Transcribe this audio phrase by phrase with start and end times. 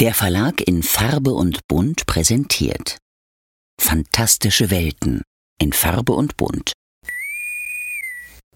[0.00, 2.96] Der Verlag in Farbe und Bunt präsentiert
[3.78, 5.20] Fantastische Welten
[5.60, 6.72] in Farbe und Bunt.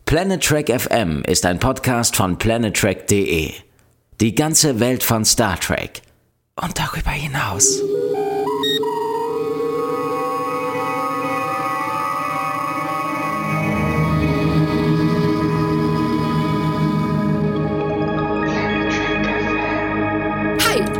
[0.06, 3.52] Planet Trek FM ist ein Podcast von planettrek.de.
[4.22, 6.00] Die ganze Welt von Star Trek
[6.62, 7.82] und darüber hinaus.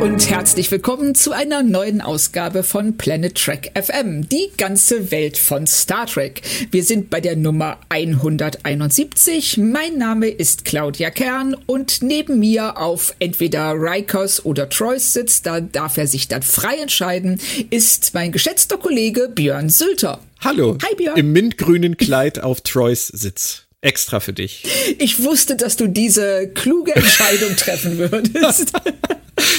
[0.01, 5.65] Und herzlich willkommen zu einer neuen Ausgabe von Planet Trek FM, die ganze Welt von
[5.67, 6.41] Star Trek.
[6.71, 9.57] Wir sind bei der Nummer 171.
[9.57, 15.61] Mein Name ist Claudia Kern und neben mir auf entweder Rikers oder Troyes sitzt, da
[15.61, 17.39] darf er sich dann frei entscheiden,
[17.69, 20.19] ist mein geschätzter Kollege Björn Sülter.
[20.41, 20.77] Hallo.
[20.83, 21.17] Hi Björn.
[21.17, 23.64] Im mintgrünen Kleid auf Troyes Sitz.
[23.81, 24.63] Extra für dich.
[24.97, 28.73] Ich wusste, dass du diese kluge Entscheidung treffen würdest.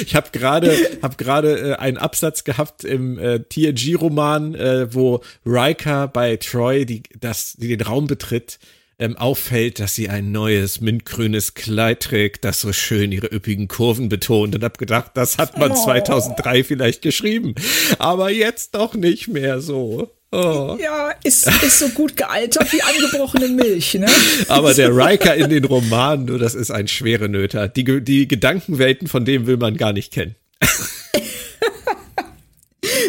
[0.04, 6.08] Ich habe gerade hab gerade äh, einen Absatz gehabt im äh, TNG-Roman, äh, wo Riker
[6.08, 8.58] bei Troy, die, das, die den Raum betritt,
[8.98, 14.08] ähm, auffällt, dass sie ein neues mintgrünes Kleid trägt, das so schön ihre üppigen Kurven
[14.08, 15.74] betont und hab gedacht, das hat man oh.
[15.74, 17.54] 2003 vielleicht geschrieben,
[17.98, 20.15] aber jetzt doch nicht mehr so.
[20.36, 20.76] Oh.
[20.78, 24.06] Ja, ist, ist so gut gealtert wie angebrochene Milch, ne?
[24.48, 27.68] Aber der Riker in den Romanen, du, das ist ein schwere Nöter.
[27.68, 30.34] Die, die Gedankenwelten von dem will man gar nicht kennen.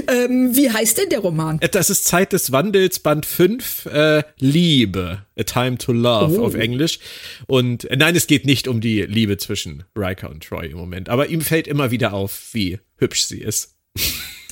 [0.07, 1.59] ähm, wie heißt denn der Roman?
[1.71, 5.25] Das ist Zeit des Wandels, Band 5, äh, Liebe.
[5.37, 6.45] A Time to Love oh.
[6.45, 6.99] auf Englisch.
[7.45, 11.09] Und äh, nein, es geht nicht um die Liebe zwischen Riker und Troy im Moment.
[11.09, 13.75] Aber ihm fällt immer wieder auf, wie hübsch sie ist.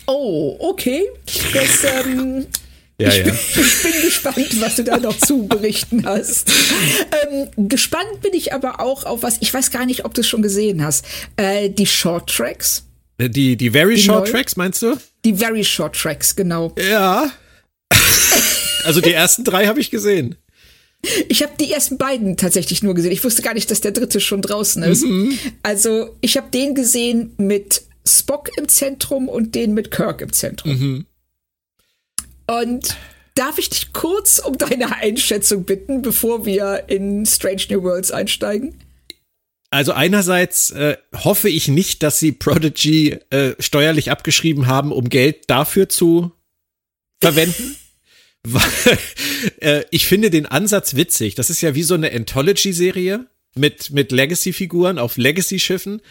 [0.08, 1.04] Oh, okay.
[1.54, 2.48] Das, ähm,
[2.98, 3.24] ja, ich, ja.
[3.24, 6.50] Bin, ich, bin, gespannt, was du da noch zu berichten hast.
[7.30, 10.28] Ähm, gespannt bin ich aber auch auf was, ich weiß gar nicht, ob du es
[10.28, 11.06] schon gesehen hast.
[11.36, 12.86] Äh, die Short Tracks.
[13.18, 14.96] Äh, die, die Very die Short neu, Tracks, meinst du?
[15.26, 16.74] Die Very Short Tracks, genau.
[16.78, 17.32] Ja.
[18.86, 20.36] also die ersten drei habe ich gesehen.
[21.28, 23.12] Ich habe die ersten beiden tatsächlich nur gesehen.
[23.12, 25.04] Ich wusste gar nicht, dass der dritte schon draußen ist.
[25.04, 25.38] Mhm.
[25.64, 30.72] Also ich habe den gesehen mit Spock im Zentrum und den mit Kirk im Zentrum.
[30.72, 31.06] Mhm.
[32.48, 32.98] Und
[33.36, 38.80] darf ich dich kurz um deine Einschätzung bitten, bevor wir in Strange New Worlds einsteigen?
[39.72, 45.50] Also einerseits äh, hoffe ich nicht, dass sie Prodigy äh, steuerlich abgeschrieben haben, um Geld
[45.50, 46.32] dafür zu
[47.20, 47.76] verwenden.
[48.44, 48.98] Weil,
[49.60, 51.36] äh, ich finde den Ansatz witzig.
[51.36, 56.02] Das ist ja wie so eine Anthology-Serie mit, mit Legacy-Figuren auf Legacy-Schiffen.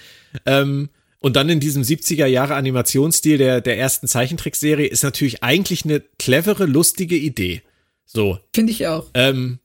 [0.44, 0.90] Ähm,
[1.24, 6.00] und dann in diesem 70er Jahre Animationsstil der, der ersten Zeichentrickserie ist natürlich eigentlich eine
[6.18, 7.62] clevere, lustige Idee.
[8.04, 8.38] So.
[8.54, 9.06] Finde ich auch.
[9.14, 9.58] Ähm,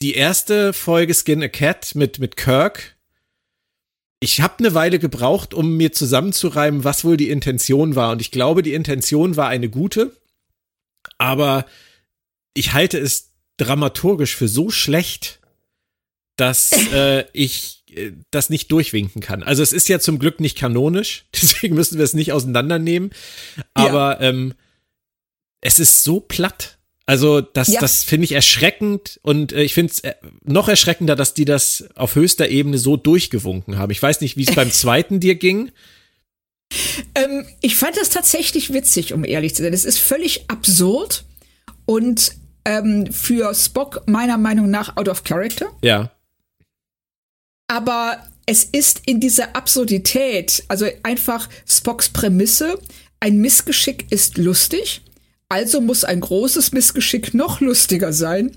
[0.00, 2.96] die erste Folge Skin a Cat mit, mit Kirk.
[4.20, 8.12] Ich habe eine Weile gebraucht, um mir zusammenzureimen, was wohl die Intention war.
[8.12, 10.16] Und ich glaube, die Intention war eine gute.
[11.18, 11.66] Aber
[12.54, 15.40] ich halte es dramaturgisch für so schlecht,
[16.36, 17.79] dass äh, ich
[18.30, 19.42] das nicht durchwinken kann.
[19.42, 23.10] Also es ist ja zum Glück nicht kanonisch, deswegen müssen wir es nicht auseinandernehmen.
[23.74, 24.28] Aber ja.
[24.28, 24.54] ähm,
[25.60, 26.78] es ist so platt.
[27.06, 27.80] Also das, ja.
[27.80, 30.14] das finde ich erschreckend und äh, ich finde es äh,
[30.44, 33.90] noch erschreckender, dass die das auf höchster Ebene so durchgewunken haben.
[33.90, 35.72] Ich weiß nicht, wie es beim zweiten dir ging.
[37.16, 39.72] Ähm, ich fand das tatsächlich witzig, um ehrlich zu sein.
[39.72, 41.24] Es ist völlig absurd
[41.84, 42.32] und
[42.64, 45.66] ähm, für Spock meiner Meinung nach out of character.
[45.82, 46.12] Ja
[47.70, 52.80] aber es ist in dieser Absurdität, also einfach Spocks Prämisse,
[53.20, 55.02] ein Missgeschick ist lustig,
[55.48, 58.50] also muss ein großes Missgeschick noch lustiger sein.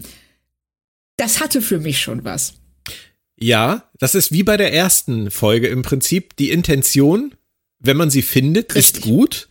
[1.17, 2.55] Das hatte für mich schon was.
[3.35, 6.35] Ja, das ist wie bei der ersten Folge im Prinzip.
[6.37, 7.35] Die Intention,
[7.77, 8.95] wenn man sie findet, Richtig.
[8.95, 9.47] ist gut.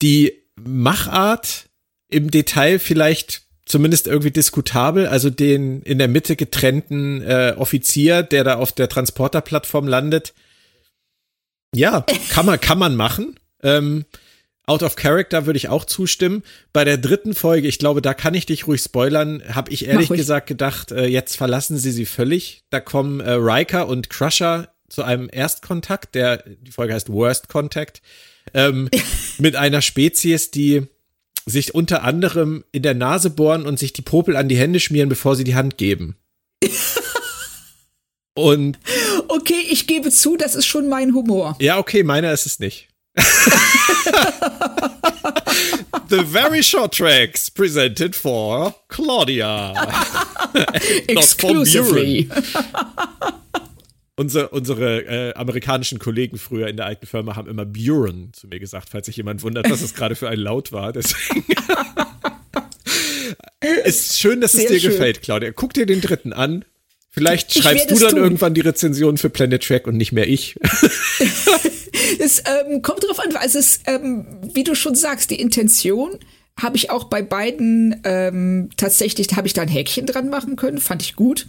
[0.00, 1.68] Die Machart
[2.08, 3.41] im Detail vielleicht
[3.72, 5.06] zumindest irgendwie diskutabel.
[5.06, 10.34] Also den in der Mitte getrennten äh, Offizier, der da auf der Transporterplattform landet.
[11.74, 13.40] Ja, kann man, kann man machen.
[13.62, 14.04] Ähm,
[14.66, 16.42] Out of Character würde ich auch zustimmen.
[16.72, 20.08] Bei der dritten Folge, ich glaube, da kann ich dich ruhig spoilern, habe ich ehrlich
[20.10, 22.62] gesagt gedacht, äh, jetzt verlassen sie sie völlig.
[22.68, 28.02] Da kommen äh, Riker und Crusher zu einem Erstkontakt, der, die Folge heißt Worst Contact,
[28.52, 28.90] ähm,
[29.38, 30.86] mit einer Spezies, die
[31.46, 35.08] sich unter anderem in der Nase bohren und sich die Popel an die Hände schmieren,
[35.08, 36.16] bevor sie die Hand geben.
[38.34, 38.78] und
[39.28, 41.56] okay, ich gebe zu, das ist schon mein Humor.
[41.60, 42.88] Ja, okay, meiner ist es nicht.
[46.08, 49.72] The very short tracks presented for Claudia.
[51.08, 52.28] Exclusively.
[54.14, 58.60] Unsere, unsere äh, amerikanischen Kollegen früher in der alten Firma haben immer Buren zu mir
[58.60, 60.92] gesagt, falls sich jemand wundert, was es gerade für ein Laut war.
[60.92, 61.44] Deswegen.
[63.84, 64.90] ist schön, dass Sehr es dir schön.
[64.90, 65.52] gefällt, Claudia.
[65.52, 66.64] Guck dir den dritten an.
[67.10, 68.18] Vielleicht ich schreibst du dann tun.
[68.18, 70.56] irgendwann die Rezension für Planet Track und nicht mehr ich.
[72.18, 76.18] es ähm, kommt drauf an, also es, ähm, wie du schon sagst, die Intention
[76.60, 80.78] habe ich auch bei beiden ähm, tatsächlich, habe ich da ein Häkchen dran machen können,
[80.78, 81.46] fand ich gut.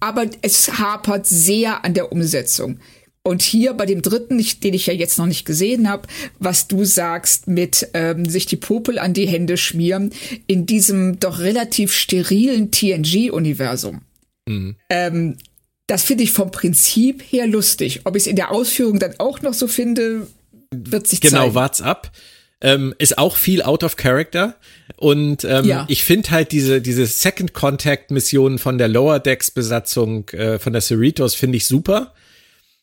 [0.00, 2.78] Aber es hapert sehr an der Umsetzung.
[3.24, 6.08] Und hier bei dem dritten, ich, den ich ja jetzt noch nicht gesehen habe,
[6.40, 10.12] was du sagst mit ähm, sich die Popel an die Hände schmieren,
[10.48, 14.00] in diesem doch relativ sterilen TNG-Universum.
[14.48, 14.74] Mhm.
[14.90, 15.36] Ähm,
[15.86, 18.00] das finde ich vom Prinzip her lustig.
[18.04, 20.26] Ob ich es in der Ausführung dann auch noch so finde,
[20.72, 21.44] wird sich genau, zeigen.
[21.50, 22.10] Genau, wart's ab
[22.62, 24.56] ähm, ist auch viel out of character.
[24.96, 25.84] Und ähm, ja.
[25.88, 30.72] ich finde halt diese, diese Second Contact Missionen von der Lower Decks Besatzung äh, von
[30.72, 32.14] der Cerritos finde ich super.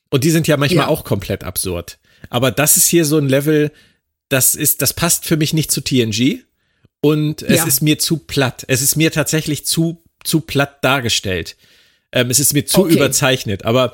[0.09, 0.87] Und die sind ja manchmal ja.
[0.87, 1.97] auch komplett absurd.
[2.29, 3.71] Aber das ist hier so ein Level,
[4.27, 6.43] das ist, das passt für mich nicht zu TNG.
[7.01, 7.65] Und es ja.
[7.65, 8.65] ist mir zu platt.
[8.67, 11.55] Es ist mir tatsächlich zu, zu platt dargestellt.
[12.11, 12.95] Ähm, es ist mir zu okay.
[12.95, 13.63] überzeichnet.
[13.63, 13.93] Aber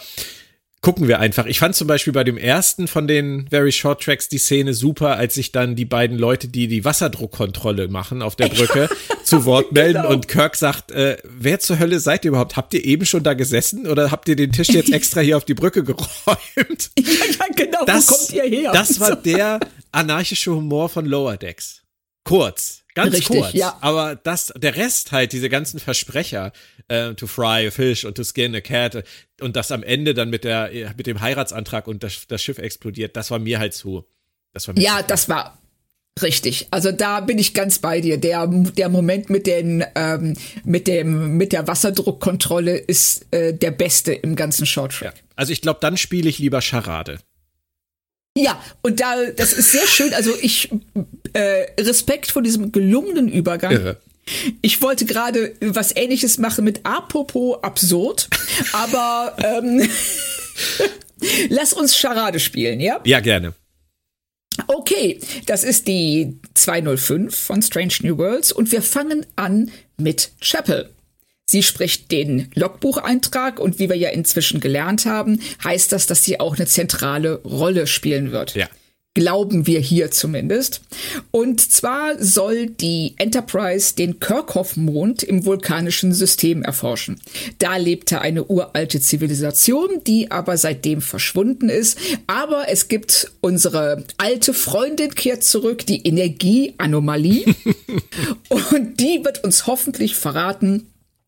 [0.86, 1.48] gucken wir einfach.
[1.48, 5.18] Ich fand zum Beispiel bei dem ersten von den Very Short Tracks die Szene super,
[5.18, 8.88] als sich dann die beiden Leute, die die Wasserdruckkontrolle machen auf der Brücke,
[9.24, 10.14] zu Wort melden genau.
[10.14, 12.56] und Kirk sagt, äh, wer zur Hölle seid ihr überhaupt?
[12.56, 15.46] Habt ihr eben schon da gesessen oder habt ihr den Tisch jetzt extra hier auf
[15.46, 16.06] die Brücke geräumt?
[17.00, 18.72] Ja, ja genau, das, wo kommt ihr her?
[18.72, 19.60] Das war der
[19.92, 21.82] anarchische Humor von Lower Decks.
[22.24, 22.85] Kurz.
[22.96, 23.54] Ganz Richtig, kurz.
[23.54, 23.78] Ja.
[23.82, 26.54] Aber das, der Rest halt, diese ganzen Versprecher,
[26.88, 29.04] äh, to fry a fish und to skin a cat
[29.42, 33.18] und das am Ende dann mit der, mit dem Heiratsantrag und das, das Schiff explodiert,
[33.18, 34.06] das war mir halt zu.
[34.54, 35.58] Das war ja, zu das war
[36.22, 36.68] richtig.
[36.72, 38.18] Also da bin ich ganz bei dir.
[38.18, 44.14] Der, der Moment mit den, ähm, mit dem, mit der Wasserdruckkontrolle ist äh, der beste
[44.14, 45.16] im ganzen Shorttrack.
[45.18, 45.24] Ja.
[45.36, 47.20] Also ich glaube, dann spiele ich lieber Charade.
[48.38, 50.14] Ja, und da, das ist sehr schön.
[50.14, 50.70] Also ich
[51.36, 53.72] äh, Respekt vor diesem gelungenen Übergang.
[53.72, 53.98] Irre.
[54.62, 58.28] Ich wollte gerade was ähnliches machen mit Apropos absurd,
[58.74, 59.88] aber ähm,
[61.50, 63.02] lass uns Charade spielen, ja?
[63.04, 63.54] Ja, gerne.
[64.68, 70.90] Okay, das ist die 205 von Strange New Worlds und wir fangen an mit Chapel.
[71.48, 76.40] Sie spricht den Logbucheintrag und wie wir ja inzwischen gelernt haben, heißt das, dass sie
[76.40, 78.56] auch eine zentrale Rolle spielen wird.
[78.56, 78.68] Ja.
[79.16, 80.82] Glauben wir hier zumindest.
[81.32, 87.22] Und zwar soll die Enterprise den Kirchhoff-Mond im vulkanischen System erforschen.
[87.58, 91.98] Da lebte eine uralte Zivilisation, die aber seitdem verschwunden ist.
[92.28, 97.46] Aber es gibt unsere alte Freundin kehrt zurück, die Energieanomalie.
[98.50, 100.88] und die wird uns hoffentlich verraten,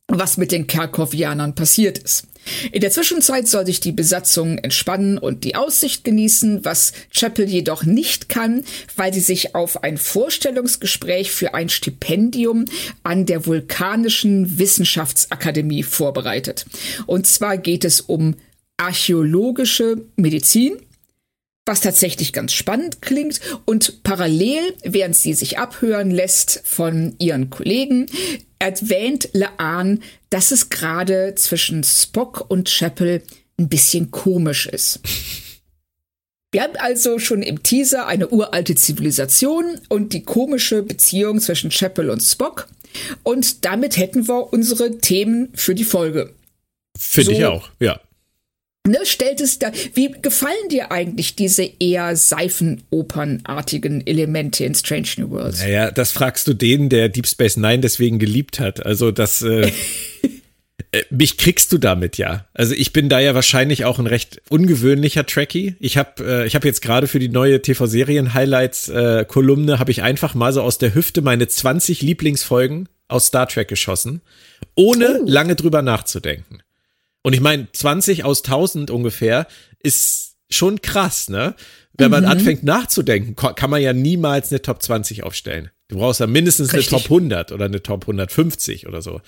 [0.10, 2.28] was mit den Kerkhovianern passiert ist.
[2.72, 7.84] In der Zwischenzeit soll sich die Besatzung entspannen und die Aussicht genießen, was Chapel jedoch
[7.84, 8.64] nicht kann,
[8.96, 12.66] weil sie sich auf ein Vorstellungsgespräch für ein Stipendium
[13.04, 16.66] an der Vulkanischen Wissenschaftsakademie vorbereitet.
[17.06, 18.36] Und zwar geht es um
[18.78, 20.78] archäologische Medizin,
[21.68, 23.42] was tatsächlich ganz spannend klingt.
[23.66, 28.08] Und parallel, während sie sich abhören lässt von ihren Kollegen,
[28.60, 33.22] erwähnt Laan, dass es gerade zwischen Spock und Chapel
[33.60, 35.00] ein bisschen komisch ist.
[36.52, 42.10] Wir haben also schon im Teaser eine uralte Zivilisation und die komische Beziehung zwischen Chapel
[42.10, 42.68] und Spock.
[43.24, 46.34] Und damit hätten wir unsere Themen für die Folge.
[46.98, 48.00] Finde so, ich auch, ja.
[48.88, 55.30] Ne, stellt es da, wie gefallen dir eigentlich diese eher seifenopernartigen Elemente in Strange New
[55.32, 55.60] Worlds?
[55.60, 58.86] Naja, das fragst du den, der Deep Space Nine deswegen geliebt hat.
[58.86, 59.72] Also das, äh,
[60.92, 62.48] äh, mich kriegst du damit ja.
[62.54, 65.76] Also ich bin da ja wahrscheinlich auch ein recht ungewöhnlicher Trekkie.
[65.80, 69.92] Ich habe äh, ich habe jetzt gerade für die neue TV-Serien Highlights äh, Kolumne habe
[69.92, 74.22] ich einfach mal so aus der Hüfte meine 20 Lieblingsfolgen aus Star Trek geschossen,
[74.76, 75.26] ohne oh.
[75.26, 76.60] lange drüber nachzudenken.
[77.28, 79.48] Und ich meine, 20 aus 1000 ungefähr
[79.84, 81.56] ist schon krass, ne?
[81.92, 82.30] Wenn man mhm.
[82.30, 85.70] anfängt nachzudenken, kann man ja niemals eine Top 20 aufstellen.
[85.90, 86.94] Du brauchst ja mindestens Richtig.
[86.94, 89.20] eine Top 100 oder eine Top 150 oder so.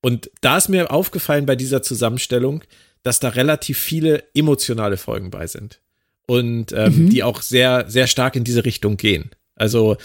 [0.00, 2.64] Und da ist mir aufgefallen bei dieser Zusammenstellung,
[3.04, 5.80] dass da relativ viele emotionale Folgen bei sind.
[6.26, 7.10] Und ähm, mhm.
[7.10, 9.30] die auch sehr, sehr stark in diese Richtung gehen.
[9.54, 9.98] Also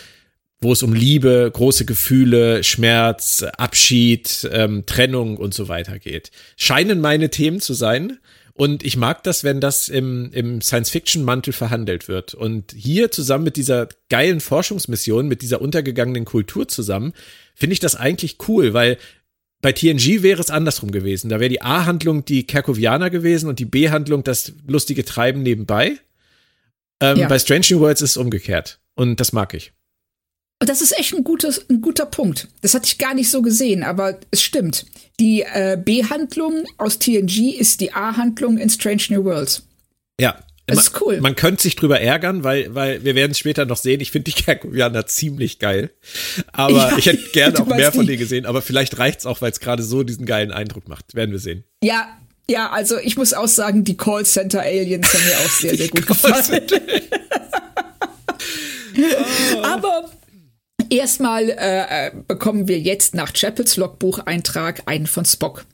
[0.62, 6.31] wo es um Liebe, große Gefühle, Schmerz, Abschied, ähm, Trennung und so weiter geht.
[6.55, 8.19] Scheinen meine Themen zu sein.
[8.57, 12.33] Und ich mag das, wenn das im, im Science-Fiction-Mantel verhandelt wird.
[12.33, 17.12] Und hier zusammen mit dieser geilen Forschungsmission, mit dieser untergegangenen Kultur zusammen,
[17.53, 18.97] finde ich das eigentlich cool, weil
[19.62, 21.29] bei TNG wäre es andersrum gewesen.
[21.29, 25.97] Da wäre die A-Handlung die Kerkovianer gewesen und die B-Handlung das lustige Treiben nebenbei.
[27.01, 27.27] Ähm, ja.
[27.27, 28.79] Bei Strange New Worlds ist es umgekehrt.
[28.93, 29.74] Und das mag ich.
[30.59, 32.47] Und das ist echt ein, gutes, ein guter Punkt.
[32.62, 34.85] Das hatte ich gar nicht so gesehen, aber es stimmt.
[35.19, 39.63] Die äh, B-Handlung aus TNG ist die A-Handlung in Strange New Worlds.
[40.19, 40.39] Ja.
[40.67, 41.21] Das ist cool.
[41.21, 44.01] Man könnte sich drüber ärgern, weil, weil wir werden es später noch sehen.
[44.01, 45.91] Ich finde die Kerkovianer ziemlich geil.
[46.53, 48.45] Aber ja, ich hätte gerne auch mehr von denen gesehen.
[48.47, 51.13] Aber vielleicht reicht's auch, weil es gerade so diesen geilen Eindruck macht.
[51.13, 51.65] Werden wir sehen.
[51.83, 52.07] Ja,
[52.50, 56.07] ja, also ich muss auch sagen, die Callcenter Aliens haben mir auch sehr, sehr gut
[56.07, 56.62] gefallen.
[59.62, 60.09] Aber
[60.89, 65.65] Erstmal äh, bekommen wir jetzt nach Chappells Logbucheintrag einen von Spock.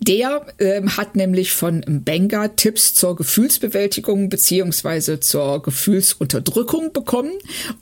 [0.00, 7.32] Der äh, hat nämlich von Benga Tipps zur Gefühlsbewältigung beziehungsweise zur Gefühlsunterdrückung bekommen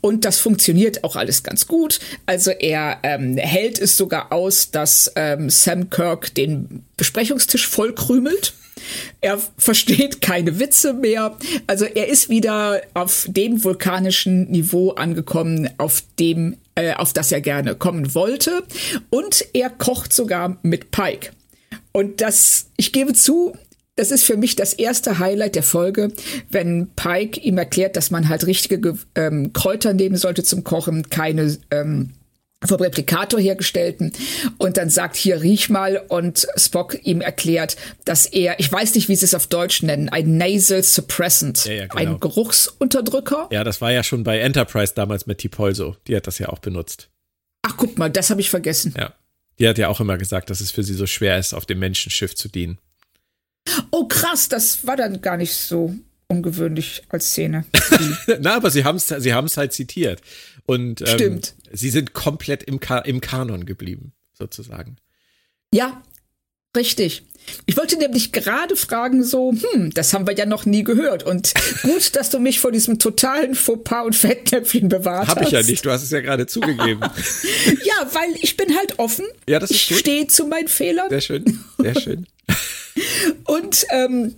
[0.01, 1.99] und das funktioniert auch alles ganz gut.
[2.25, 8.53] Also er ähm, hält es sogar aus, dass ähm, Sam Kirk den Besprechungstisch vollkrümelt.
[9.21, 11.37] Er versteht keine Witze mehr.
[11.67, 17.41] Also er ist wieder auf dem vulkanischen Niveau angekommen, auf dem, äh, auf das er
[17.41, 18.63] gerne kommen wollte.
[19.09, 21.31] Und er kocht sogar mit Pike.
[21.91, 23.53] Und das, ich gebe zu,
[23.95, 26.11] das ist für mich das erste Highlight der Folge,
[26.49, 31.55] wenn Pike ihm erklärt, dass man halt richtige ähm, Kräuter nehmen sollte zum Kochen, keine
[31.69, 32.13] ähm,
[32.67, 34.11] vom Replikator hergestellten
[34.57, 39.09] und dann sagt hier riech mal und Spock ihm erklärt, dass er, ich weiß nicht,
[39.09, 41.95] wie sie es auf Deutsch nennen, ein Nasal Suppressant, ja, ja, genau.
[41.95, 43.49] ein Geruchsunterdrücker.
[43.51, 45.95] Ja, das war ja schon bei Enterprise damals mit Tipol so.
[46.07, 47.09] Die hat das ja auch benutzt.
[47.61, 48.93] Ach, guck mal, das habe ich vergessen.
[48.97, 49.13] Ja.
[49.59, 51.79] Die hat ja auch immer gesagt, dass es für sie so schwer ist, auf dem
[51.79, 52.79] Menschenschiff zu dienen.
[53.91, 55.93] Oh, krass, das war dann gar nicht so
[56.27, 57.65] ungewöhnlich als Szene.
[58.39, 60.21] Na, aber sie haben es sie haben's halt zitiert.
[60.65, 61.55] Und ähm, Stimmt.
[61.71, 64.97] sie sind komplett im, Ka im Kanon geblieben, sozusagen.
[65.73, 66.01] Ja,
[66.75, 67.23] richtig.
[67.65, 71.23] Ich wollte nämlich gerade fragen, so, hm, das haben wir ja noch nie gehört.
[71.23, 75.37] Und gut, dass du mich vor diesem totalen Fauxpas und Fettnäpfchen bewahrt Hab hast.
[75.37, 77.01] Hab ich ja nicht, du hast es ja gerade zugegeben.
[77.83, 79.25] ja, weil ich bin halt offen.
[79.47, 81.09] Ja, das ist Ich stehe zu meinen Fehlern.
[81.09, 82.27] Sehr schön, sehr schön.
[83.45, 84.35] und ähm,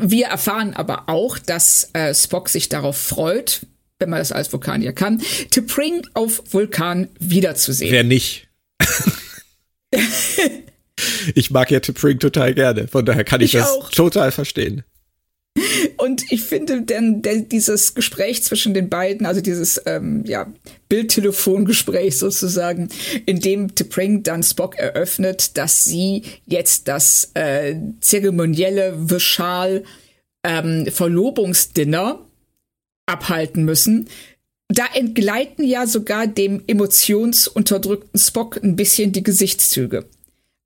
[0.00, 3.66] wir erfahren aber auch, dass äh, Spock sich darauf freut,
[3.98, 7.92] wenn man das als Vulkanier kann, T'Pring auf Vulkan wiederzusehen.
[7.92, 8.48] Wer nicht?
[11.34, 13.90] ich mag ja T'Pring total gerne, von daher kann ich, ich das auch.
[13.90, 14.84] total verstehen.
[15.96, 20.52] Und ich finde denn, denn dieses Gespräch zwischen den beiden, also dieses ähm, ja,
[20.90, 22.90] Bildtelefongespräch sozusagen,
[23.24, 29.84] in dem T'Pring dann Spock eröffnet, dass sie jetzt das äh, zeremonielle Vishal
[30.44, 32.25] ähm, Verlobungsdinner
[33.06, 34.08] abhalten müssen.
[34.68, 40.06] Da entgleiten ja sogar dem emotionsunterdrückten Spock ein bisschen die Gesichtszüge.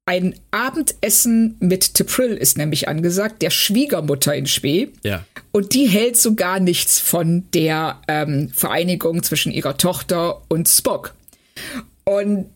[0.07, 4.89] Ein Abendessen mit T'Pril ist nämlich angesagt, der Schwiegermutter in Spee.
[5.05, 5.25] Ja.
[5.53, 11.15] Und die hält sogar nichts von der ähm, Vereinigung zwischen ihrer Tochter und Spock.
[12.05, 12.47] Und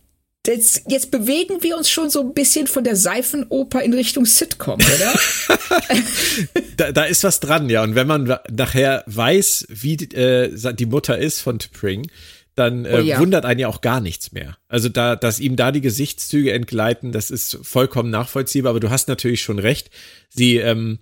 [0.46, 4.74] Jetzt, jetzt, bewegen wir uns schon so ein bisschen von der Seifenoper in Richtung Sitcom,
[4.74, 5.18] oder?
[6.76, 7.82] da, da, ist was dran, ja.
[7.82, 12.08] Und wenn man nachher weiß, wie äh, die Mutter ist von T'Pring,
[12.56, 13.18] dann äh, oh, ja.
[13.18, 14.58] wundert einen ja auch gar nichts mehr.
[14.68, 18.70] Also da, dass ihm da die Gesichtszüge entgleiten, das ist vollkommen nachvollziehbar.
[18.70, 19.90] Aber du hast natürlich schon recht.
[20.28, 20.98] Sie, ähm,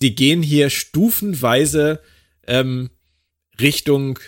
[0.00, 2.00] sie gehen hier stufenweise
[2.46, 2.90] ähm,
[3.60, 4.18] Richtung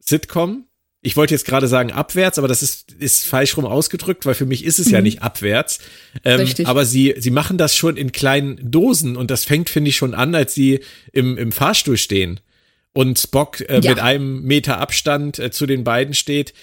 [0.00, 0.65] Sitcom
[1.06, 4.44] ich wollte jetzt gerade sagen abwärts, aber das ist, ist falsch rum ausgedrückt, weil für
[4.44, 4.92] mich ist es mhm.
[4.92, 5.78] ja nicht abwärts.
[6.24, 6.66] Ähm, Richtig.
[6.66, 10.14] Aber sie, sie machen das schon in kleinen Dosen und das fängt, finde ich, schon
[10.14, 10.80] an, als sie
[11.12, 12.40] im, im Fahrstuhl stehen
[12.92, 13.90] und Spock äh, ja.
[13.90, 16.54] mit einem Meter Abstand äh, zu den beiden steht.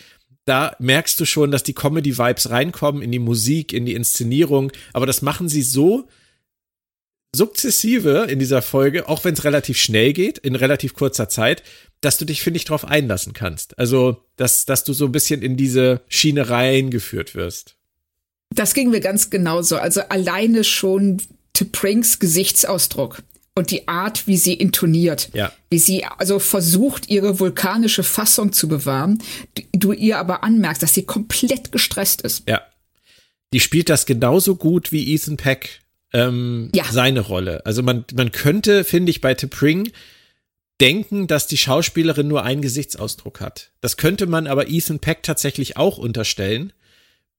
[0.43, 4.73] Da merkst du schon, dass die Comedy-Vibes reinkommen in die Musik, in die Inszenierung.
[4.91, 6.09] Aber das machen sie so
[7.35, 11.63] sukzessive in dieser Folge, auch wenn es relativ schnell geht, in relativ kurzer Zeit,
[12.01, 13.77] dass du dich, finde ich, darauf einlassen kannst.
[13.79, 17.75] Also, dass, dass du so ein bisschen in diese Schiene reingeführt wirst.
[18.53, 19.77] Das ging mir ganz genauso.
[19.77, 21.21] Also alleine schon
[21.55, 23.23] T'Prings Gesichtsausdruck
[23.55, 25.51] und die Art, wie sie intoniert, ja.
[25.69, 29.21] wie sie also versucht, ihre vulkanische Fassung zu bewahren,
[29.71, 32.47] du ihr aber anmerkst, dass sie komplett gestresst ist.
[32.47, 32.61] Ja.
[33.53, 35.82] Die spielt das genauso gut wie Ethan Peck
[36.13, 36.85] ähm, ja.
[36.85, 37.65] seine Rolle.
[37.65, 39.91] Also man, man könnte, finde ich, bei T'Pring
[40.79, 43.71] denken, dass die Schauspielerin nur einen Gesichtsausdruck hat.
[43.81, 46.73] Das könnte man aber Ethan Peck tatsächlich auch unterstellen.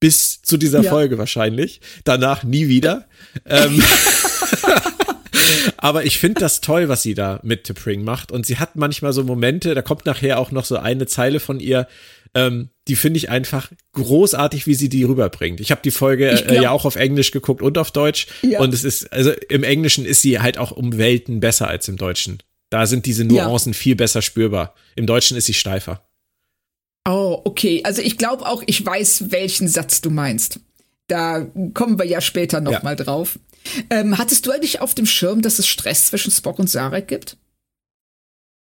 [0.00, 0.90] Bis zu dieser ja.
[0.90, 1.80] Folge wahrscheinlich.
[2.04, 3.06] Danach nie wieder.
[3.46, 3.82] ähm,
[5.76, 8.32] Aber ich finde das toll, was sie da mit T'Pring macht.
[8.32, 11.60] Und sie hat manchmal so Momente, da kommt nachher auch noch so eine Zeile von
[11.60, 11.86] ihr,
[12.34, 15.60] ähm, die finde ich einfach großartig, wie sie die rüberbringt.
[15.60, 18.26] Ich habe die Folge äh, ja auch auf Englisch geguckt und auf Deutsch.
[18.42, 18.60] Ja.
[18.60, 21.96] Und es ist, also im Englischen ist sie halt auch um Welten besser als im
[21.96, 22.42] Deutschen.
[22.70, 23.78] Da sind diese Nuancen ja.
[23.78, 24.74] viel besser spürbar.
[24.96, 26.06] Im Deutschen ist sie steifer.
[27.06, 27.82] Oh, okay.
[27.84, 30.60] Also ich glaube auch, ich weiß, welchen Satz du meinst.
[31.06, 32.82] Da kommen wir ja später noch ja.
[32.82, 33.38] mal drauf.
[33.90, 37.36] Ähm, hattest du eigentlich auf dem Schirm, dass es Stress zwischen Spock und Sarek gibt?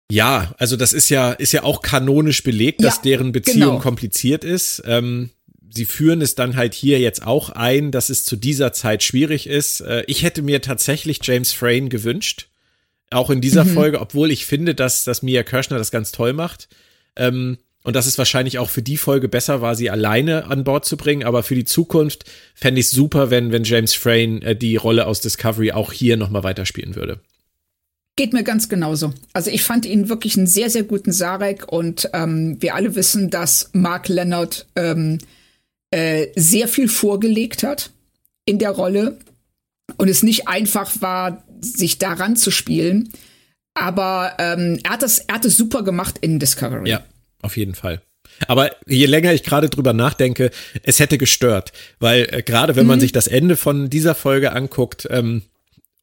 [0.09, 3.79] Ja, also das ist ja, ist ja auch kanonisch belegt, dass ja, deren Beziehung genau.
[3.79, 4.81] kompliziert ist.
[4.85, 5.31] Ähm,
[5.69, 9.47] sie führen es dann halt hier jetzt auch ein, dass es zu dieser Zeit schwierig
[9.47, 9.81] ist.
[9.81, 12.47] Äh, ich hätte mir tatsächlich James Frayne gewünscht.
[13.09, 13.73] Auch in dieser mhm.
[13.73, 16.67] Folge, obwohl ich finde, dass, dass Mia Kirschner das ganz toll macht.
[17.15, 20.83] Ähm, und dass es wahrscheinlich auch für die Folge besser war, sie alleine an Bord
[20.83, 21.23] zu bringen.
[21.23, 25.05] Aber für die Zukunft fände ich es super, wenn, wenn James Frayne äh, die Rolle
[25.05, 27.21] aus Discovery auch hier nochmal weiterspielen würde.
[28.17, 29.13] Geht mir ganz genauso.
[29.31, 33.29] Also ich fand ihn wirklich einen sehr, sehr guten Sarek und ähm, wir alle wissen,
[33.29, 35.19] dass Mark Leonard ähm,
[35.91, 37.91] äh, sehr viel vorgelegt hat
[38.45, 39.19] in der Rolle
[39.97, 43.13] und es nicht einfach war, sich daran zu spielen.
[43.75, 46.89] Aber ähm, er, hat das, er hat es super gemacht in Discovery.
[46.89, 47.03] Ja,
[47.43, 48.01] auf jeden Fall.
[48.47, 50.49] Aber je länger ich gerade drüber nachdenke,
[50.81, 52.89] es hätte gestört, weil äh, gerade wenn mhm.
[52.89, 55.43] man sich das Ende von dieser Folge anguckt, ähm,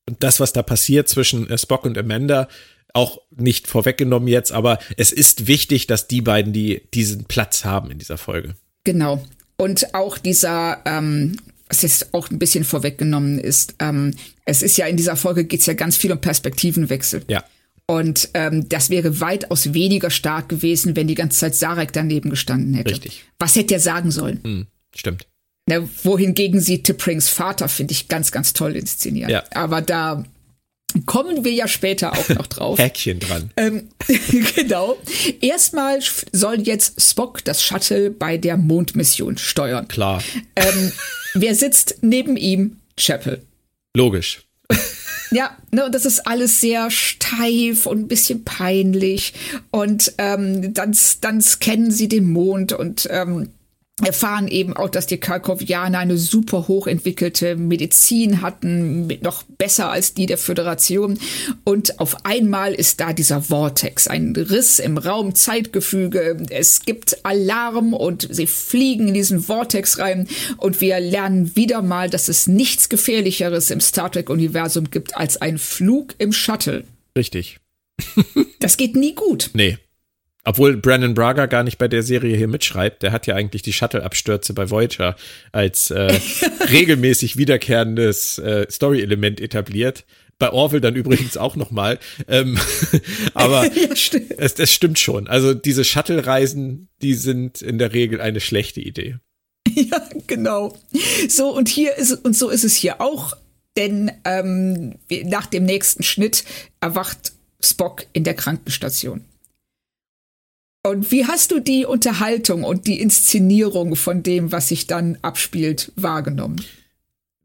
[0.08, 2.48] und das, was da passiert zwischen äh, Spock und Amanda,
[2.92, 7.90] auch nicht vorweggenommen jetzt, aber es ist wichtig, dass die beiden die diesen Platz haben
[7.90, 8.54] in dieser Folge.
[8.84, 9.24] Genau.
[9.56, 11.36] Und auch dieser, ähm,
[11.68, 15.60] was jetzt auch ein bisschen vorweggenommen ist, ähm, es ist ja in dieser Folge geht
[15.60, 17.24] es ja ganz viel um Perspektivenwechsel.
[17.28, 17.44] Ja.
[17.86, 22.74] Und ähm, das wäre weitaus weniger stark gewesen, wenn die ganze Zeit Sarek daneben gestanden
[22.74, 22.92] hätte.
[22.92, 23.24] Richtig.
[23.38, 24.40] Was hätte er sagen sollen?
[24.42, 25.26] Hm, stimmt.
[25.66, 29.30] Ne, wohingegen sie Tipprings Vater, finde ich, ganz, ganz toll inszeniert.
[29.30, 29.44] Ja.
[29.54, 30.24] Aber da
[31.06, 32.78] kommen wir ja später auch noch drauf.
[32.82, 33.50] Häkchen dran.
[33.56, 33.88] Ähm,
[34.56, 34.98] genau.
[35.40, 36.00] Erstmal
[36.32, 39.88] soll jetzt Spock das Shuttle bei der Mondmission steuern.
[39.88, 40.22] Klar.
[40.54, 40.92] Ähm,
[41.32, 42.76] wer sitzt neben ihm?
[42.96, 43.42] Chapel.
[43.96, 44.42] Logisch.
[45.30, 49.32] Ja, ne, und das ist alles sehr steif und ein bisschen peinlich.
[49.72, 53.48] Und ähm, dann, dann scannen sie den Mond und ähm,
[54.02, 60.26] erfahren eben auch, dass die Karkovianer eine super hochentwickelte Medizin hatten, noch besser als die
[60.26, 61.18] der Föderation.
[61.62, 66.38] Und auf einmal ist da dieser Vortex, ein Riss im Raum-Zeitgefüge.
[66.50, 70.26] Es gibt Alarm und sie fliegen in diesen Vortex rein.
[70.56, 75.58] Und wir lernen wieder mal, dass es nichts Gefährlicheres im Star Trek-Universum gibt als ein
[75.58, 76.82] Flug im Shuttle.
[77.16, 77.60] Richtig.
[78.58, 79.50] das geht nie gut.
[79.54, 79.78] Nee.
[80.44, 83.72] Obwohl Brandon Braga gar nicht bei der Serie hier mitschreibt, der hat ja eigentlich die
[83.72, 85.16] Shuttle-Abstürze bei Voyager
[85.52, 86.18] als äh,
[86.70, 90.04] regelmäßig wiederkehrendes äh, Story-Element etabliert.
[90.38, 91.98] Bei Orville dann übrigens auch nochmal.
[92.28, 92.58] Ähm,
[93.34, 94.34] aber ja, stimmt.
[94.36, 95.28] Es, es stimmt schon.
[95.28, 99.16] Also diese Shuttle-Reisen, die sind in der Regel eine schlechte Idee.
[99.72, 100.76] Ja, genau.
[101.28, 103.34] So, und hier ist und so ist es hier auch,
[103.76, 106.44] denn ähm, nach dem nächsten Schnitt
[106.80, 109.24] erwacht Spock in der Krankenstation.
[110.86, 115.90] Und wie hast du die Unterhaltung und die Inszenierung von dem, was sich dann abspielt,
[115.96, 116.62] wahrgenommen?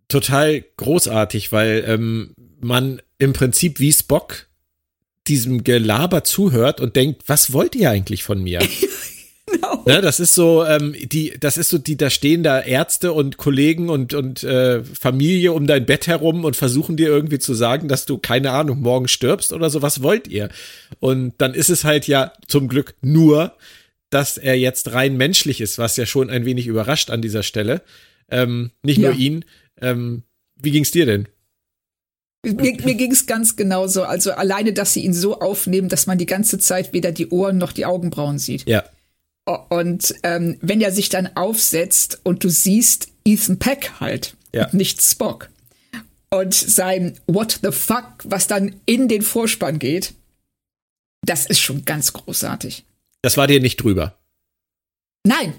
[0.10, 4.47] Total großartig, weil ähm, man im Prinzip wie Spock
[5.28, 8.60] diesem Gelaber zuhört und denkt, was wollt ihr eigentlich von mir?
[9.51, 9.83] Genau.
[9.85, 13.38] Ne, das ist so, ähm, die, das ist so die, da stehen da Ärzte und
[13.38, 17.88] Kollegen und, und äh, Familie um dein Bett herum und versuchen dir irgendwie zu sagen,
[17.88, 20.49] dass du, keine Ahnung, morgen stirbst oder so, was wollt ihr?
[20.99, 23.53] Und dann ist es halt ja zum Glück nur,
[24.09, 27.81] dass er jetzt rein menschlich ist, was ja schon ein wenig überrascht an dieser Stelle.
[28.29, 29.09] Ähm, nicht ja.
[29.09, 29.45] nur ihn.
[29.81, 30.23] Ähm,
[30.55, 31.27] wie ging's dir denn?
[32.45, 34.03] Mir, mir ging es ganz genauso.
[34.03, 37.57] Also alleine, dass sie ihn so aufnehmen, dass man die ganze Zeit weder die Ohren
[37.57, 38.67] noch die Augenbrauen sieht.
[38.67, 38.83] Ja.
[39.49, 44.69] Und ähm, wenn er sich dann aufsetzt und du siehst Ethan Peck halt, ja.
[44.71, 45.49] nicht Spock.
[46.29, 50.13] Und sein What the fuck, was dann in den Vorspann geht,
[51.23, 52.85] das ist schon ganz großartig.
[53.21, 54.17] Das war dir nicht drüber.
[55.25, 55.55] Nein.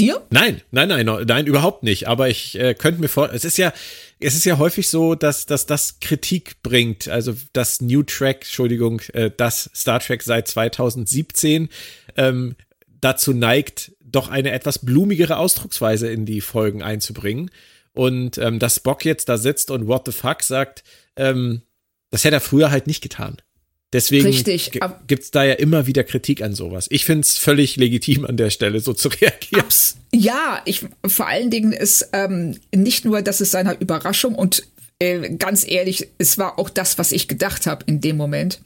[0.00, 0.26] Dir?
[0.30, 2.08] Nein, nein, nein, nein, überhaupt nicht.
[2.08, 3.72] Aber ich äh, könnte mir vor, es ist ja,
[4.18, 7.06] es ist ja häufig so, dass, dass das Kritik bringt.
[7.06, 11.68] Also das New Track, Entschuldigung, äh, das Star Trek seit 2017
[12.16, 12.56] ähm,
[13.04, 17.50] dazu neigt, doch eine etwas blumigere Ausdrucksweise in die Folgen einzubringen.
[17.92, 20.82] Und ähm, dass Spock jetzt da sitzt und What the fuck sagt,
[21.16, 21.62] ähm,
[22.10, 23.36] das hätte er früher halt nicht getan.
[23.92, 24.32] Deswegen
[25.06, 26.86] gibt es da ja immer wieder Kritik an sowas.
[26.90, 29.64] Ich finde es völlig legitim an der Stelle, so zu reagieren.
[30.12, 34.64] Ja, ich vor allen Dingen ist ähm, nicht nur, dass es seiner Überraschung und
[34.98, 38.60] äh, ganz ehrlich, es war auch das, was ich gedacht habe in dem Moment.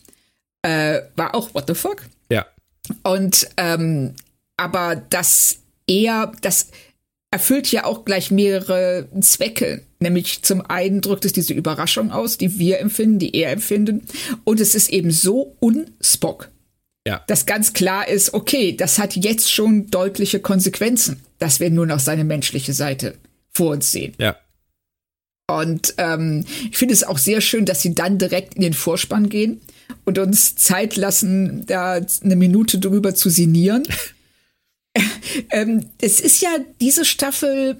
[0.62, 2.02] Äh, war auch what the fuck?
[2.30, 2.46] Ja.
[3.02, 4.14] Und ähm,
[4.58, 6.68] aber das eher, das
[7.30, 9.84] erfüllt ja auch gleich mehrere Zwecke.
[10.00, 14.06] Nämlich zum einen drückt es diese Überraschung aus, die wir empfinden, die er empfinden.
[14.44, 16.50] Und es ist eben so unspock.
[17.06, 17.22] Ja.
[17.26, 22.00] Dass ganz klar ist, okay, das hat jetzt schon deutliche Konsequenzen, dass wir nur noch
[22.00, 23.14] seine menschliche Seite
[23.50, 24.14] vor uns sehen.
[24.18, 24.36] Ja.
[25.50, 29.30] Und ähm, ich finde es auch sehr schön, dass sie dann direkt in den Vorspann
[29.30, 29.62] gehen
[30.04, 33.84] und uns Zeit lassen, da eine Minute drüber zu sinnieren.
[35.50, 37.76] ähm, es ist ja diese Staffel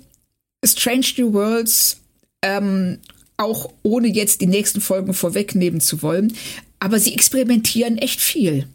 [0.65, 2.01] Strange New Worlds,
[2.43, 2.99] ähm,
[3.37, 6.35] auch ohne jetzt die nächsten Folgen vorwegnehmen zu wollen,
[6.81, 8.67] aber sie experimentieren echt viel.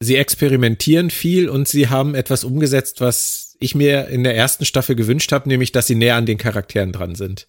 [0.00, 4.94] Sie experimentieren viel und sie haben etwas umgesetzt, was ich mir in der ersten Staffel
[4.94, 7.48] gewünscht habe, nämlich, dass sie näher an den Charakteren dran sind.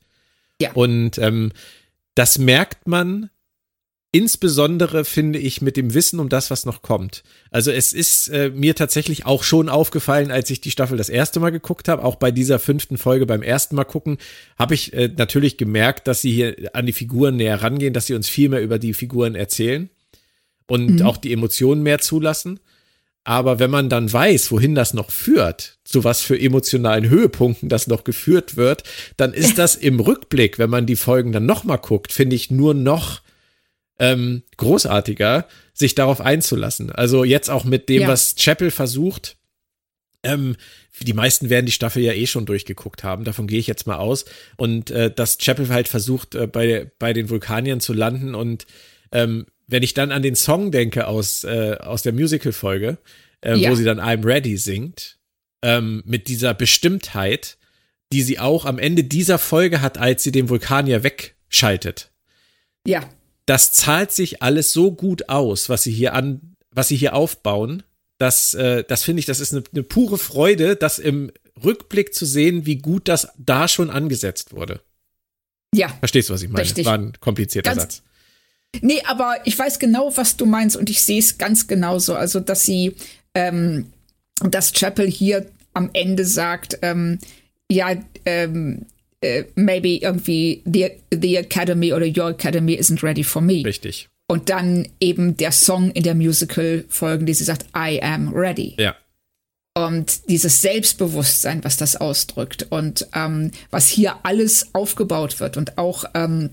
[0.59, 0.71] Ja.
[0.73, 1.51] Und ähm,
[2.15, 3.29] das merkt man
[4.11, 7.21] Insbesondere finde ich mit dem Wissen um das, was noch kommt.
[7.51, 11.39] Also es ist äh, mir tatsächlich auch schon aufgefallen, als ich die Staffel das erste
[11.39, 12.03] Mal geguckt habe.
[12.03, 14.17] Auch bei dieser fünften Folge beim ersten Mal gucken,
[14.57, 18.15] habe ich äh, natürlich gemerkt, dass sie hier an die Figuren näher rangehen, dass sie
[18.15, 19.91] uns viel mehr über die Figuren erzählen
[20.65, 21.01] und mhm.
[21.03, 22.59] auch die Emotionen mehr zulassen.
[23.25, 27.85] Aber wenn man dann weiß, wohin das noch führt, zu was für emotionalen Höhepunkten das
[27.85, 28.83] noch geführt wird,
[29.17, 32.49] dann ist das im Rückblick, wenn man die Folgen dann noch mal guckt, finde ich
[32.49, 33.21] nur noch
[33.99, 36.91] ähm, großartiger, sich darauf einzulassen.
[36.91, 38.07] Also jetzt auch mit dem, ja.
[38.07, 39.37] was Chapel versucht.
[40.23, 40.55] Ähm,
[41.01, 43.97] die meisten werden die Staffel ja eh schon durchgeguckt haben, davon gehe ich jetzt mal
[43.97, 44.25] aus.
[44.57, 48.35] Und äh, dass Chapel halt versucht, äh, bei, bei den Vulkaniern zu landen.
[48.35, 48.65] Und
[49.11, 52.97] ähm, wenn ich dann an den Song denke aus, äh, aus der Musical-Folge,
[53.41, 53.69] äh, ja.
[53.69, 55.19] wo sie dann I'm Ready singt,
[55.61, 57.57] ähm, mit dieser Bestimmtheit,
[58.11, 62.11] die sie auch am Ende dieser Folge hat, als sie den Vulkanier wegschaltet.
[62.85, 63.07] Ja
[63.49, 67.81] das zahlt sich alles so gut aus, was sie hier an, was sie hier aufbauen.
[68.19, 71.31] Das, äh, das finde ich, das ist eine, eine pure Freude, das im
[71.63, 74.81] Rückblick zu sehen, wie gut das da schon angesetzt wurde.
[75.73, 75.87] Ja.
[75.97, 76.63] Verstehst du, was ich meine?
[76.63, 76.85] Richtig.
[76.85, 78.03] War ein komplizierter ganz, Satz.
[78.81, 82.13] Nee, aber ich weiß genau, was du meinst und ich sehe es ganz genauso.
[82.13, 82.95] Also, dass sie,
[83.33, 83.91] ähm,
[84.41, 87.17] dass Chapel hier am Ende sagt, ähm,
[87.67, 88.85] ja, ähm,
[89.23, 93.63] uh, maybe irgendwie the, the Academy oder Your Academy isn't ready for me.
[93.65, 94.09] Richtig.
[94.27, 98.75] Und dann eben der Song in der Musical-Folgen, die sie sagt, I am ready.
[98.77, 98.95] Ja.
[99.75, 106.05] Und dieses Selbstbewusstsein, was das ausdrückt und ähm, was hier alles aufgebaut wird und auch
[106.13, 106.51] ähm,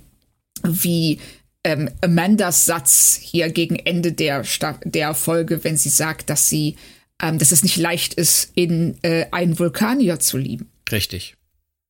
[0.62, 1.18] wie
[1.64, 6.76] ähm, Amandas Satz hier gegen Ende der, Sta der Folge, wenn sie sagt, dass sie,
[7.20, 10.70] ähm, dass es nicht leicht ist, in äh, einen Vulkanier zu lieben.
[10.90, 11.36] Richtig.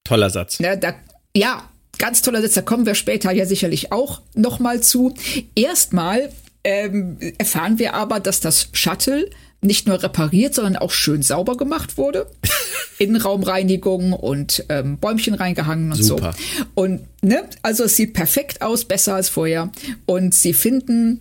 [0.06, 0.60] Toller Satz.
[0.60, 0.94] Ne, da,
[1.36, 2.54] ja, ganz toller Satz.
[2.54, 5.14] Da kommen wir später ja sicherlich auch noch mal zu.
[5.54, 6.30] Erstmal
[6.64, 9.28] ähm, erfahren wir aber, dass das Shuttle
[9.60, 12.30] nicht nur repariert, sondern auch schön sauber gemacht wurde.
[12.98, 16.32] Innenraumreinigung und ähm, Bäumchen reingehangen und Super.
[16.32, 16.64] so.
[16.74, 19.70] Und ne, also es sieht perfekt aus, besser als vorher.
[20.06, 21.20] Und sie finden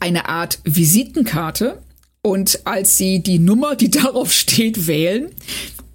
[0.00, 1.82] eine Art Visitenkarte.
[2.22, 5.30] Und als sie die Nummer, die darauf steht, wählen,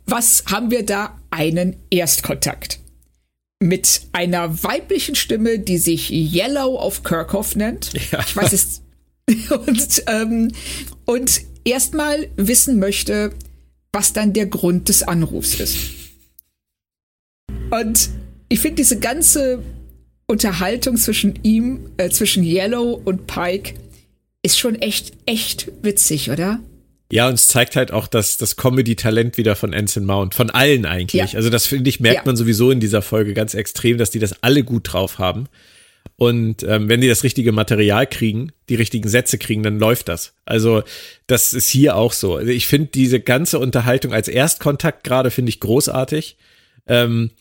[0.05, 1.17] was haben wir da?
[1.31, 2.79] Einen Erstkontakt.
[3.59, 7.91] Mit einer weiblichen Stimme, die sich Yellow of Kirchhoff nennt.
[8.11, 8.19] Ja.
[8.19, 8.81] Ich weiß es.
[9.49, 10.51] Und, ähm,
[11.05, 13.31] und erstmal wissen möchte,
[13.93, 15.77] was dann der Grund des Anrufs ist.
[17.69, 18.09] Und
[18.49, 19.63] ich finde diese ganze
[20.27, 23.75] Unterhaltung zwischen ihm, äh, zwischen Yellow und Pike,
[24.43, 26.59] ist schon echt, echt witzig, oder?
[27.11, 30.85] Ja, und es zeigt halt auch das, das Comedy-Talent wieder von Anson Mount, von allen
[30.85, 31.33] eigentlich.
[31.33, 31.37] Ja.
[31.37, 32.25] Also das finde ich, merkt ja.
[32.25, 35.47] man sowieso in dieser Folge ganz extrem, dass die das alle gut drauf haben.
[36.15, 40.33] Und ähm, wenn die das richtige Material kriegen, die richtigen Sätze kriegen, dann läuft das.
[40.45, 40.83] Also
[41.27, 42.35] das ist hier auch so.
[42.35, 46.37] Also ich finde diese ganze Unterhaltung als Erstkontakt gerade finde ich großartig.
[46.87, 47.31] Ähm,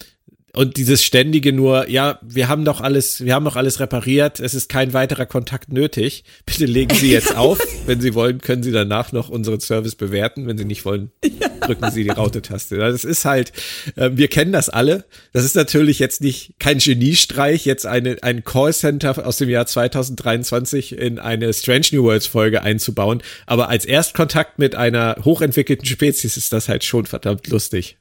[0.52, 4.52] und dieses ständige nur, ja, wir haben doch alles, wir haben doch alles repariert, es
[4.52, 6.24] ist kein weiterer Kontakt nötig.
[6.46, 7.60] Bitte legen Sie jetzt auf.
[7.86, 10.46] Wenn Sie wollen, können Sie danach noch unseren Service bewerten.
[10.46, 11.12] Wenn Sie nicht wollen,
[11.60, 12.76] drücken Sie die Raute-Taste.
[12.76, 13.52] Das ist halt,
[13.94, 15.04] äh, wir kennen das alle.
[15.32, 20.98] Das ist natürlich jetzt nicht kein Geniestreich, jetzt eine, ein Callcenter aus dem Jahr 2023
[20.98, 23.22] in eine Strange New Worlds Folge einzubauen.
[23.46, 27.99] Aber als Erstkontakt mit einer hochentwickelten Spezies ist das halt schon verdammt lustig.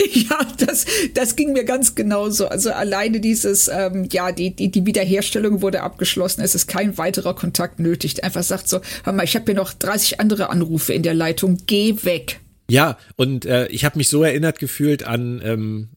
[0.12, 2.48] Ja, das, das ging mir ganz genauso.
[2.48, 6.42] Also alleine dieses, ähm, ja, die, die, die Wiederherstellung wurde abgeschlossen.
[6.42, 8.22] Es ist kein weiterer Kontakt nötig.
[8.22, 11.58] Einfach sagt so, hör mal, ich habe hier noch 30 andere Anrufe in der Leitung.
[11.66, 12.40] Geh weg.
[12.70, 15.88] Ja, und äh, ich habe mich so erinnert gefühlt an ähm,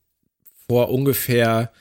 [0.68, 1.72] vor ungefähr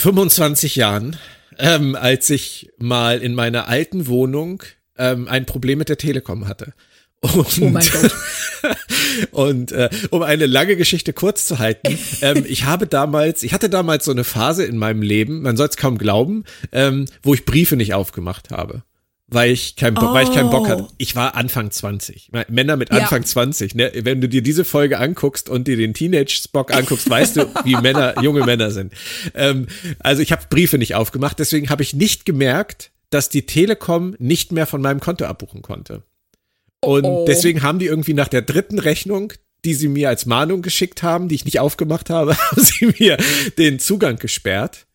[0.00, 1.16] 25 Jahren,
[1.58, 4.62] ähm, als ich mal in meiner alten Wohnung
[4.96, 6.74] ähm, ein Problem mit der Telekom hatte.
[7.22, 8.12] Und, oh mein Gott.
[9.30, 13.70] und äh, um eine lange Geschichte kurz zu halten, ähm, ich habe damals, ich hatte
[13.70, 17.44] damals so eine Phase in meinem Leben, man soll es kaum glauben, ähm, wo ich
[17.44, 18.82] Briefe nicht aufgemacht habe.
[19.28, 20.12] Weil ich kein oh.
[20.12, 20.88] weil ich keinen Bock hatte.
[20.98, 22.32] Ich war Anfang 20.
[22.48, 23.26] Männer mit Anfang ja.
[23.26, 23.90] 20, ne?
[23.94, 28.20] Wenn du dir diese Folge anguckst und dir den Teenage-Spock anguckst, weißt du, wie Männer,
[28.20, 28.92] junge Männer sind.
[29.34, 29.68] Ähm,
[30.00, 34.52] also ich habe Briefe nicht aufgemacht, deswegen habe ich nicht gemerkt, dass die Telekom nicht
[34.52, 36.02] mehr von meinem Konto abbuchen konnte.
[36.84, 37.24] Und oh.
[37.26, 39.32] deswegen haben die irgendwie nach der dritten Rechnung,
[39.64, 43.16] die sie mir als Mahnung geschickt haben, die ich nicht aufgemacht habe, haben sie mir
[43.58, 44.86] den Zugang gesperrt.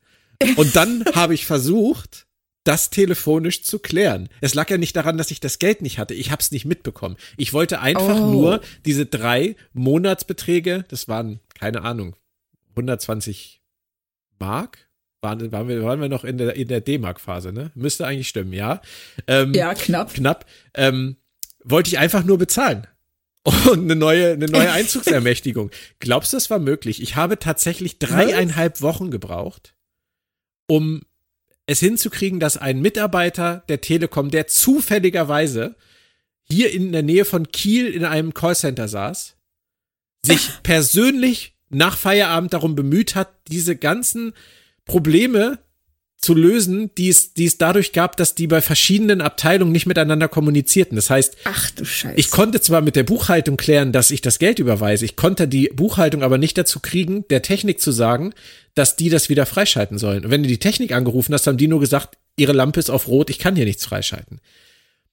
[0.56, 2.28] Und dann habe ich versucht,
[2.65, 4.28] das telefonisch zu klären.
[4.41, 6.13] Es lag ja nicht daran, dass ich das Geld nicht hatte.
[6.13, 7.15] Ich habe es nicht mitbekommen.
[7.38, 8.32] Ich wollte einfach oh.
[8.32, 12.17] nur diese drei Monatsbeträge, das waren, keine Ahnung,
[12.71, 13.62] 120
[14.39, 14.80] Mark?
[15.21, 17.71] Waren, waren, wir, waren wir noch in der, in der D-Mark-Phase, ne?
[17.73, 18.82] Müsste eigentlich stimmen, ja.
[19.26, 20.13] Ähm, ja, knapp.
[20.13, 20.45] Knapp.
[20.76, 21.15] Ähm,
[21.69, 22.88] wollte ich einfach nur bezahlen.
[23.43, 25.71] Und eine neue, eine neue Einzugsermächtigung.
[25.99, 27.01] Glaubst du, das war möglich?
[27.01, 29.73] Ich habe tatsächlich dreieinhalb Wochen gebraucht,
[30.67, 31.03] um
[31.65, 35.75] es hinzukriegen, dass ein Mitarbeiter der Telekom, der zufälligerweise
[36.43, 39.36] hier in der Nähe von Kiel in einem Callcenter saß,
[40.23, 44.34] sich persönlich nach Feierabend darum bemüht hat, diese ganzen
[44.86, 45.60] Probleme
[46.19, 50.27] zu lösen, die es, die es dadurch gab, dass die bei verschiedenen Abteilungen nicht miteinander
[50.27, 50.95] kommunizierten.
[50.95, 52.15] Das heißt, Ach, du Scheiße.
[52.17, 55.69] ich konnte zwar mit der Buchhaltung klären, dass ich das Geld überweise, ich konnte die
[55.73, 58.34] Buchhaltung aber nicht dazu kriegen, der Technik zu sagen,
[58.73, 60.25] dass die das wieder freischalten sollen.
[60.25, 63.08] Und wenn du die Technik angerufen hast, haben die nur gesagt, ihre Lampe ist auf
[63.08, 64.39] Rot, ich kann hier nichts freischalten.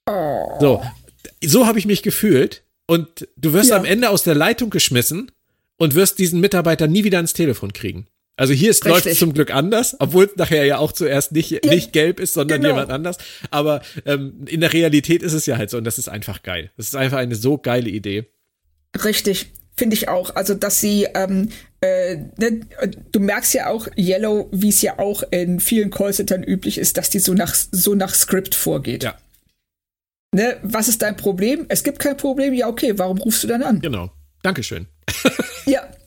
[0.06, 0.58] Oh.
[0.60, 0.82] So,
[1.42, 2.62] so habe ich mich gefühlt.
[2.86, 3.76] Und du wirst ja.
[3.76, 5.30] am Ende aus der Leitung geschmissen
[5.78, 8.06] und wirst diesen Mitarbeiter nie wieder ans Telefon kriegen.
[8.36, 11.64] Also hier ist, läuft es zum Glück anders, obwohl es nachher ja auch zuerst nicht,
[11.64, 12.74] nicht gelb ist, sondern genau.
[12.74, 13.18] jemand anders.
[13.50, 16.70] Aber ähm, in der Realität ist es ja halt so und das ist einfach geil.
[16.76, 18.26] Das ist einfach eine so geile Idee.
[19.04, 20.34] Richtig, finde ich auch.
[20.34, 21.48] Also, dass sie, ähm,
[21.80, 22.60] äh, ne,
[23.12, 27.10] du merkst ja auch Yellow, wie es ja auch in vielen Callcentern üblich ist, dass
[27.10, 29.04] die so nach, so nach Skript vorgeht.
[29.04, 29.16] Ja.
[30.34, 31.66] Ne, was ist dein Problem?
[31.68, 32.52] Es gibt kein Problem.
[32.52, 33.80] Ja, okay, warum rufst du dann an?
[33.80, 34.10] Genau.
[34.42, 34.88] Dankeschön.
[35.66, 35.88] ja,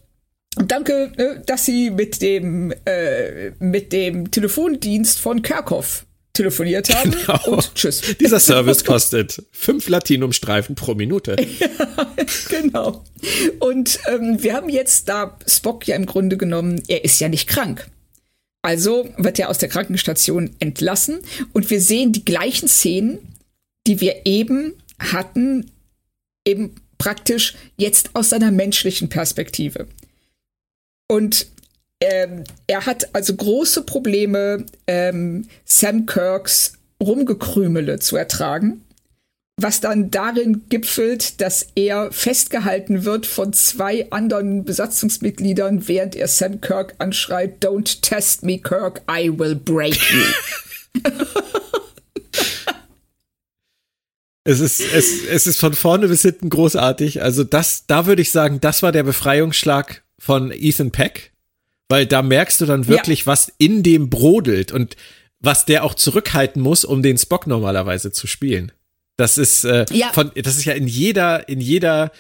[0.66, 7.12] Danke, äh, dass Sie mit dem, äh, mit dem Telefondienst von Kerkhoff telefoniert haben.
[7.12, 7.58] Genau.
[7.58, 8.02] Und tschüss.
[8.20, 11.36] Dieser Service kostet fünf Latinumstreifen pro Minute.
[11.60, 12.08] ja,
[12.50, 13.04] genau.
[13.60, 17.48] Und ähm, wir haben jetzt da Spock ja im Grunde genommen, er ist ja nicht
[17.48, 17.88] krank.
[18.62, 21.20] Also wird er aus der Krankenstation entlassen
[21.54, 23.20] und wir sehen die gleichen Szenen,
[23.88, 25.72] die wir eben hatten,
[26.46, 29.88] eben praktisch jetzt aus seiner menschlichen Perspektive.
[31.08, 31.48] Und
[32.02, 38.84] ähm, er hat also große Probleme, ähm, Sam Kirks Rumgekrümele zu ertragen,
[39.60, 46.62] was dann darin gipfelt, dass er festgehalten wird von zwei anderen Besatzungsmitgliedern, während er Sam
[46.62, 51.02] Kirk anschreit, Don't test me, Kirk, I will break you.
[54.50, 57.22] Es ist, es, es ist von vorne bis hinten großartig.
[57.22, 61.32] Also das, da würde ich sagen, das war der Befreiungsschlag von Ethan Peck,
[61.90, 63.26] weil da merkst du dann wirklich, ja.
[63.28, 64.96] was in dem brodelt und
[65.40, 68.72] was der auch zurückhalten muss, um den Spock normalerweise zu spielen.
[69.16, 70.12] Das ist äh, ja.
[70.14, 72.12] von, das ist ja in jeder, in jeder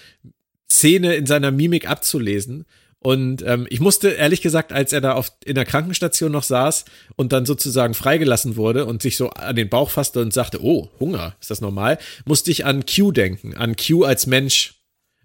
[0.69, 2.65] Szene in seiner Mimik abzulesen.
[2.99, 6.85] Und ähm, ich musste ehrlich gesagt, als er da auf, in der Krankenstation noch saß
[7.15, 10.89] und dann sozusagen freigelassen wurde und sich so an den Bauch fasste und sagte, oh,
[10.99, 11.99] Hunger, ist das normal?
[12.25, 14.76] Musste ich an Q denken, an Q als Mensch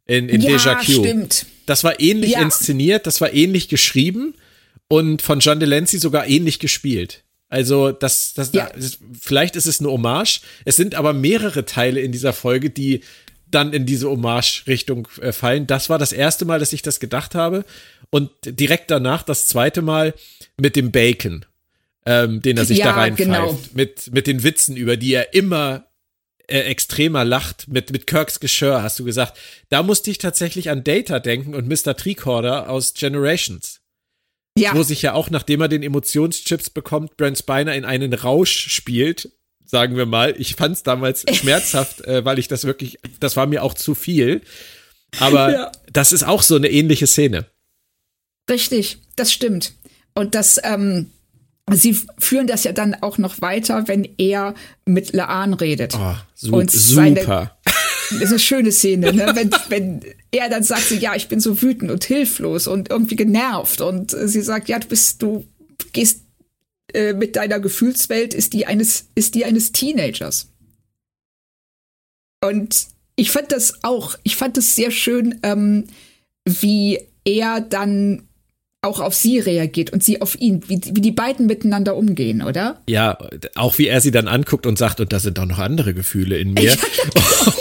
[0.06, 1.04] in, in ja, Déjà Q.
[1.04, 1.46] Stimmt.
[1.66, 2.42] Das war ähnlich ja.
[2.42, 4.34] inszeniert, das war ähnlich geschrieben
[4.88, 7.24] und von John Delancey sogar ähnlich gespielt.
[7.48, 8.70] Also, das, das, ja.
[8.74, 10.40] das, vielleicht ist es eine Hommage.
[10.64, 13.02] Es sind aber mehrere Teile in dieser Folge, die
[13.50, 15.66] dann in diese Hommage-Richtung äh, fallen.
[15.66, 17.66] Das war das erste Mal, dass ich das gedacht habe.
[18.08, 20.14] Und direkt danach das zweite Mal
[20.58, 21.44] mit dem Bacon,
[22.06, 23.30] ähm, den er sich ja, da reinpfeift.
[23.30, 23.58] Genau.
[23.74, 25.86] Mit, mit den Witzen, über die er immer
[26.48, 29.38] äh, extremer lacht mit, mit Kirks Geschirr, hast du gesagt.
[29.68, 31.96] Da musste ich tatsächlich an Data denken und Mr.
[31.96, 33.80] Tricorder aus Generations.
[34.58, 34.74] Ja.
[34.74, 39.30] Wo sich ja auch, nachdem er den Emotionschips bekommt, Brent Spiner in einen Rausch spielt,
[39.64, 40.34] sagen wir mal.
[40.38, 43.94] Ich fand es damals schmerzhaft, äh, weil ich das wirklich, das war mir auch zu
[43.94, 44.42] viel.
[45.18, 45.72] Aber ja.
[45.90, 47.46] das ist auch so eine ähnliche Szene.
[48.50, 49.72] Richtig, das stimmt.
[50.14, 51.10] Und das, ähm,
[51.70, 55.94] Sie führen das ja dann auch noch weiter, wenn er mit Laan redet.
[55.94, 57.56] Oh, su und seine, super.
[58.10, 59.32] Das ist eine schöne Szene, ne?
[59.34, 60.00] wenn, wenn
[60.32, 64.10] er dann sagt, sie, ja, ich bin so wütend und hilflos und irgendwie genervt und
[64.10, 65.46] sie sagt, ja, du bist, du
[65.94, 66.20] gehst
[66.92, 70.50] äh, mit deiner Gefühlswelt ist die eines, ist die eines Teenagers.
[72.44, 75.84] Und ich fand das auch, ich fand es sehr schön, ähm,
[76.44, 78.28] wie er dann
[78.84, 82.82] auch auf sie reagiert und sie auf ihn, wie, wie die beiden miteinander umgehen, oder?
[82.88, 83.16] Ja,
[83.54, 86.36] auch wie er sie dann anguckt und sagt, und da sind doch noch andere Gefühle
[86.36, 86.76] in mir.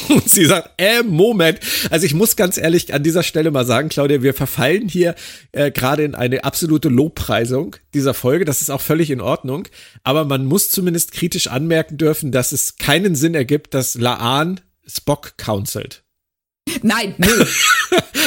[0.10, 1.60] Und sie sagt, äh, Moment.
[1.90, 5.16] Also ich muss ganz ehrlich an dieser Stelle mal sagen, Claudia, wir verfallen hier
[5.54, 8.44] äh, gerade in eine absolute Lobpreisung dieser Folge.
[8.44, 9.70] Das ist auch völlig in Ordnung.
[10.04, 15.38] Aber man muss zumindest kritisch anmerken dürfen, dass es keinen Sinn ergibt, dass Laan Spock
[15.38, 16.04] counselt.
[16.82, 17.46] Nein, nö.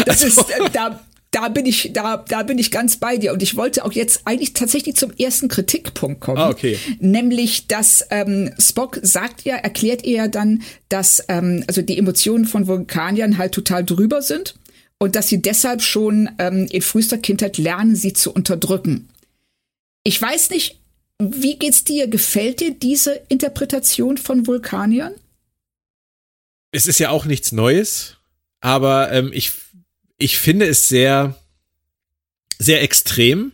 [0.07, 0.41] Das also.
[0.41, 1.01] ist, äh, da,
[1.35, 3.33] da bin ich, da, da bin ich ganz bei dir.
[3.33, 6.39] Und ich wollte auch jetzt eigentlich tatsächlich zum ersten Kritikpunkt kommen.
[6.39, 6.79] Ah, okay.
[7.01, 12.69] Nämlich, dass ähm, Spock sagt ja, erklärt er dann, dass ähm, also die Emotionen von
[12.69, 14.55] Vulkaniern halt total drüber sind
[14.99, 19.09] und dass sie deshalb schon ähm, in frühester Kindheit lernen, sie zu unterdrücken.
[20.05, 20.79] Ich weiß nicht,
[21.19, 22.07] wie geht's dir?
[22.07, 25.15] Gefällt dir diese Interpretation von Vulkaniern?
[26.71, 28.19] Es ist ja auch nichts Neues,
[28.61, 29.64] aber ähm, ich
[30.19, 31.37] ich finde es sehr,
[32.59, 33.53] sehr extrem.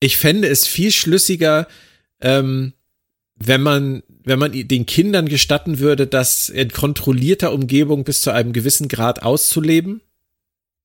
[0.00, 1.66] Ich fände es viel schlüssiger,
[2.20, 2.72] ähm,
[3.36, 8.52] wenn man, wenn man den Kindern gestatten würde, das in kontrollierter Umgebung bis zu einem
[8.52, 10.00] gewissen Grad auszuleben.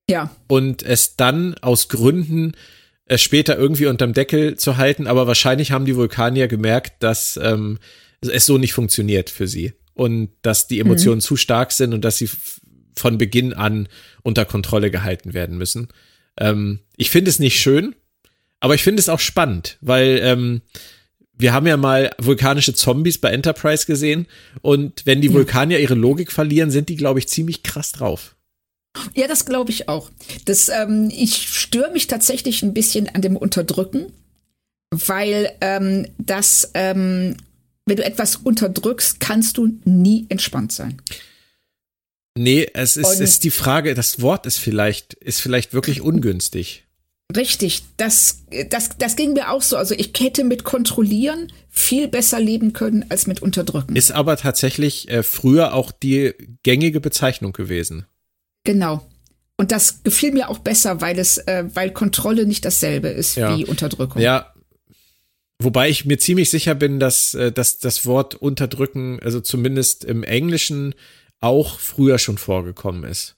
[0.09, 0.35] Ja.
[0.47, 2.53] Und es dann aus Gründen
[3.05, 5.07] äh, später irgendwie unterm Deckel zu halten.
[5.07, 7.79] Aber wahrscheinlich haben die Vulkanier gemerkt, dass ähm,
[8.21, 9.73] es so nicht funktioniert für sie.
[9.93, 11.21] Und dass die Emotionen mhm.
[11.21, 12.29] zu stark sind und dass sie
[12.95, 13.87] von Beginn an
[14.21, 15.89] unter Kontrolle gehalten werden müssen.
[16.37, 17.95] Ähm, ich finde es nicht schön,
[18.59, 20.61] aber ich finde es auch spannend, weil ähm,
[21.37, 24.27] wir haben ja mal vulkanische Zombies bei Enterprise gesehen
[24.61, 28.35] und wenn die Vulkanier ihre Logik verlieren, sind die, glaube ich, ziemlich krass drauf.
[29.15, 30.11] Ja, das glaube ich auch.
[30.45, 34.13] Das, ähm, ich störe mich tatsächlich ein bisschen an dem Unterdrücken,
[34.91, 37.37] weil ähm, das, ähm,
[37.85, 41.01] wenn du etwas unterdrückst, kannst du nie entspannt sein.
[42.35, 46.85] Nee, es ist, ist die Frage, das Wort ist vielleicht, ist vielleicht wirklich ungünstig.
[47.35, 49.77] Richtig, das, das, das ging mir auch so.
[49.77, 53.95] Also ich hätte mit kontrollieren viel besser leben können als mit unterdrücken.
[53.95, 58.05] Ist aber tatsächlich äh, früher auch die gängige Bezeichnung gewesen.
[58.63, 59.07] Genau.
[59.57, 63.55] Und das gefiel mir auch besser, weil es, äh, weil Kontrolle nicht dasselbe ist ja.
[63.55, 64.21] wie Unterdrückung.
[64.21, 64.53] Ja.
[65.59, 70.23] Wobei ich mir ziemlich sicher bin, dass, äh, dass das Wort unterdrücken, also zumindest im
[70.23, 70.93] Englischen,
[71.43, 73.35] auch früher schon vorgekommen ist.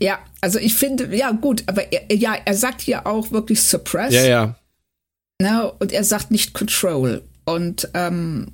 [0.00, 4.14] Ja, also ich finde, ja gut, aber er, ja, er sagt hier auch wirklich suppress.
[4.14, 4.56] Ja, ja.
[5.40, 7.22] Ne, und er sagt nicht control.
[7.44, 8.52] Und ähm,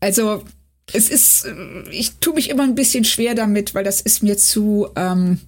[0.00, 0.44] also
[0.92, 1.46] es ist,
[1.90, 5.40] ich tue mich immer ein bisschen schwer damit, weil das ist mir zu ähm,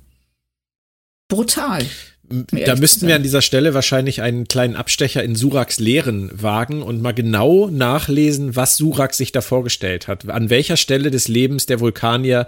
[1.29, 1.85] brutal.
[2.31, 7.03] Da müssten wir an dieser Stelle wahrscheinlich einen kleinen Abstecher in Suraks Lehren wagen und
[7.03, 10.29] mal genau nachlesen, was Surak sich da vorgestellt hat.
[10.29, 12.47] An welcher Stelle des Lebens der Vulkanier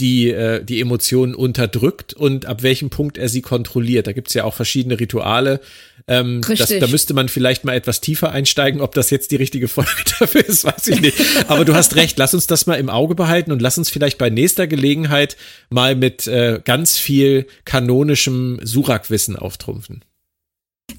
[0.00, 4.06] die, äh, die Emotionen unterdrückt und ab welchem Punkt er sie kontrolliert.
[4.06, 5.60] Da gibt's ja auch verschiedene Rituale.
[6.08, 8.80] Ähm, das, da müsste man vielleicht mal etwas tiefer einsteigen.
[8.80, 11.18] Ob das jetzt die richtige Folge dafür ist, weiß ich nicht.
[11.48, 14.18] Aber du hast recht, lass uns das mal im Auge behalten und lass uns vielleicht
[14.18, 15.36] bei nächster Gelegenheit
[15.70, 20.04] mal mit äh, ganz viel kanonischem Surak-Wissen auftrumpfen.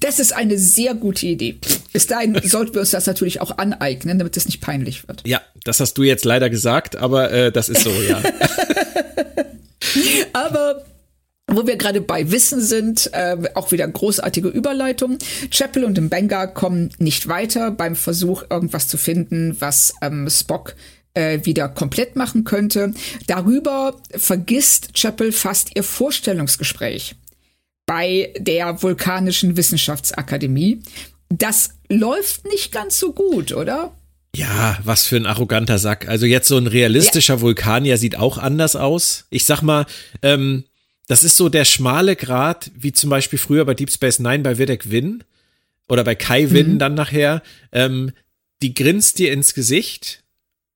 [0.00, 1.56] Das ist eine sehr gute Idee.
[1.94, 5.22] Bis dahin sollten wir uns das natürlich auch aneignen, damit es nicht peinlich wird.
[5.26, 8.20] Ja, das hast du jetzt leider gesagt, aber äh, das ist so, ja.
[10.34, 10.84] aber
[11.46, 15.18] wo wir gerade bei Wissen sind, äh, auch wieder großartige Überleitung.
[15.50, 20.74] Chapel und Mbenga kommen nicht weiter beim Versuch, irgendwas zu finden, was ähm, Spock
[21.12, 22.92] äh, wieder komplett machen könnte.
[23.28, 27.14] Darüber vergisst Chapel fast ihr Vorstellungsgespräch
[27.86, 30.82] bei der Vulkanischen Wissenschaftsakademie.
[31.28, 33.96] Das läuft nicht ganz so gut, oder?
[34.36, 36.08] Ja, was für ein arroganter Sack.
[36.08, 37.40] Also jetzt so ein realistischer ja.
[37.40, 39.26] Vulkanier sieht auch anders aus.
[39.30, 39.86] Ich sag mal,
[40.22, 40.64] ähm,
[41.06, 44.58] das ist so der schmale Grat, wie zum Beispiel früher bei Deep Space Nine bei
[44.58, 45.22] Vedek Win
[45.88, 46.78] oder bei Kai Win mhm.
[46.78, 47.42] dann nachher.
[47.72, 48.12] Ähm,
[48.62, 50.24] die grinst dir ins Gesicht,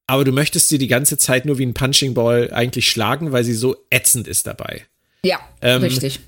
[0.06, 3.44] aber du möchtest sie die ganze Zeit nur wie ein Punching Ball eigentlich schlagen, weil
[3.44, 4.86] sie so ätzend ist dabei.
[5.24, 6.20] Ja, ähm, richtig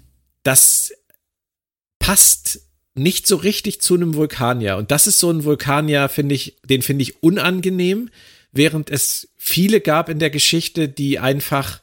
[0.42, 0.92] das
[1.98, 2.60] passt
[2.94, 4.76] nicht so richtig zu einem Vulkanier.
[4.76, 8.10] Und das ist so ein Vulkanier, finde ich, den finde ich unangenehm,
[8.52, 11.80] während es viele gab in der Geschichte, die einfach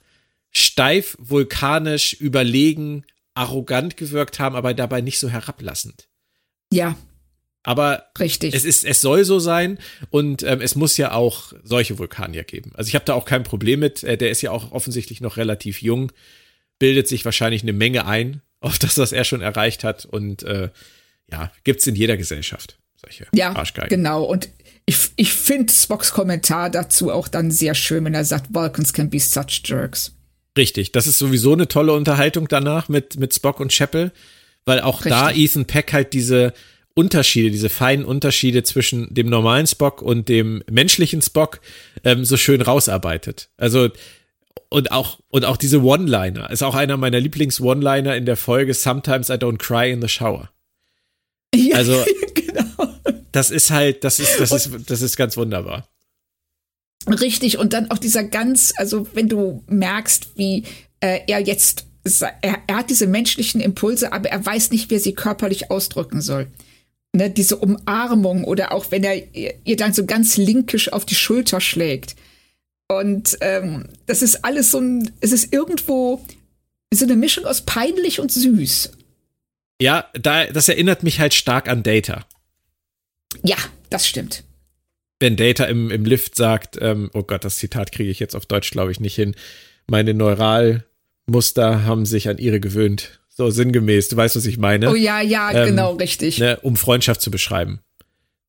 [0.51, 6.07] steif, vulkanisch, überlegen, arrogant gewirkt haben, aber dabei nicht so herablassend.
[6.71, 6.97] Ja.
[7.63, 8.53] Aber Richtig.
[8.53, 9.77] es ist, es soll so sein
[10.09, 12.71] und ähm, es muss ja auch solche Vulkanier geben.
[12.75, 14.03] Also ich habe da auch kein Problem mit.
[14.03, 16.11] Äh, der ist ja auch offensichtlich noch relativ jung,
[16.79, 20.05] bildet sich wahrscheinlich eine Menge ein auf das, was er schon erreicht hat.
[20.05, 20.69] Und äh,
[21.32, 22.78] ja, gibt's in jeder Gesellschaft.
[22.95, 23.89] Solche ja, Arschgeigen.
[23.89, 24.23] genau.
[24.23, 24.49] Und
[24.86, 29.09] ich, ich finde Spocks Kommentar dazu auch dann sehr schön, wenn er sagt, Vulcans can
[29.09, 30.13] be such jerks.
[30.57, 34.11] Richtig, das ist sowieso eine tolle Unterhaltung danach mit, mit Spock und Chapel,
[34.65, 35.11] weil auch Richtig.
[35.11, 36.53] da Ethan Peck halt diese
[36.95, 41.59] Unterschiede, diese feinen Unterschiede zwischen dem normalen Spock und dem menschlichen Spock
[42.03, 43.49] ähm, so schön rausarbeitet.
[43.57, 43.89] Also
[44.69, 49.30] und auch und auch diese One-Liner ist auch einer meiner Lieblings-One-Liner in der Folge Sometimes
[49.30, 50.49] I don't cry in the shower.
[51.55, 52.93] Ja, also genau.
[53.31, 55.87] Das ist halt, das ist, das ist, das ist ganz wunderbar.
[57.07, 60.63] Richtig, und dann auch dieser ganz, also wenn du merkst, wie
[60.99, 61.85] äh, er jetzt,
[62.41, 66.21] er, er hat diese menschlichen Impulse, aber er weiß nicht, wie er sie körperlich ausdrücken
[66.21, 66.47] soll.
[67.15, 71.61] Ne, diese Umarmung oder auch wenn er ihr dann so ganz linkisch auf die Schulter
[71.61, 72.15] schlägt.
[72.89, 76.21] Und ähm, das ist alles so ein, es ist irgendwo
[76.93, 78.91] so eine Mischung aus peinlich und süß.
[79.82, 82.25] Ja, da, das erinnert mich halt stark an Data.
[83.43, 83.57] Ja,
[83.89, 84.43] das stimmt.
[85.19, 88.45] Wenn Data im, im Lift sagt, ähm, oh Gott, das Zitat kriege ich jetzt auf
[88.45, 89.36] Deutsch, glaube ich, nicht hin.
[89.88, 93.19] Meine Neuralmuster haben sich an ihre gewöhnt.
[93.30, 94.89] So sinngemäß, du weißt, was ich meine.
[94.89, 96.39] Oh ja, ja, ähm, genau, richtig.
[96.39, 97.82] Ne, um Freundschaft zu beschreiben.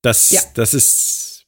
[0.02, 0.40] Das, ja.
[0.54, 1.46] das ist.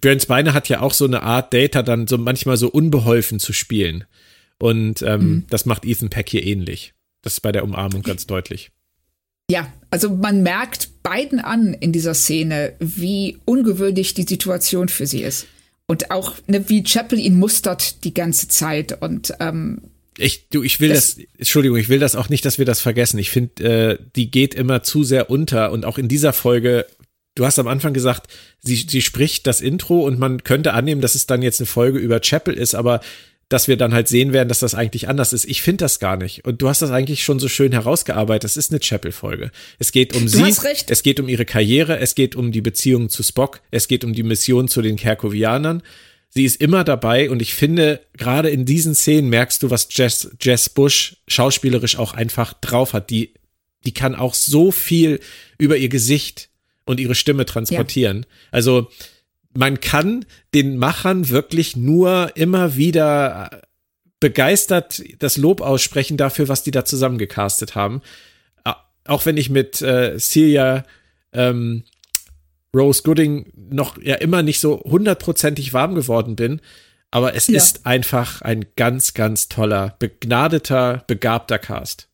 [0.00, 3.52] Brent Spiner hat ja auch so eine Art Data dann so manchmal so unbeholfen zu
[3.52, 4.04] spielen.
[4.58, 5.46] Und ähm, mhm.
[5.48, 6.92] das macht Ethan Peck hier ähnlich.
[7.22, 8.72] Das ist bei der Umarmung ganz deutlich.
[9.50, 15.22] Ja, also man merkt beiden an in dieser Szene, wie ungewöhnlich die Situation für sie
[15.22, 15.46] ist.
[15.86, 19.00] Und auch, ne, wie Chapel ihn mustert die ganze Zeit.
[19.00, 19.82] Und ähm,
[20.18, 22.80] ich, du, ich will das, das, Entschuldigung, ich will das auch nicht, dass wir das
[22.80, 23.18] vergessen.
[23.18, 26.86] Ich finde, äh, die geht immer zu sehr unter und auch in dieser Folge,
[27.36, 31.14] du hast am Anfang gesagt, sie, sie spricht das Intro und man könnte annehmen, dass
[31.14, 33.00] es dann jetzt eine Folge über Chapel ist, aber
[33.48, 35.44] dass wir dann halt sehen werden, dass das eigentlich anders ist.
[35.44, 36.44] Ich finde das gar nicht.
[36.44, 38.44] Und du hast das eigentlich schon so schön herausgearbeitet.
[38.44, 39.52] Das ist eine Chapel-Folge.
[39.78, 40.54] Es geht um du sie,
[40.88, 44.12] es geht um ihre Karriere, es geht um die Beziehung zu Spock, es geht um
[44.12, 45.82] die Mission zu den Kerkovianern.
[46.28, 50.30] Sie ist immer dabei und ich finde, gerade in diesen Szenen merkst du, was Jess,
[50.40, 53.10] Jess Bush schauspielerisch auch einfach drauf hat.
[53.10, 53.34] Die,
[53.84, 55.20] die kann auch so viel
[55.56, 56.50] über ihr Gesicht
[56.84, 58.18] und ihre Stimme transportieren.
[58.18, 58.26] Ja.
[58.50, 58.90] Also,
[59.56, 63.62] man kann den Machern wirklich nur immer wieder
[64.20, 68.00] begeistert das Lob aussprechen dafür, was die da zusammengecastet haben.
[69.06, 70.84] Auch wenn ich mit äh, Celia
[71.32, 71.84] ähm,
[72.74, 76.60] Rose Gooding noch ja immer nicht so hundertprozentig warm geworden bin,
[77.10, 77.56] aber es ja.
[77.56, 82.08] ist einfach ein ganz, ganz toller, begnadeter, begabter Cast.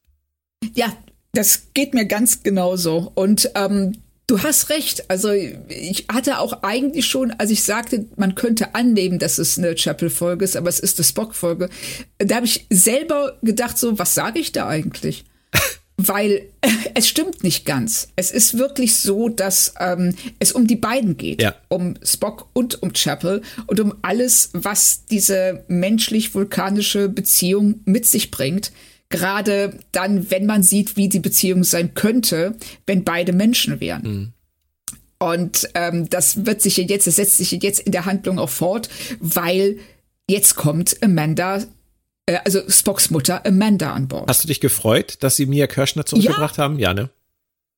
[0.74, 0.92] Ja,
[1.32, 3.10] das geht mir ganz genauso.
[3.14, 4.02] Und ähm,
[4.32, 5.10] Du hast recht.
[5.10, 9.74] Also ich hatte auch eigentlich schon, als ich sagte, man könnte annehmen, dass es eine
[9.74, 11.68] Chapel-Folge ist, aber es ist eine Spock-Folge.
[12.16, 15.26] Da habe ich selber gedacht, so, was sage ich da eigentlich?
[15.98, 16.46] Weil
[16.94, 18.08] es stimmt nicht ganz.
[18.16, 21.42] Es ist wirklich so, dass ähm, es um die beiden geht.
[21.42, 21.54] Ja.
[21.68, 28.72] Um Spock und um Chapel und um alles, was diese menschlich-vulkanische Beziehung mit sich bringt
[29.12, 32.56] Gerade dann, wenn man sieht, wie die Beziehung sein könnte,
[32.86, 34.02] wenn beide Menschen wären.
[34.02, 34.32] Mhm.
[35.20, 38.88] Und ähm, das wird sich jetzt, das setzt sich jetzt in der Handlung auch fort,
[39.20, 39.78] weil
[40.28, 41.62] jetzt kommt Amanda,
[42.26, 44.28] äh, also Spocks Mutter Amanda an Bord.
[44.28, 46.64] Hast du dich gefreut, dass sie Mia Kirschner zurückgebracht ja.
[46.64, 46.80] haben?
[46.80, 47.10] Ja, ne?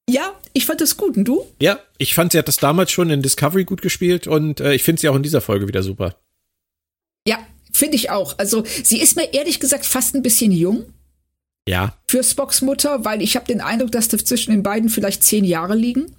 [0.09, 1.19] Ja, ich fand das gut.
[1.19, 1.45] Und du?
[1.61, 4.83] Ja, ich fand, sie hat das damals schon in Discovery gut gespielt und äh, ich
[4.83, 6.17] finde sie auch in dieser Folge wieder super.
[7.27, 7.39] Ja,
[7.73, 8.39] finde ich auch.
[8.39, 10.94] Also sie ist mir ehrlich gesagt fast ein bisschen jung.
[11.67, 11.95] Ja.
[12.09, 15.45] Für Spocks Mutter, weil ich habe den Eindruck, dass da zwischen den beiden vielleicht zehn
[15.45, 16.15] Jahre liegen.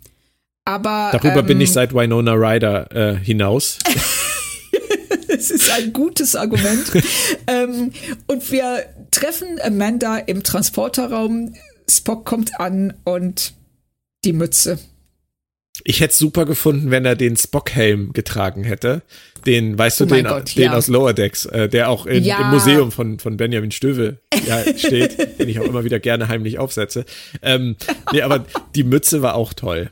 [0.65, 3.79] Aber darüber ähm, bin ich ähm, seit Winona Ryder äh, hinaus.
[5.27, 6.91] Es ist ein gutes Argument.
[7.47, 7.91] ähm,
[8.27, 11.55] und wir treffen Amanda im Transporterraum.
[11.89, 13.53] Spock kommt an und
[14.23, 14.79] die Mütze.
[15.83, 19.01] Ich hätte es super gefunden, wenn er den Spock-Helm getragen hätte.
[19.45, 20.73] Den, weißt du, oh den, Gott, den ja.
[20.73, 22.41] aus Lower Decks, äh, der auch in, ja.
[22.41, 26.57] im Museum von, von Benjamin Stöwe ja, steht, den ich auch immer wieder gerne heimlich
[26.57, 27.05] aufsetze.
[27.41, 27.75] Ähm,
[28.11, 29.91] nee, aber die Mütze war auch toll.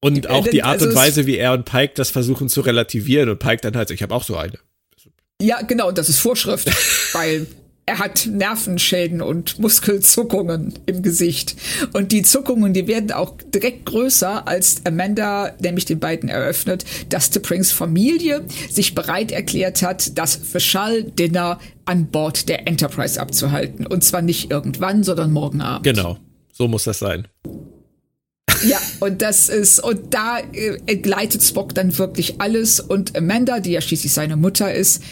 [0.00, 3.30] Und auch die Art also und Weise, wie er und Pike das versuchen zu relativieren
[3.30, 4.58] und Pike dann halt, ich habe auch so eine.
[5.40, 6.70] Ja, genau, das ist Vorschrift,
[7.14, 7.46] weil
[7.88, 11.54] er hat Nervenschäden und Muskelzuckungen im Gesicht.
[11.92, 17.30] Und die Zuckungen, die werden auch direkt größer, als Amanda nämlich den beiden eröffnet, dass
[17.30, 23.86] T'Prings Familie sich bereit erklärt hat, das Vishal-Dinner an Bord der Enterprise abzuhalten.
[23.86, 25.84] Und zwar nicht irgendwann, sondern morgen Abend.
[25.84, 26.18] Genau,
[26.52, 27.28] so muss das sein.
[28.64, 32.80] Ja, und das ist, und da äh, gleitet Spock dann wirklich alles.
[32.80, 35.02] Und Amanda, die ja schließlich seine Mutter ist,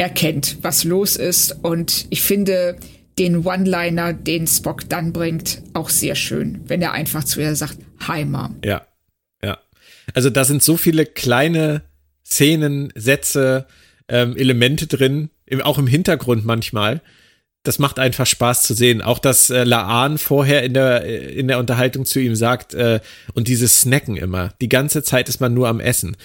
[0.00, 1.52] erkennt, was los ist.
[1.62, 2.76] Und ich finde
[3.18, 7.78] den One-Liner, den Spock dann bringt, auch sehr schön, wenn er einfach zu ihr sagt,
[8.08, 8.56] Hi Mom.
[8.64, 8.86] Ja,
[9.42, 9.58] ja.
[10.14, 11.82] Also da sind so viele kleine
[12.24, 13.66] Szenen, Sätze,
[14.08, 17.02] ähm, Elemente drin, im, auch im Hintergrund manchmal.
[17.62, 19.02] Das macht einfach Spaß zu sehen.
[19.02, 23.00] Auch dass äh, Laan vorher in der, in der Unterhaltung zu ihm sagt, äh,
[23.34, 24.54] und dieses Snacken immer.
[24.62, 26.16] Die ganze Zeit ist man nur am Essen.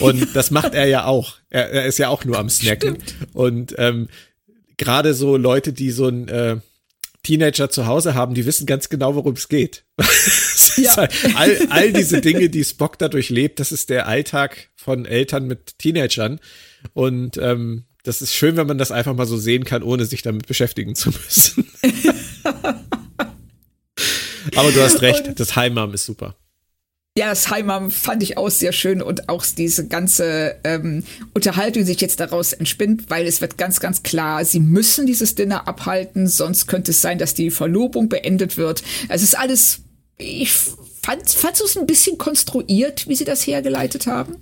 [0.00, 1.36] Und das macht er ja auch.
[1.50, 2.96] Er, er ist ja auch nur am Snacken.
[3.00, 3.14] Stimmt.
[3.34, 4.08] Und ähm,
[4.76, 6.56] gerade so Leute, die so ein äh,
[7.22, 9.84] Teenager zu Hause haben, die wissen ganz genau, worum es geht.
[10.76, 10.96] ja.
[10.96, 15.46] halt all, all diese Dinge, die Spock dadurch lebt, das ist der Alltag von Eltern
[15.46, 16.40] mit Teenagern.
[16.94, 20.22] Und ähm, das ist schön, wenn man das einfach mal so sehen kann, ohne sich
[20.22, 21.70] damit beschäftigen zu müssen.
[24.56, 26.34] Aber du hast recht, das Heimam ist super.
[27.18, 31.02] Ja, das Heimam fand ich auch sehr schön und auch diese ganze ähm,
[31.34, 35.34] Unterhaltung, die sich jetzt daraus entspinnt, weil es wird ganz, ganz klar, sie müssen dieses
[35.34, 38.84] Dinner abhalten, sonst könnte es sein, dass die Verlobung beendet wird.
[39.08, 39.80] Es ist alles,
[40.16, 44.36] ich fand, fand es ein bisschen konstruiert, wie sie das hergeleitet haben.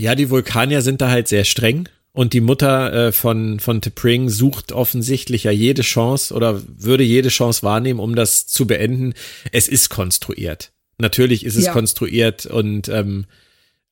[0.00, 1.90] Ja, die Vulkanier sind da halt sehr streng.
[2.14, 7.28] Und die Mutter äh, von, von T'Pring sucht offensichtlich ja jede Chance oder würde jede
[7.28, 9.12] Chance wahrnehmen, um das zu beenden.
[9.50, 10.72] Es ist konstruiert.
[11.02, 11.72] Natürlich ist es ja.
[11.72, 13.26] konstruiert und ähm,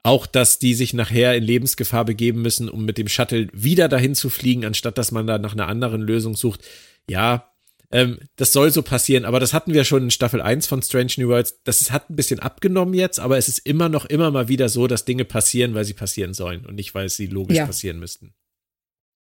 [0.04, 4.14] auch, dass die sich nachher in Lebensgefahr begeben müssen, um mit dem Shuttle wieder dahin
[4.14, 6.64] zu fliegen, anstatt dass man da nach einer anderen Lösung sucht.
[7.08, 7.50] Ja,
[7.90, 11.14] ähm, das soll so passieren, aber das hatten wir schon in Staffel 1 von Strange
[11.18, 11.61] New Worlds.
[11.64, 14.86] Das hat ein bisschen abgenommen jetzt, aber es ist immer noch immer mal wieder so,
[14.86, 17.66] dass Dinge passieren, weil sie passieren sollen und nicht, weil sie logisch ja.
[17.66, 18.32] passieren müssten.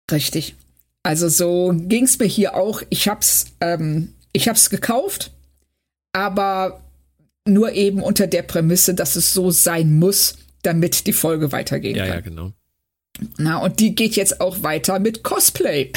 [0.09, 0.55] Richtig.
[1.03, 2.81] Also so ging es mir hier auch.
[2.89, 5.33] Ich hab's, ähm, ich hab's gekauft,
[6.13, 6.81] aber
[7.45, 12.05] nur eben unter der Prämisse, dass es so sein muss, damit die Folge weitergehen ja,
[12.05, 12.15] kann.
[12.15, 12.53] Ja, genau.
[13.37, 15.91] Na, und die geht jetzt auch weiter mit Cosplay.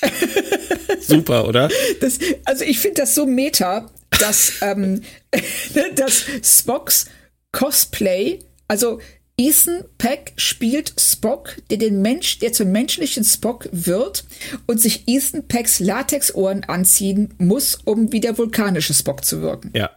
[1.00, 1.68] Super, oder?
[2.00, 3.90] Das, also ich finde das so meta,
[4.20, 5.02] dass, ähm,
[5.96, 7.06] dass Spocks
[7.52, 8.38] Cosplay,
[8.68, 9.00] also
[9.36, 14.24] Ethan Peck spielt Spock, der den Mensch, der zum menschlichen Spock wird
[14.66, 19.70] und sich Ethan Pecks Latexohren anziehen muss, um wie der vulkanische Spock zu wirken.
[19.74, 19.90] Ja.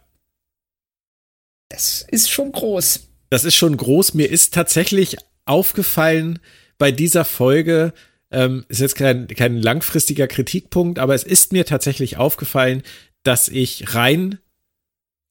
[1.73, 3.07] Das ist schon groß.
[3.31, 4.13] Das ist schon groß.
[4.13, 6.37] Mir ist tatsächlich aufgefallen
[6.77, 7.93] bei dieser Folge,
[8.29, 12.83] ähm, ist jetzt kein, kein langfristiger Kritikpunkt, aber es ist mir tatsächlich aufgefallen,
[13.23, 14.37] dass ich rein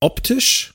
[0.00, 0.74] optisch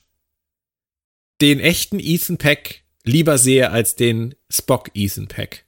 [1.42, 5.66] den echten Ethan Peck lieber sehe als den Spock Ethan Peck.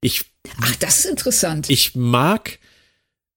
[0.00, 0.24] Ich,
[0.60, 1.70] Ach, das ist interessant.
[1.70, 2.58] Ich mag,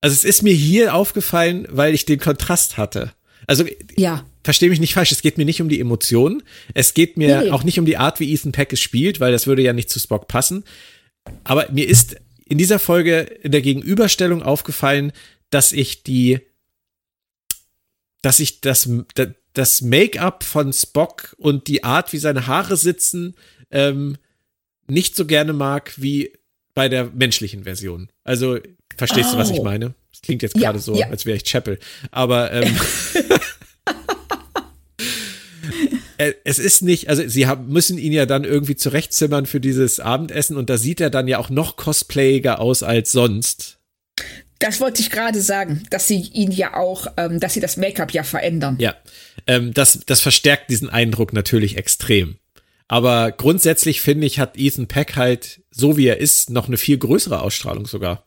[0.00, 3.12] also es ist mir hier aufgefallen, weil ich den Kontrast hatte.
[3.46, 3.64] Also
[3.96, 6.42] ja verstehe mich nicht falsch, es geht mir nicht um die Emotionen.
[6.72, 7.50] Es geht mir nee.
[7.50, 9.90] auch nicht um die Art, wie Ethan Peck es spielt, weil das würde ja nicht
[9.90, 10.64] zu Spock passen.
[11.42, 12.16] Aber mir ist
[12.46, 15.12] in dieser Folge in der Gegenüberstellung aufgefallen,
[15.50, 16.38] dass ich die,
[18.22, 18.88] dass ich das,
[19.52, 23.34] das Make-up von Spock und die Art, wie seine Haare sitzen,
[23.72, 24.16] ähm,
[24.86, 26.32] nicht so gerne mag wie
[26.72, 28.10] bei der menschlichen Version.
[28.22, 28.58] Also,
[28.96, 29.32] verstehst oh.
[29.32, 29.64] du, was ich oh.
[29.64, 29.94] meine?
[30.26, 31.08] Klingt jetzt gerade ja, so, ja.
[31.08, 31.78] als wäre ich Chapel.
[32.10, 32.76] Aber ähm,
[36.18, 40.00] Äh, es ist nicht, also sie haben, müssen ihn ja dann irgendwie zurechtzimmern für dieses
[40.00, 43.78] Abendessen und da sieht er dann ja auch noch cosplayiger aus als sonst.
[44.58, 48.12] Das wollte ich gerade sagen, dass sie ihn ja auch, ähm, dass sie das Make-up
[48.12, 48.78] ja verändern.
[48.80, 48.96] Ja,
[49.46, 52.36] ähm, das, das verstärkt diesen Eindruck natürlich extrem.
[52.88, 56.96] Aber grundsätzlich finde ich, hat Ethan Peck halt, so wie er ist, noch eine viel
[56.96, 58.25] größere Ausstrahlung sogar.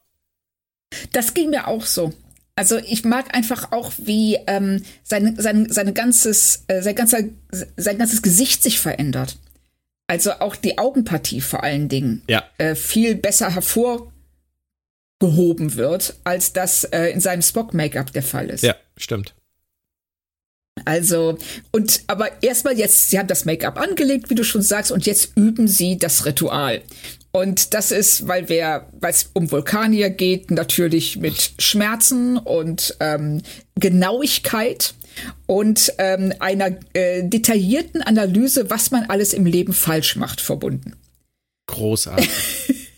[1.12, 2.14] Das ging mir auch so.
[2.56, 7.20] Also ich mag einfach auch, wie ähm, sein, sein, seine ganzes, äh, sein, ganzer,
[7.78, 9.38] sein ganzes Gesicht sich verändert.
[10.08, 12.44] Also auch die Augenpartie vor allen Dingen ja.
[12.58, 14.12] äh, viel besser hervorgehoben
[15.76, 18.64] wird, als das äh, in seinem Spock-Make-up der Fall ist.
[18.64, 19.36] Ja, stimmt.
[20.86, 21.38] Also,
[21.72, 25.38] und aber erstmal jetzt, sie haben das Make-up angelegt, wie du schon sagst, und jetzt
[25.38, 26.82] üben sie das Ritual.
[27.32, 33.42] Und das ist, weil wir, weil es um Vulkanier geht, natürlich mit Schmerzen und ähm,
[33.76, 34.96] Genauigkeit
[35.46, 40.94] und ähm, einer äh, detaillierten Analyse, was man alles im Leben falsch macht, verbunden.
[41.68, 42.30] Großartig.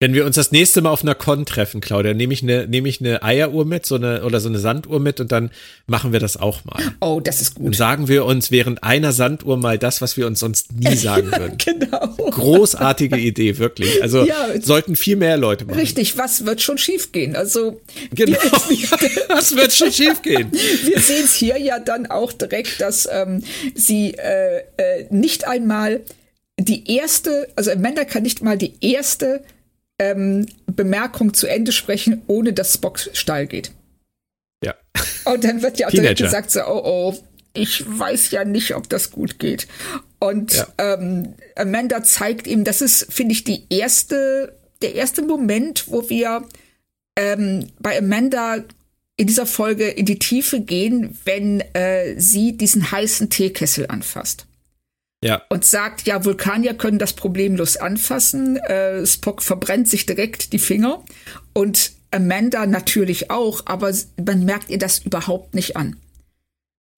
[0.00, 2.88] Wenn wir uns das nächste Mal auf einer Con treffen, Claudia, nehme ich eine, nehme
[2.88, 5.50] ich eine Eieruhr mit, so eine, oder so eine Sanduhr mit und dann
[5.88, 6.80] machen wir das auch mal.
[7.00, 7.66] Oh, das ist gut.
[7.66, 11.32] Und sagen wir uns während einer Sanduhr mal das, was wir uns sonst nie sagen
[11.32, 11.58] würden.
[11.58, 12.06] genau.
[12.30, 14.00] Großartige Idee, wirklich.
[14.00, 15.80] Also ja, sollten viel mehr Leute machen.
[15.80, 17.34] Richtig, was wird schon schiefgehen?
[17.34, 17.80] Also.
[18.12, 18.38] Genau.
[19.28, 20.52] was wird schon schiefgehen?
[20.52, 23.42] wir sehen es hier ja dann auch direkt, dass ähm,
[23.74, 26.02] sie äh, äh, nicht einmal
[26.56, 29.42] die erste, also Amanda kann nicht mal die erste
[29.98, 33.72] ähm, Bemerkung zu Ende sprechen, ohne dass Spock steil geht.
[34.64, 34.74] Ja.
[35.24, 37.18] Und dann wird ja auch direkt gesagt so, oh oh,
[37.54, 39.66] ich weiß ja nicht, ob das gut geht.
[40.18, 40.66] Und ja.
[40.78, 46.44] ähm, Amanda zeigt ihm, das ist, finde ich, die erste, der erste Moment, wo wir
[47.16, 48.64] ähm, bei Amanda
[49.16, 54.46] in dieser Folge in die Tiefe gehen, wenn äh, sie diesen heißen Teekessel anfasst.
[55.22, 55.42] Ja.
[55.48, 58.56] Und sagt, ja, Vulkanier können das problemlos anfassen.
[58.56, 61.02] Äh, Spock verbrennt sich direkt die Finger.
[61.52, 63.92] Und Amanda natürlich auch, aber
[64.24, 65.96] man merkt ihr das überhaupt nicht an.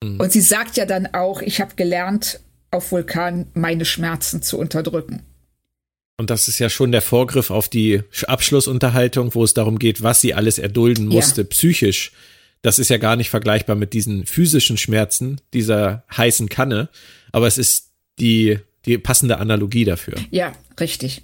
[0.03, 0.19] Mhm.
[0.19, 5.23] Und sie sagt ja dann auch, ich habe gelernt, auf Vulkan meine Schmerzen zu unterdrücken.
[6.17, 10.21] Und das ist ja schon der Vorgriff auf die Abschlussunterhaltung, wo es darum geht, was
[10.21, 11.47] sie alles erdulden musste, ja.
[11.47, 12.11] psychisch.
[12.61, 16.89] Das ist ja gar nicht vergleichbar mit diesen physischen Schmerzen dieser heißen Kanne,
[17.31, 20.15] aber es ist die, die passende Analogie dafür.
[20.29, 21.23] Ja, richtig.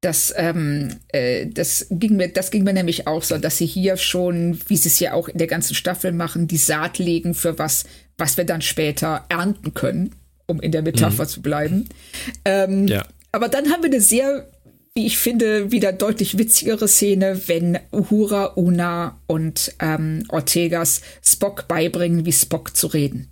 [0.00, 3.98] Das, ähm, äh, das, ging mir, das ging mir nämlich auch so, dass sie hier
[3.98, 7.58] schon, wie sie es ja auch in der ganzen Staffel machen, die Saat legen für
[7.58, 7.84] was,
[8.16, 10.14] was wir dann später ernten können,
[10.46, 11.28] um in der Metapher mhm.
[11.28, 11.88] zu bleiben.
[12.46, 13.06] Ähm, ja.
[13.32, 14.48] Aber dann haben wir eine sehr,
[14.94, 22.24] wie ich finde, wieder deutlich witzigere Szene, wenn Uhura, Una und ähm, Ortegas Spock beibringen,
[22.24, 23.29] wie Spock zu reden.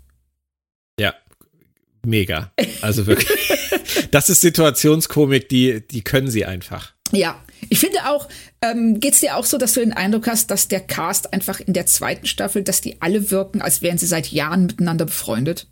[2.05, 2.53] Mega.
[2.81, 3.29] Also wirklich.
[4.11, 6.95] das ist Situationskomik, die, die können sie einfach.
[7.13, 8.29] Ja, ich finde auch,
[8.63, 11.61] ähm, geht es dir auch so, dass du den Eindruck hast, dass der Cast einfach
[11.61, 15.69] in der zweiten Staffel, dass die alle wirken, als wären sie seit Jahren miteinander befreundet?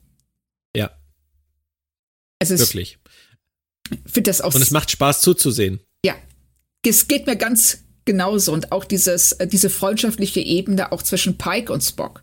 [0.74, 0.90] Ja.
[2.38, 2.98] Also Wirklich.
[3.90, 4.54] Ich finde das auch.
[4.54, 5.80] Und es macht Spaß zuzusehen.
[6.04, 6.14] Ja.
[6.84, 8.52] Es geht mir ganz genauso.
[8.52, 12.22] Und auch dieses, äh, diese freundschaftliche Ebene auch zwischen Pike und Spock.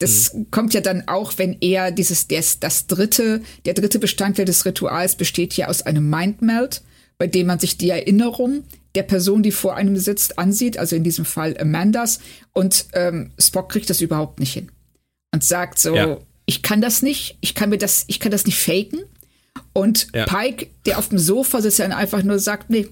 [0.00, 0.50] Das mhm.
[0.50, 5.14] kommt ja dann auch, wenn er dieses, das, das dritte, der dritte Bestandteil des Rituals
[5.14, 6.82] besteht ja aus einem Mindmeld,
[7.18, 11.04] bei dem man sich die Erinnerung der Person, die vor einem sitzt, ansieht, also in
[11.04, 12.18] diesem Fall Amandas,
[12.52, 14.72] und ähm, Spock kriegt das überhaupt nicht hin.
[15.32, 16.18] Und sagt so, ja.
[16.46, 19.00] ich kann das nicht, ich kann mir das, ich kann das nicht faken.
[19.74, 20.24] Und ja.
[20.24, 22.88] Pike, der auf dem Sofa sitzt, dann einfach nur sagt, nee,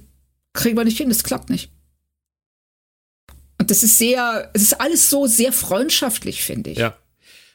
[0.53, 1.73] kriegen wir nicht hin, das klappt nicht.
[3.59, 6.79] Und das ist sehr, es ist alles so sehr freundschaftlich, finde ich.
[6.79, 6.97] Ja.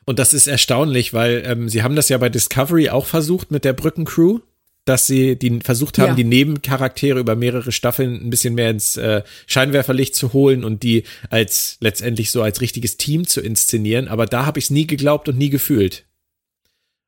[0.06, 3.64] Und das ist erstaunlich, weil ähm, sie haben das ja bei Discovery auch versucht mit
[3.64, 4.39] der Brückencrew,
[4.86, 6.16] dass sie die versucht haben, ja.
[6.16, 11.04] die Nebencharaktere über mehrere Staffeln ein bisschen mehr ins äh, Scheinwerferlicht zu holen und die
[11.30, 14.10] als letztendlich so als richtiges Team zu inszenieren.
[14.10, 16.06] Aber da habe ich es nie geglaubt und nie gefühlt.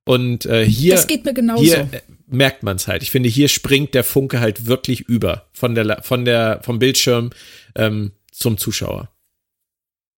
[0.05, 1.63] Und äh, hier, das geht mir genauso.
[1.63, 3.03] hier äh, merkt man es halt.
[3.03, 7.31] Ich finde, hier springt der Funke halt wirklich über von der von der vom Bildschirm
[7.75, 9.09] ähm, zum Zuschauer.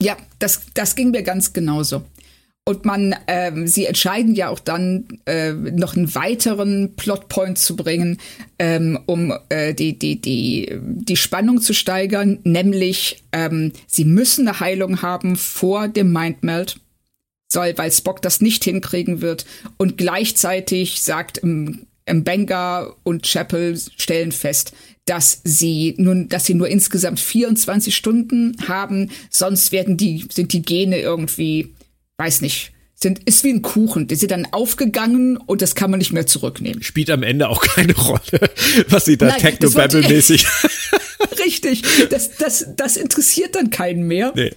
[0.02, 2.04] Ja, das, das ging mir ganz genauso.
[2.68, 8.18] Und man, ähm, sie entscheiden ja auch dann, äh, noch einen weiteren Plotpoint zu bringen,
[8.60, 14.60] ähm, um äh, die, die, die, die Spannung zu steigern, nämlich ähm, sie müssen eine
[14.60, 16.82] Heilung haben vor dem Mindmeld,
[17.50, 19.46] soll, weil Spock das nicht hinkriegen wird.
[19.78, 21.42] Und gleichzeitig sagt
[22.12, 24.74] Mbenga und Chapel stellen fest,
[25.06, 30.62] dass sie nun, dass sie nur insgesamt 24 Stunden haben, sonst werden die, sind die
[30.62, 31.74] Gene irgendwie,
[32.18, 34.08] weiß nicht, sind, ist wie ein Kuchen.
[34.08, 36.82] Die sind dann aufgegangen und das kann man nicht mehr zurücknehmen.
[36.82, 38.50] Spielt am Ende auch keine Rolle,
[38.90, 40.48] was sie da Techno-Babble-mäßig.
[41.46, 41.84] Richtig.
[42.10, 44.34] Das, das, das interessiert dann keinen mehr.
[44.36, 44.52] Nee.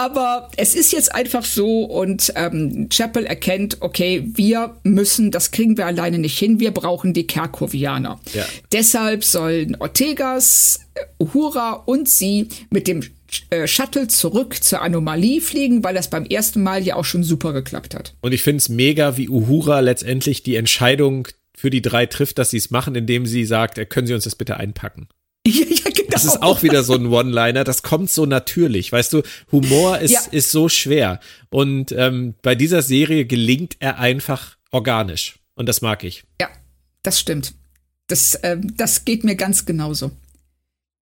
[0.00, 5.76] Aber es ist jetzt einfach so und ähm, Chapel erkennt, okay, wir müssen, das kriegen
[5.76, 8.18] wir alleine nicht hin, wir brauchen die Kerkovianer.
[8.32, 8.46] Ja.
[8.72, 10.80] Deshalb sollen Ortegas,
[11.18, 13.02] Uhura und sie mit dem
[13.50, 17.52] äh, Shuttle zurück zur Anomalie fliegen, weil das beim ersten Mal ja auch schon super
[17.52, 18.14] geklappt hat.
[18.22, 22.48] Und ich finde es mega, wie Uhura letztendlich die Entscheidung für die drei trifft, dass
[22.48, 25.08] sie es machen, indem sie sagt, äh, können Sie uns das bitte einpacken.
[25.46, 26.10] Ja, ja, genau.
[26.10, 28.92] Das ist auch wieder so ein One-Liner, das kommt so natürlich.
[28.92, 30.20] Weißt du, Humor ist, ja.
[30.32, 31.18] ist so schwer.
[31.48, 35.38] Und ähm, bei dieser Serie gelingt er einfach organisch.
[35.54, 36.24] Und das mag ich.
[36.40, 36.48] Ja,
[37.02, 37.54] das stimmt.
[38.06, 40.10] Das, äh, das geht mir ganz genauso.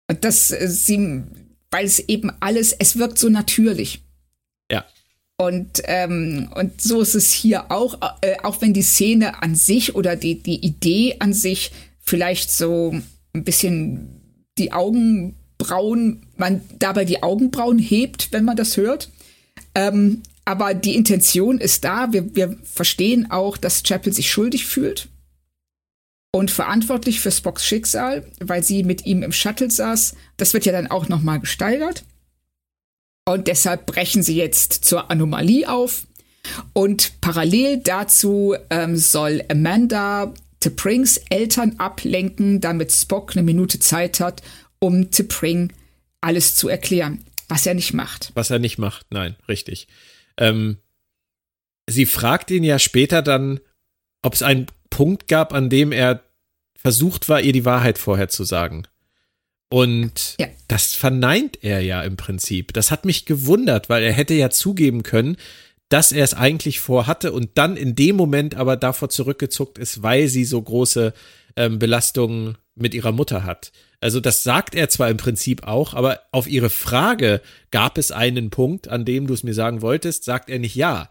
[0.07, 1.23] Und das, äh, sie,
[1.71, 4.01] weil es eben alles, es wirkt so natürlich.
[4.71, 4.85] Ja.
[5.37, 9.95] Und, ähm, und so ist es hier auch, äh, auch wenn die Szene an sich
[9.95, 11.71] oder die, die Idee an sich
[12.01, 12.93] vielleicht so
[13.33, 14.16] ein bisschen
[14.57, 19.09] die Augenbrauen, man dabei die Augenbrauen hebt, wenn man das hört.
[19.75, 22.13] Ähm, aber die Intention ist da.
[22.13, 25.09] Wir, wir verstehen auch, dass Chapel sich schuldig fühlt
[26.31, 30.15] und verantwortlich für Spocks Schicksal, weil sie mit ihm im Shuttle saß.
[30.37, 32.03] Das wird ja dann auch noch mal gesteigert.
[33.25, 36.07] Und deshalb brechen sie jetzt zur Anomalie auf.
[36.73, 40.33] Und parallel dazu ähm, soll Amanda
[40.69, 44.41] T'Prings Eltern ablenken, damit Spock eine Minute Zeit hat,
[44.79, 45.71] um T'Pring
[46.21, 48.31] alles zu erklären, was er nicht macht.
[48.33, 49.87] Was er nicht macht, nein, richtig.
[50.37, 50.77] Ähm,
[51.87, 53.59] sie fragt ihn ja später dann,
[54.21, 56.23] ob es einen Punkt gab, an dem er
[56.75, 58.83] versucht war, ihr die Wahrheit vorher zu sagen.
[59.69, 60.47] Und ja.
[60.67, 62.73] das verneint er ja im Prinzip.
[62.73, 65.37] Das hat mich gewundert, weil er hätte ja zugeben können,
[65.89, 70.27] dass er es eigentlich vorhatte und dann in dem Moment aber davor zurückgezuckt ist, weil
[70.27, 71.13] sie so große
[71.55, 73.71] ähm, Belastungen mit ihrer Mutter hat.
[73.99, 78.51] Also das sagt er zwar im Prinzip auch, aber auf ihre Frage, gab es einen
[78.51, 81.09] Punkt, an dem du es mir sagen wolltest, sagt er nicht ja.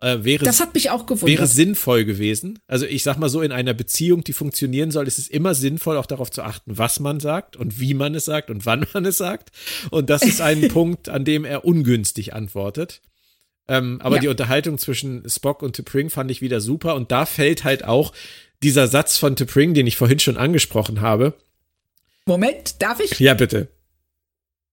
[0.00, 1.38] Äh, wäre, das hat mich auch gewundert.
[1.38, 2.58] Wäre sinnvoll gewesen.
[2.66, 5.96] Also ich sag mal so, in einer Beziehung, die funktionieren soll, ist es immer sinnvoll,
[5.96, 9.04] auch darauf zu achten, was man sagt und wie man es sagt und wann man
[9.04, 9.50] es sagt.
[9.90, 13.00] Und das ist ein Punkt, an dem er ungünstig antwortet.
[13.68, 14.22] Ähm, aber ja.
[14.22, 16.94] die Unterhaltung zwischen Spock und T'Pring fand ich wieder super.
[16.94, 18.12] Und da fällt halt auch
[18.62, 21.34] dieser Satz von T'Pring, den ich vorhin schon angesprochen habe.
[22.26, 23.18] Moment, darf ich?
[23.18, 23.68] Ja, bitte.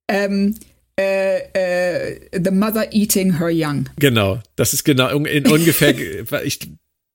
[0.07, 0.55] Ähm,
[0.99, 3.89] äh, äh, The Mother Eating Her Young.
[3.97, 5.95] Genau, das ist genau in ungefähr,
[6.43, 6.59] ich,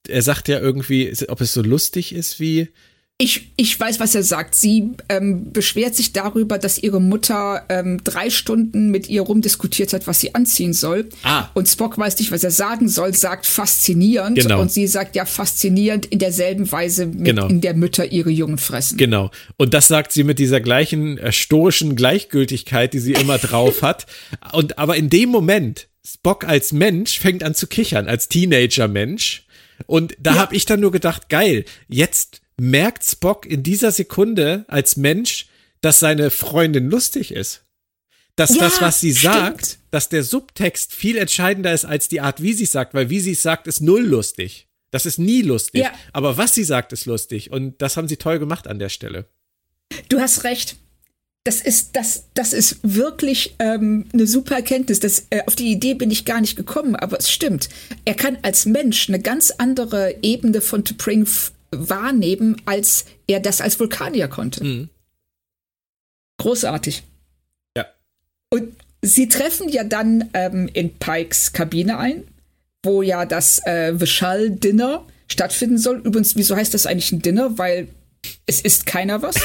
[0.08, 2.68] er sagt ja irgendwie, ob es so lustig ist wie,
[3.16, 4.56] ich, ich weiß, was er sagt.
[4.56, 10.08] Sie ähm, beschwert sich darüber, dass ihre Mutter ähm, drei Stunden mit ihr rumdiskutiert hat,
[10.08, 11.08] was sie anziehen soll.
[11.22, 11.48] Ah.
[11.54, 14.36] Und Spock weiß nicht, was er sagen soll, sagt faszinierend.
[14.36, 14.60] Genau.
[14.60, 17.46] Und sie sagt ja faszinierend in derselben Weise, mit, genau.
[17.46, 18.98] in der Mütter ihre Jungen fressen.
[18.98, 19.30] Genau.
[19.56, 24.06] Und das sagt sie mit dieser gleichen äh, stoischen Gleichgültigkeit, die sie immer drauf hat.
[24.52, 29.46] Und aber in dem Moment, Spock als Mensch fängt an zu kichern, als Teenager-Mensch.
[29.86, 30.40] Und da ja.
[30.40, 35.46] habe ich dann nur gedacht, geil, jetzt merkt Spock in dieser Sekunde als Mensch,
[35.80, 37.62] dass seine Freundin lustig ist.
[38.36, 39.34] Dass ja, das, was sie stimmt.
[39.34, 43.20] sagt, dass der Subtext viel entscheidender ist als die Art, wie sie sagt, weil wie
[43.20, 44.66] sie es sagt, ist null lustig.
[44.90, 45.82] Das ist nie lustig.
[45.82, 45.92] Ja.
[46.12, 47.50] Aber was sie sagt, ist lustig.
[47.50, 49.26] Und das haben sie toll gemacht an der Stelle.
[50.08, 50.76] Du hast recht.
[51.44, 54.98] Das ist, das, das ist wirklich ähm, eine super Erkenntnis.
[55.00, 57.68] Das, äh, auf die Idee bin ich gar nicht gekommen, aber es stimmt.
[58.04, 61.26] Er kann als Mensch eine ganz andere Ebene von T'Pring
[61.88, 64.64] wahrnehmen, als er das als Vulkanier konnte.
[64.64, 64.88] Mhm.
[66.38, 67.04] Großartig.
[67.76, 67.86] Ja.
[68.50, 72.24] Und sie treffen ja dann ähm, in Pikes Kabine ein,
[72.82, 75.98] wo ja das äh, Vishal-Dinner stattfinden soll.
[75.98, 77.58] Übrigens, wieso heißt das eigentlich ein Dinner?
[77.58, 77.88] Weil
[78.46, 79.36] es ist keiner was.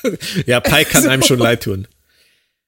[0.46, 1.08] ja, Pike kann so.
[1.08, 1.88] einem schon leid tun.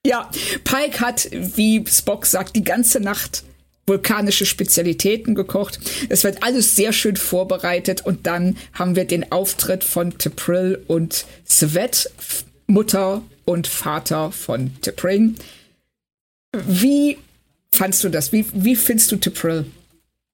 [0.04, 0.30] Ja,
[0.64, 3.44] Pike hat, wie Spock sagt, die ganze Nacht
[3.86, 5.80] vulkanische Spezialitäten gekocht.
[6.08, 11.26] Es wird alles sehr schön vorbereitet und dann haben wir den Auftritt von Tepril und
[11.44, 12.10] Svet,
[12.66, 15.34] Mutter und Vater von T'Pring.
[16.52, 17.18] Wie
[17.74, 18.32] fandst du das?
[18.32, 19.66] Wie, wie findest du Tepril?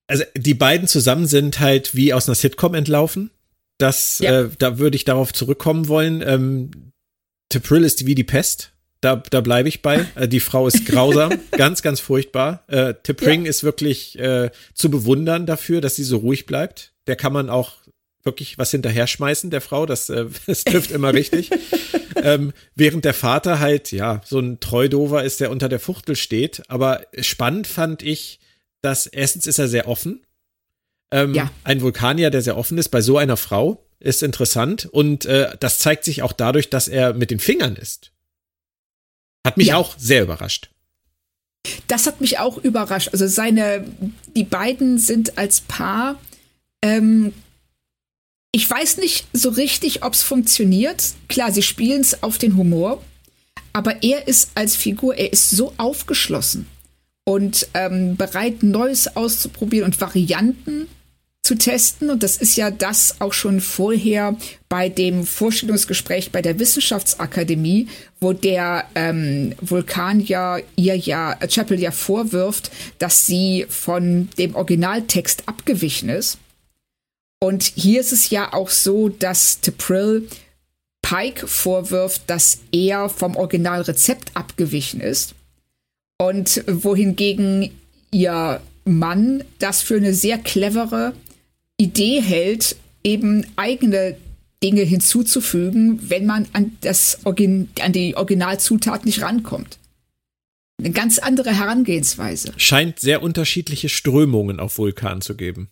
[0.09, 3.30] Also die beiden zusammen sind halt wie aus einer Sitcom entlaufen.
[3.78, 4.42] Das, ja.
[4.42, 6.22] äh, da würde ich darauf zurückkommen wollen.
[6.22, 6.70] Ähm,
[7.49, 8.72] Tepril ist wie die Pest.
[9.07, 10.04] Da, da bleibe ich bei.
[10.16, 12.64] Äh, die Frau ist grausam, ganz, ganz furchtbar.
[12.66, 13.50] Äh, Tipring ja.
[13.50, 16.92] ist wirklich äh, zu bewundern dafür, dass sie so ruhig bleibt.
[17.07, 17.74] Der kann man auch
[18.24, 19.86] wirklich was hinterher schmeißen, der Frau.
[19.86, 21.50] Das, äh, das trifft immer richtig.
[22.16, 26.64] ähm, während der Vater halt, ja, so ein Treudover ist, der unter der Fuchtel steht.
[26.66, 28.40] Aber spannend fand ich,
[28.82, 30.24] dass erstens ist er sehr offen.
[31.12, 31.52] Ähm, ja.
[31.62, 34.84] Ein Vulkanier, der sehr offen ist, bei so einer Frau ist interessant.
[34.86, 38.11] Und äh, das zeigt sich auch dadurch, dass er mit den Fingern ist.
[39.47, 39.76] Hat mich ja.
[39.76, 40.70] auch sehr überrascht.
[41.86, 43.11] Das hat mich auch überrascht.
[43.12, 43.84] Also seine,
[44.34, 46.18] die beiden sind als Paar.
[46.82, 47.32] Ähm,
[48.51, 51.12] ich weiß nicht so richtig, ob es funktioniert.
[51.28, 53.03] Klar, sie spielen es auf den Humor,
[53.72, 56.66] aber er ist als Figur, er ist so aufgeschlossen
[57.24, 60.88] und ähm, bereit, Neues auszuprobieren und Varianten
[61.47, 62.11] zu testen.
[62.11, 64.36] Und das ist ja das auch schon vorher
[64.68, 67.88] bei dem Vorstellungsgespräch bei der Wissenschaftsakademie,
[68.20, 75.44] wo der ähm, Vulkanier ihr ja, äh, Chapel ja vorwirft, dass sie von dem Originaltext
[75.47, 76.38] abgewichen ist.
[77.38, 80.26] Und hier ist es ja auch so, dass Tepril
[81.03, 85.34] Pike vorwirft, dass er vom Originalrezept abgewichen ist.
[86.18, 87.70] Und wohingegen
[88.11, 91.12] ihr Mann das für eine sehr clevere
[91.78, 94.16] Idee hält, eben eigene
[94.62, 99.78] Dinge hinzuzufügen, wenn man an, das Origin an die Originalzutat nicht rankommt.
[100.78, 102.52] Eine ganz andere Herangehensweise.
[102.56, 105.68] Scheint sehr unterschiedliche Strömungen auf Vulkan zu geben.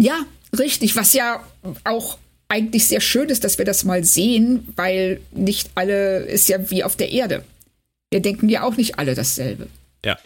[0.00, 0.24] Ja,
[0.58, 1.44] richtig, was ja
[1.84, 2.18] auch
[2.48, 6.84] eigentlich sehr schön ist, dass wir das mal sehen, weil nicht alle ist ja wie
[6.84, 7.44] auf der Erde.
[8.10, 9.68] Wir denken ja auch nicht alle dasselbe.
[10.04, 10.18] Ja.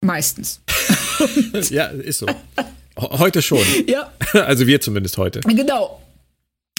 [0.00, 0.60] Meistens.
[1.70, 2.26] ja, ist so.
[2.98, 3.58] Heute schon.
[3.86, 4.12] Ja.
[4.32, 5.40] Also wir zumindest heute.
[5.40, 6.00] Genau.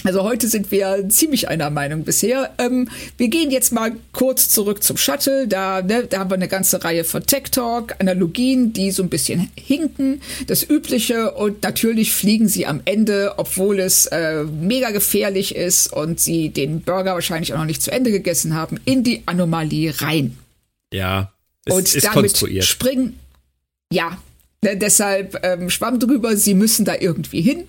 [0.04, 2.54] Also heute sind wir ziemlich einer Meinung bisher.
[2.58, 5.48] Ähm, wir gehen jetzt mal kurz zurück zum Shuttle.
[5.48, 9.08] Da, ne, da haben wir eine ganze Reihe von Tech Talk, Analogien, die so ein
[9.08, 10.22] bisschen hinken.
[10.46, 16.20] Das Übliche und natürlich fliegen sie am Ende, obwohl es äh, mega gefährlich ist und
[16.20, 20.38] sie den Burger wahrscheinlich auch noch nicht zu Ende gegessen haben, in die Anomalie rein.
[20.92, 21.32] Ja,
[21.64, 22.64] es und ist damit konstruiert.
[22.64, 23.18] springen.
[23.92, 24.16] Ja,
[24.62, 26.36] ne, deshalb ähm, schwamm drüber.
[26.36, 27.64] Sie müssen da irgendwie hin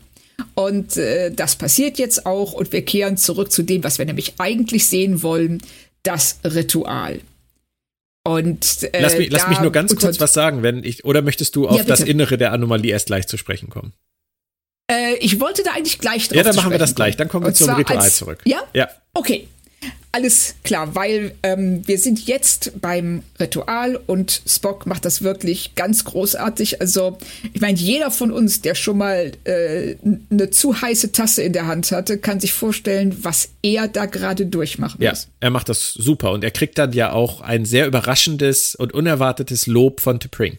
[0.55, 4.33] und äh, das passiert jetzt auch und wir kehren zurück zu dem, was wir nämlich
[4.37, 5.61] eigentlich sehen wollen,
[6.03, 7.19] das Ritual.
[8.23, 11.55] Und äh, lass, mich, lass mich nur ganz kurz was sagen, wenn ich oder möchtest
[11.55, 13.93] du auf ja, das Innere der Anomalie erst gleich zu sprechen kommen?
[14.91, 17.15] Äh, ich wollte da eigentlich gleich drauf Ja, dann machen wir das gleich.
[17.15, 18.41] Dann kommen wir zum Ritual als, zurück.
[18.45, 18.61] Ja.
[18.73, 18.89] Ja.
[19.13, 19.47] Okay.
[20.11, 26.03] Alles klar, weil ähm, wir sind jetzt beim Ritual und Spock macht das wirklich ganz
[26.03, 26.81] großartig.
[26.81, 27.19] Also,
[27.53, 29.95] ich meine, jeder von uns, der schon mal äh,
[30.31, 34.47] eine zu heiße Tasse in der Hand hatte, kann sich vorstellen, was er da gerade
[34.47, 35.23] durchmachen ja, muss.
[35.23, 38.93] Ja, er macht das super und er kriegt dann ja auch ein sehr überraschendes und
[38.95, 40.57] unerwartetes Lob von T'Pring.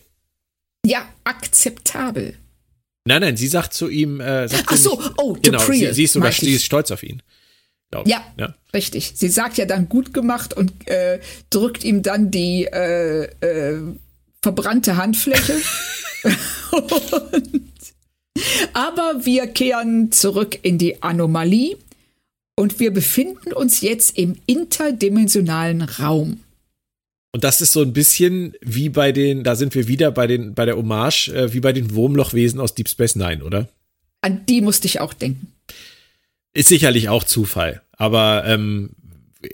[0.86, 2.34] Ja, akzeptabel.
[3.04, 6.04] Nein, nein, sie sagt zu ihm, äh, sagt Ach so, nicht, oh, genau, sie, sie,
[6.04, 7.22] ist sogar sie ist stolz auf ihn.
[8.06, 9.12] Ja, ja, richtig.
[9.16, 11.20] Sie sagt ja dann gut gemacht und äh,
[11.50, 13.78] drückt ihm dann die äh, äh,
[14.42, 15.56] verbrannte Handfläche.
[16.72, 17.62] und,
[18.72, 21.76] aber wir kehren zurück in die Anomalie
[22.56, 26.40] und wir befinden uns jetzt im interdimensionalen Raum.
[27.32, 30.54] Und das ist so ein bisschen wie bei den, da sind wir wieder bei den,
[30.54, 33.68] bei der Hommage, äh, wie bei den Wurmlochwesen aus Deep Space Nine, oder?
[34.20, 35.52] An die musste ich auch denken.
[36.52, 38.90] Ist sicherlich auch Zufall, aber ähm,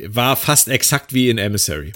[0.07, 1.93] war fast exakt wie in Emissary.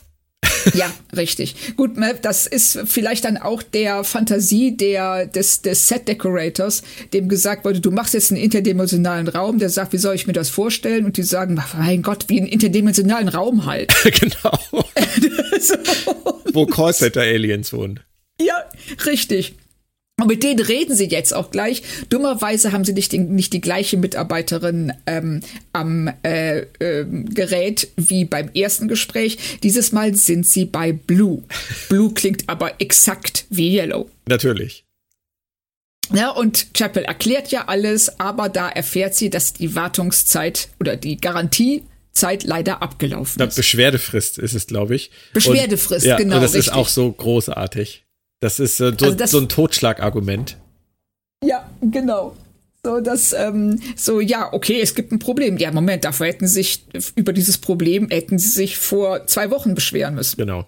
[0.75, 1.77] ja, richtig.
[1.77, 1.93] Gut,
[2.23, 6.83] das ist vielleicht dann auch der Fantasie der, des, des Set Decorators,
[7.13, 10.33] dem gesagt wurde, du machst jetzt einen interdimensionalen Raum, der sagt, wie soll ich mir
[10.33, 11.05] das vorstellen?
[11.05, 13.95] Und die sagen, mein Gott, wie einen interdimensionalen Raum halt.
[14.21, 14.59] genau.
[15.61, 15.75] so.
[16.53, 18.01] Wo Callcenter-Aliens wohnen.
[18.41, 18.65] Ja,
[19.07, 19.55] richtig.
[20.21, 21.83] Und mit denen reden sie jetzt auch gleich.
[22.09, 25.41] Dummerweise haben sie nicht, den, nicht die gleiche Mitarbeiterin ähm,
[25.73, 29.39] am äh, äh, Gerät wie beim ersten Gespräch.
[29.63, 31.43] Dieses Mal sind sie bei Blue.
[31.89, 34.11] Blue klingt aber exakt wie Yellow.
[34.27, 34.85] Natürlich.
[36.13, 41.17] Ja, und Chapel erklärt ja alles, aber da erfährt sie, dass die Wartungszeit oder die
[41.17, 43.55] Garantiezeit leider abgelaufen ist.
[43.55, 45.13] Beschwerdefrist ist es, glaube ich.
[45.33, 46.37] Beschwerdefrist, und, ja, genau.
[46.37, 46.73] Und das richtig.
[46.73, 48.05] ist auch so großartig.
[48.41, 50.57] Das ist äh, so, also das, so ein Totschlagargument.
[51.45, 52.37] Ja, genau.
[52.85, 55.59] So, dass, ähm, so, ja, okay, es gibt ein Problem.
[55.59, 56.85] Ja, Moment, dafür hätten sie sich,
[57.15, 60.39] über dieses Problem hätten sie sich vor zwei Wochen beschweren müssen.
[60.39, 60.67] Genau.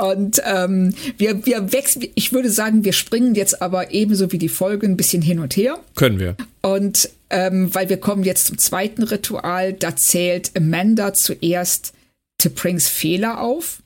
[0.00, 4.48] Und ähm, wir, wir wechseln, ich würde sagen, wir springen jetzt aber ebenso wie die
[4.48, 5.78] Folge ein bisschen hin und her.
[5.94, 6.36] Können wir.
[6.60, 11.94] Und ähm, weil wir kommen jetzt zum zweiten Ritual, da zählt Amanda zuerst
[12.40, 13.82] T'Prings Fehler auf.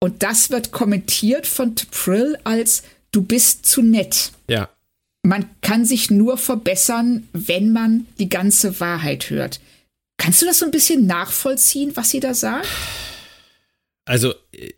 [0.00, 4.32] Und das wird kommentiert von T'Prill als du bist zu nett.
[4.48, 4.68] Ja.
[5.22, 9.60] Man kann sich nur verbessern, wenn man die ganze Wahrheit hört.
[10.16, 12.68] Kannst du das so ein bisschen nachvollziehen, was sie da sagt?
[14.04, 14.72] Also äh,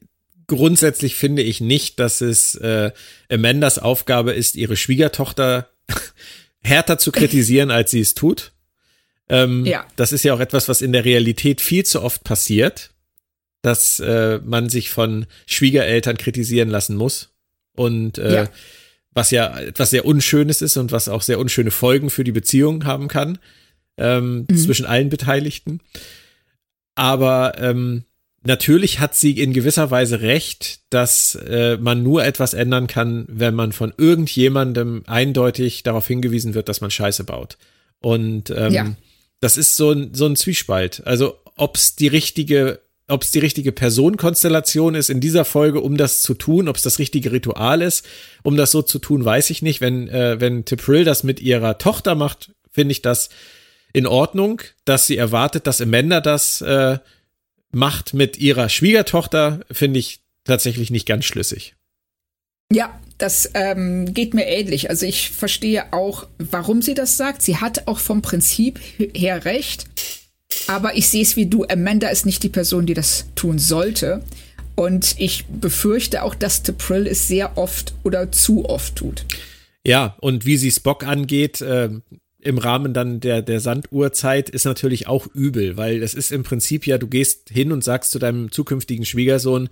[0.47, 2.91] grundsätzlich finde ich nicht, dass es äh,
[3.31, 5.71] Amandas Aufgabe ist, ihre Schwiegertochter
[6.61, 8.53] härter zu kritisieren, als sie es tut.
[9.29, 9.87] Ähm, ja.
[9.97, 12.91] Das ist ja auch etwas, was in der Realität viel zu oft passiert
[13.63, 17.31] dass äh, man sich von Schwiegereltern kritisieren lassen muss.
[17.77, 18.49] Und äh, ja.
[19.13, 22.85] was ja etwas sehr Unschönes ist und was auch sehr unschöne Folgen für die Beziehung
[22.85, 23.39] haben kann
[23.97, 24.57] ähm, mhm.
[24.57, 25.81] zwischen allen Beteiligten.
[26.95, 28.05] Aber ähm,
[28.43, 33.55] natürlich hat sie in gewisser Weise recht, dass äh, man nur etwas ändern kann, wenn
[33.55, 37.59] man von irgendjemandem eindeutig darauf hingewiesen wird, dass man Scheiße baut.
[38.01, 38.93] Und ähm, ja.
[39.41, 41.03] das ist so ein, so ein Zwiespalt.
[41.07, 42.81] Also ob es die richtige
[43.11, 46.83] ob es die richtige Personenkonstellation ist in dieser Folge, um das zu tun, ob es
[46.83, 48.07] das richtige Ritual ist,
[48.43, 49.81] um das so zu tun, weiß ich nicht.
[49.81, 53.29] Wenn, äh, wenn Tipril das mit ihrer Tochter macht, finde ich das
[53.93, 56.99] in Ordnung, dass sie erwartet, dass Amanda das äh,
[57.73, 61.75] macht mit ihrer Schwiegertochter, finde ich tatsächlich nicht ganz schlüssig.
[62.73, 64.91] Ja, das ähm, geht mir ähnlich.
[64.91, 67.43] Also ich verstehe auch, warum sie das sagt.
[67.43, 68.81] Sie hat auch vom Prinzip
[69.15, 69.87] her recht.
[70.71, 71.65] Aber ich sehe es wie du.
[71.65, 74.23] Amanda ist nicht die Person, die das tun sollte.
[74.77, 79.27] Und ich befürchte auch, dass T'Pril es sehr oft oder zu oft tut.
[79.85, 81.91] Ja, und wie sie Spock angeht, äh,
[82.39, 86.87] im Rahmen dann der, der Sanduhrzeit ist natürlich auch übel, weil es ist im Prinzip
[86.87, 89.71] ja, du gehst hin und sagst zu deinem zukünftigen Schwiegersohn,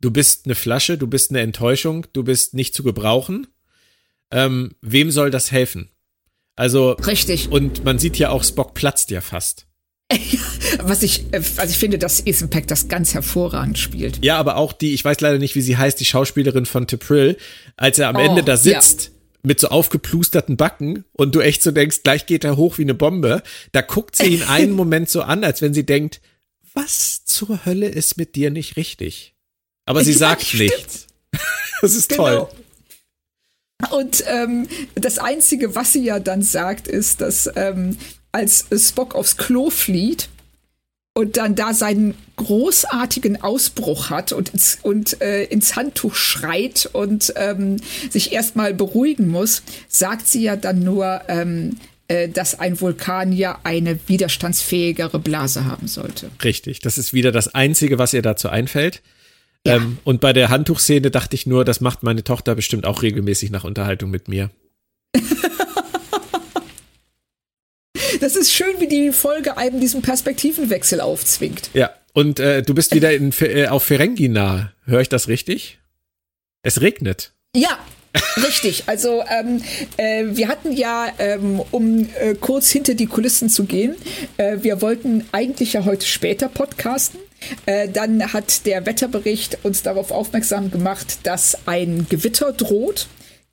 [0.00, 3.48] du bist eine Flasche, du bist eine Enttäuschung, du bist nicht zu gebrauchen.
[4.30, 5.90] Ähm, wem soll das helfen?
[6.56, 6.92] Also.
[6.92, 7.52] Richtig.
[7.52, 9.67] Und man sieht ja auch, Spock platzt ja fast.
[10.82, 14.24] Was ich, also ich finde, dass Ethan Peck das ganz hervorragend spielt.
[14.24, 17.36] Ja, aber auch die, ich weiß leider nicht, wie sie heißt, die Schauspielerin von Tepril,
[17.76, 19.04] als er am oh, Ende da sitzt.
[19.04, 19.10] Ja.
[19.44, 22.94] Mit so aufgeplusterten Backen und du echt so denkst, gleich geht er hoch wie eine
[22.94, 23.42] Bombe.
[23.70, 26.20] Da guckt sie ihn einen Moment so an, als wenn sie denkt,
[26.74, 29.36] was zur Hölle ist mit dir nicht richtig?
[29.86, 30.62] Aber sie ja, sagt stimmt.
[30.62, 31.06] nichts.
[31.80, 32.24] Das ist genau.
[32.24, 32.48] toll.
[33.92, 37.96] Und ähm, das Einzige, was sie ja dann sagt, ist, dass ähm,
[38.32, 40.28] als Spock aufs Klo flieht
[41.14, 47.32] und dann da seinen großartigen Ausbruch hat und ins, und, äh, ins Handtuch schreit und
[47.36, 51.76] ähm, sich erstmal beruhigen muss, sagt sie ja dann nur, ähm,
[52.06, 56.30] äh, dass ein Vulkan ja eine widerstandsfähigere Blase haben sollte.
[56.44, 59.02] Richtig, das ist wieder das Einzige, was ihr dazu einfällt.
[59.66, 59.76] Ja.
[59.76, 63.50] Ähm, und bei der Handtuchszene dachte ich nur, das macht meine Tochter bestimmt auch regelmäßig
[63.50, 64.50] nach Unterhaltung mit mir.
[68.20, 71.70] Das ist schön, wie die Folge einem diesen Perspektivenwechsel aufzwingt.
[71.74, 74.72] Ja, und äh, du bist wieder in, äh, auf Ferengi nah.
[74.84, 75.78] Höre ich das richtig?
[76.62, 77.32] Es regnet.
[77.54, 77.78] Ja,
[78.36, 79.62] Richtig, also ähm,
[79.96, 83.96] äh, wir hatten ja, ähm, um äh, kurz hinter die Kulissen zu gehen,
[84.38, 87.20] äh, wir wollten eigentlich ja heute später podcasten.
[87.66, 93.06] Äh, dann hat der Wetterbericht uns darauf aufmerksam gemacht, dass ein Gewitter droht.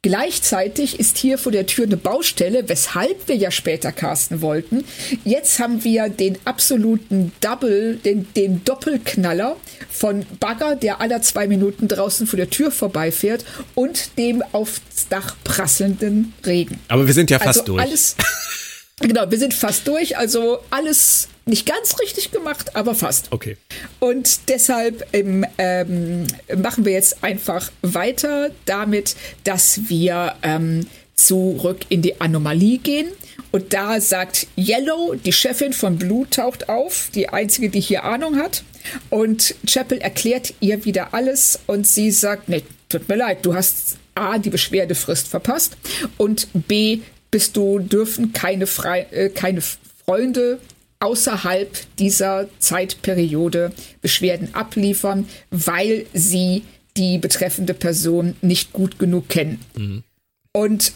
[0.05, 4.85] Gleichzeitig ist hier vor der Tür eine Baustelle, weshalb wir ja später casten wollten.
[5.23, 9.55] Jetzt haben wir den absoluten Double, den, den Doppelknaller
[9.89, 14.79] von Bagger, der alle zwei Minuten draußen vor der Tür vorbeifährt und dem aufs
[15.09, 16.79] Dach prasselnden Regen.
[16.87, 17.81] Aber wir sind ja fast also durch.
[17.81, 18.15] Alles,
[18.99, 20.19] genau, wir sind fast durch.
[20.19, 23.31] Also alles nicht ganz richtig gemacht, aber fast.
[23.31, 23.57] Okay.
[23.99, 26.27] Und deshalb ähm, ähm,
[26.57, 33.07] machen wir jetzt einfach weiter damit, dass wir ähm, zurück in die Anomalie gehen.
[33.51, 38.37] Und da sagt Yellow, die Chefin von Blue, taucht auf, die einzige, die hier Ahnung
[38.37, 38.63] hat.
[39.09, 43.97] Und Chapel erklärt ihr wieder alles und sie sagt, nee, tut mir leid, du hast
[44.13, 45.77] A, die Beschwerdefrist verpasst
[46.17, 46.99] und B,
[47.31, 49.61] bist du dürfen keine, Fre äh, keine
[50.05, 50.59] Freunde
[51.05, 56.63] außerhalb dieser Zeitperiode Beschwerden abliefern, weil sie
[56.97, 59.63] die betreffende Person nicht gut genug kennen.
[59.75, 60.03] Mhm.
[60.51, 60.93] Und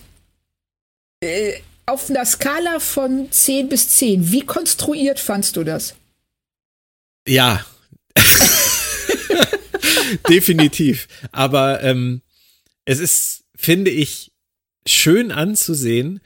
[1.22, 1.54] äh,
[1.86, 5.94] auf einer Skala von 10 bis 10, wie konstruiert fandst du das?
[7.28, 7.64] Ja.
[10.30, 11.08] Definitiv.
[11.32, 12.24] Aber ähm,
[12.86, 14.32] es ist, finde ich,
[14.88, 16.20] schön anzusehen,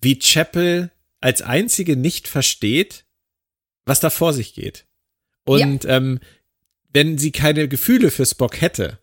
[0.00, 0.92] wie Chapel
[1.24, 3.06] als einzige nicht versteht,
[3.86, 4.84] was da vor sich geht.
[5.46, 5.96] Und ja.
[5.96, 6.20] ähm,
[6.92, 8.98] wenn sie keine Gefühle für Spock hätte,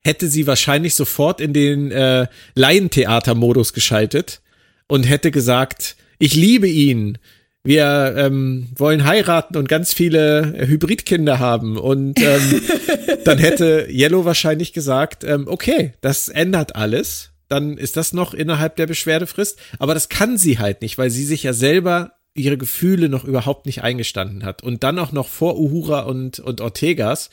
[0.00, 4.42] hätte sie wahrscheinlich sofort in den äh, Laientheater-Modus geschaltet
[4.88, 7.18] und hätte gesagt, ich liebe ihn,
[7.62, 11.78] wir ähm, wollen heiraten und ganz viele Hybridkinder haben.
[11.78, 12.60] Und ähm,
[13.24, 18.76] dann hätte Yellow wahrscheinlich gesagt, ähm, okay, das ändert alles dann ist das noch innerhalb
[18.76, 19.58] der Beschwerdefrist.
[19.78, 23.66] Aber das kann sie halt nicht, weil sie sich ja selber ihre Gefühle noch überhaupt
[23.66, 24.62] nicht eingestanden hat.
[24.62, 27.28] Und dann auch noch vor Uhura und, und Ortegas,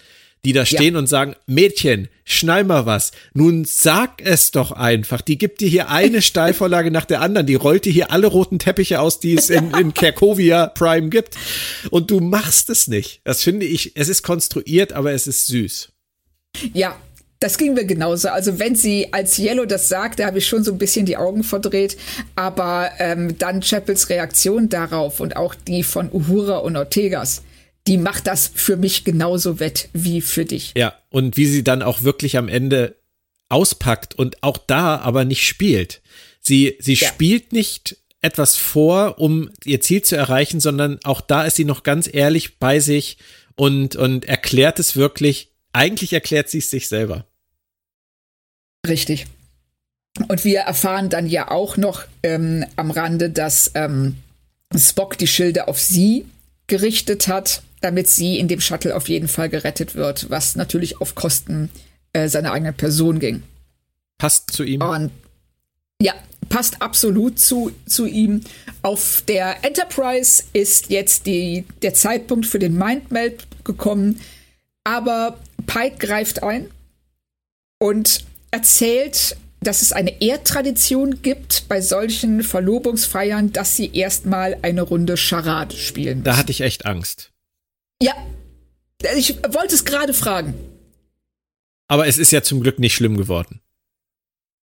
[0.46, 1.00] die da stehen ja.
[1.00, 3.12] und sagen, Mädchen, schnall mal was.
[3.34, 5.22] Nun sag es doch einfach.
[5.22, 7.48] Die gibt dir hier eine Steilvorlage nach der anderen.
[7.48, 11.36] Die rollt dir hier alle roten Teppiche aus, die es in, in Kerkovia Prime gibt.
[11.92, 13.22] Und du machst es nicht.
[13.24, 15.94] Das finde ich, es ist konstruiert, aber es ist süß.
[16.74, 16.98] Ja,
[17.40, 18.28] das ging mir genauso.
[18.30, 21.16] Also wenn sie als Yellow das sagt, da habe ich schon so ein bisschen die
[21.16, 21.98] Augen verdreht.
[22.36, 27.44] Aber ähm, dann Chapels Reaktion darauf und auch die von Uhura und Ortegas,
[27.88, 30.74] die macht das für mich genauso wett wie für dich.
[30.76, 32.96] Ja, und wie sie dann auch wirklich am Ende
[33.48, 36.02] auspackt und auch da aber nicht spielt.
[36.42, 37.08] Sie, sie ja.
[37.08, 41.84] spielt nicht etwas vor, um ihr Ziel zu erreichen, sondern auch da ist sie noch
[41.84, 43.18] ganz ehrlich bei sich
[43.56, 45.54] und, und erklärt es wirklich.
[45.72, 47.29] Eigentlich erklärt sie es sich selber.
[48.90, 49.28] Richtig.
[50.28, 54.16] Und wir erfahren dann ja auch noch ähm, am Rande, dass ähm,
[54.76, 56.26] Spock die Schilde auf sie
[56.68, 61.16] gerichtet hat, damit sie in dem Shuttle auf jeden Fall gerettet wird, was natürlich auf
[61.16, 61.70] Kosten
[62.14, 63.44] äh, seiner eigenen Person ging.
[64.18, 64.82] Passt zu ihm.
[64.82, 65.12] Und
[66.02, 66.14] ja,
[66.50, 68.42] passt absolut zu, zu ihm.
[68.82, 74.20] Auf der Enterprise ist jetzt die, der Zeitpunkt für den Mindmeld gekommen,
[74.84, 76.70] aber Pike greift ein
[77.80, 85.18] und erzählt, dass es eine Erdtradition gibt bei solchen Verlobungsfeiern, dass sie erstmal eine Runde
[85.18, 86.20] Charade spielen.
[86.20, 86.24] Müssen.
[86.24, 87.32] Da hatte ich echt Angst.
[88.02, 88.14] Ja,
[89.16, 90.54] ich wollte es gerade fragen.
[91.88, 93.60] Aber es ist ja zum Glück nicht schlimm geworden.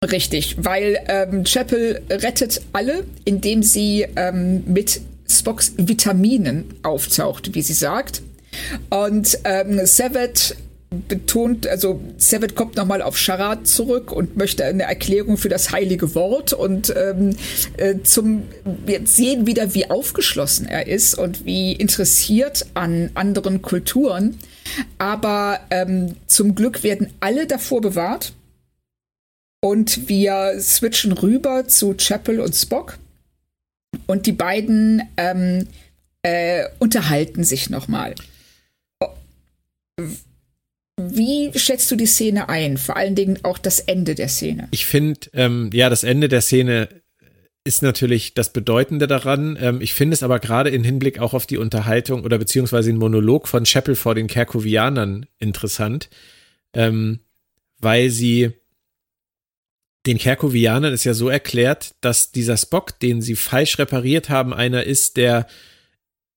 [0.04, 7.74] Richtig, weil ähm, Chapel rettet alle, indem sie ähm, mit Spocks Vitaminen auftaucht, wie sie
[7.74, 8.24] sagt.
[8.90, 10.56] Und ähm, Savage
[11.08, 16.16] betont, also Savage kommt nochmal auf Charade zurück und möchte eine Erklärung für das heilige
[16.16, 17.38] Wort und ähm,
[17.78, 18.44] äh, zum
[18.86, 24.38] wir sehen wieder, wie aufgeschlossen er ist und wie interessiert an anderen Kulturen.
[24.98, 28.34] Aber ähm, zum Glück werden alle davor bewahrt
[29.62, 32.98] und wir switchen rüber zu Chapel und Spock.
[34.08, 35.68] Und die beiden ähm,
[36.24, 38.16] äh, unterhalten sich nochmal.
[41.10, 42.78] Wie schätzt du die Szene ein?
[42.78, 44.68] Vor allen Dingen auch das Ende der Szene.
[44.72, 46.90] Ich finde, ähm, ja, das Ende der Szene
[47.64, 49.58] ist natürlich das Bedeutende daran.
[49.60, 52.98] Ähm, ich finde es aber gerade in Hinblick auch auf die Unterhaltung oder beziehungsweise den
[52.98, 56.10] Monolog von Chapel vor den Kerkovianern interessant,
[56.74, 57.20] ähm,
[57.80, 58.52] weil sie
[60.08, 64.84] den Kerkovianern ist ja so erklärt, dass dieser Spock, den sie falsch repariert haben, einer
[64.84, 65.46] ist, der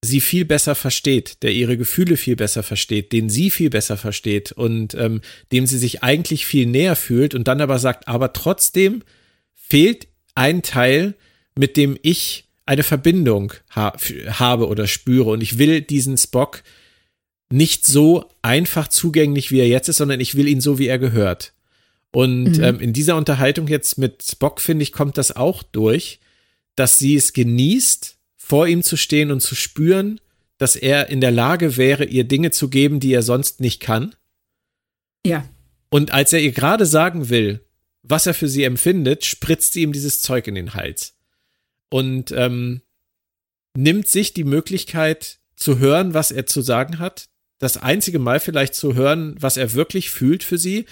[0.04, 4.52] sie viel besser versteht, der ihre Gefühle viel besser versteht, den sie viel besser versteht
[4.52, 5.20] und ähm,
[5.52, 9.02] dem sie sich eigentlich viel näher fühlt und dann aber sagt, aber trotzdem
[9.54, 11.14] fehlt ein Teil,
[11.56, 13.96] mit dem ich eine Verbindung ha
[14.28, 16.62] habe oder spüre und ich will diesen Spock
[17.50, 20.98] nicht so einfach zugänglich, wie er jetzt ist, sondern ich will ihn so, wie er
[20.98, 21.52] gehört.
[22.10, 22.64] Und mhm.
[22.64, 26.20] ähm, in dieser Unterhaltung jetzt mit Spock, finde ich, kommt das auch durch,
[26.76, 30.20] dass sie es genießt, vor ihm zu stehen und zu spüren,
[30.58, 34.14] dass er in der Lage wäre, ihr Dinge zu geben, die er sonst nicht kann.
[35.24, 35.48] Ja.
[35.88, 37.64] Und als er ihr gerade sagen will,
[38.02, 41.16] was er für sie empfindet, spritzt sie ihm dieses Zeug in den Hals.
[41.88, 42.82] Und ähm,
[43.74, 47.30] nimmt sich die Möglichkeit zu hören, was er zu sagen hat.
[47.58, 50.84] Das einzige Mal vielleicht zu hören, was er wirklich fühlt für sie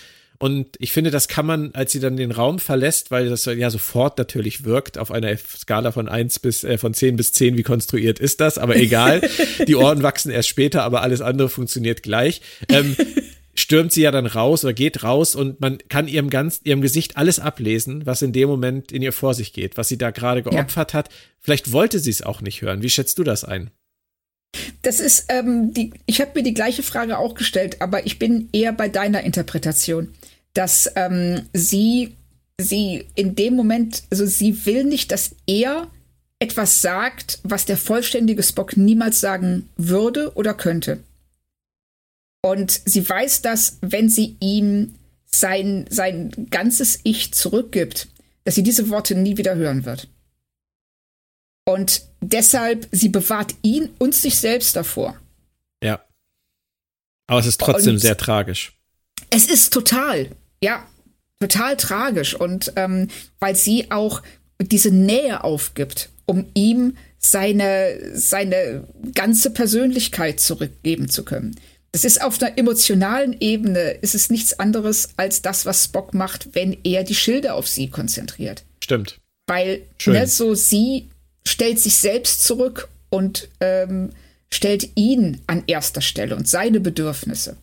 [0.42, 3.70] und ich finde, das kann man, als sie dann den Raum verlässt, weil das ja
[3.70, 7.62] sofort natürlich wirkt, auf einer Skala von eins bis, äh, von zehn bis zehn, wie
[7.62, 8.58] konstruiert ist das?
[8.58, 9.20] Aber egal.
[9.68, 12.42] Die Ohren wachsen erst später, aber alles andere funktioniert gleich.
[12.68, 12.96] Ähm,
[13.54, 17.16] stürmt sie ja dann raus oder geht raus und man kann ihrem ganz, ihrem Gesicht
[17.16, 20.42] alles ablesen, was in dem Moment in ihr vor sich geht, was sie da gerade
[20.42, 20.98] geopfert ja.
[20.98, 21.08] hat.
[21.38, 22.82] Vielleicht wollte sie es auch nicht hören.
[22.82, 23.70] Wie schätzt du das ein?
[24.82, 28.48] Das ist, ähm, die, ich habe mir die gleiche Frage auch gestellt, aber ich bin
[28.52, 30.08] eher bei deiner Interpretation
[30.54, 32.16] dass ähm, sie,
[32.58, 35.88] sie in dem Moment, also sie will nicht, dass er
[36.38, 40.98] etwas sagt, was der vollständige Spock niemals sagen würde oder könnte.
[42.44, 44.94] Und sie weiß, dass wenn sie ihm
[45.24, 48.08] sein, sein ganzes Ich zurückgibt,
[48.44, 50.08] dass sie diese Worte nie wieder hören wird.
[51.64, 55.16] Und deshalb, sie bewahrt ihn und sich selbst davor.
[55.82, 56.04] Ja.
[57.28, 58.76] Aber es ist trotzdem und sehr tragisch.
[59.30, 60.30] Es ist total
[60.62, 60.86] ja,
[61.40, 62.34] total tragisch.
[62.34, 63.08] Und ähm,
[63.40, 64.22] weil sie auch
[64.60, 68.84] diese Nähe aufgibt, um ihm seine, seine
[69.14, 71.56] ganze Persönlichkeit zurückgeben zu können.
[71.92, 76.54] Das ist auf einer emotionalen Ebene, ist es nichts anderes als das, was Spock macht,
[76.54, 78.64] wenn er die Schilde auf sie konzentriert.
[78.82, 79.18] Stimmt.
[79.46, 81.08] Weil ne, so sie
[81.46, 84.10] stellt sich selbst zurück und ähm,
[84.50, 87.56] stellt ihn an erster Stelle und seine Bedürfnisse.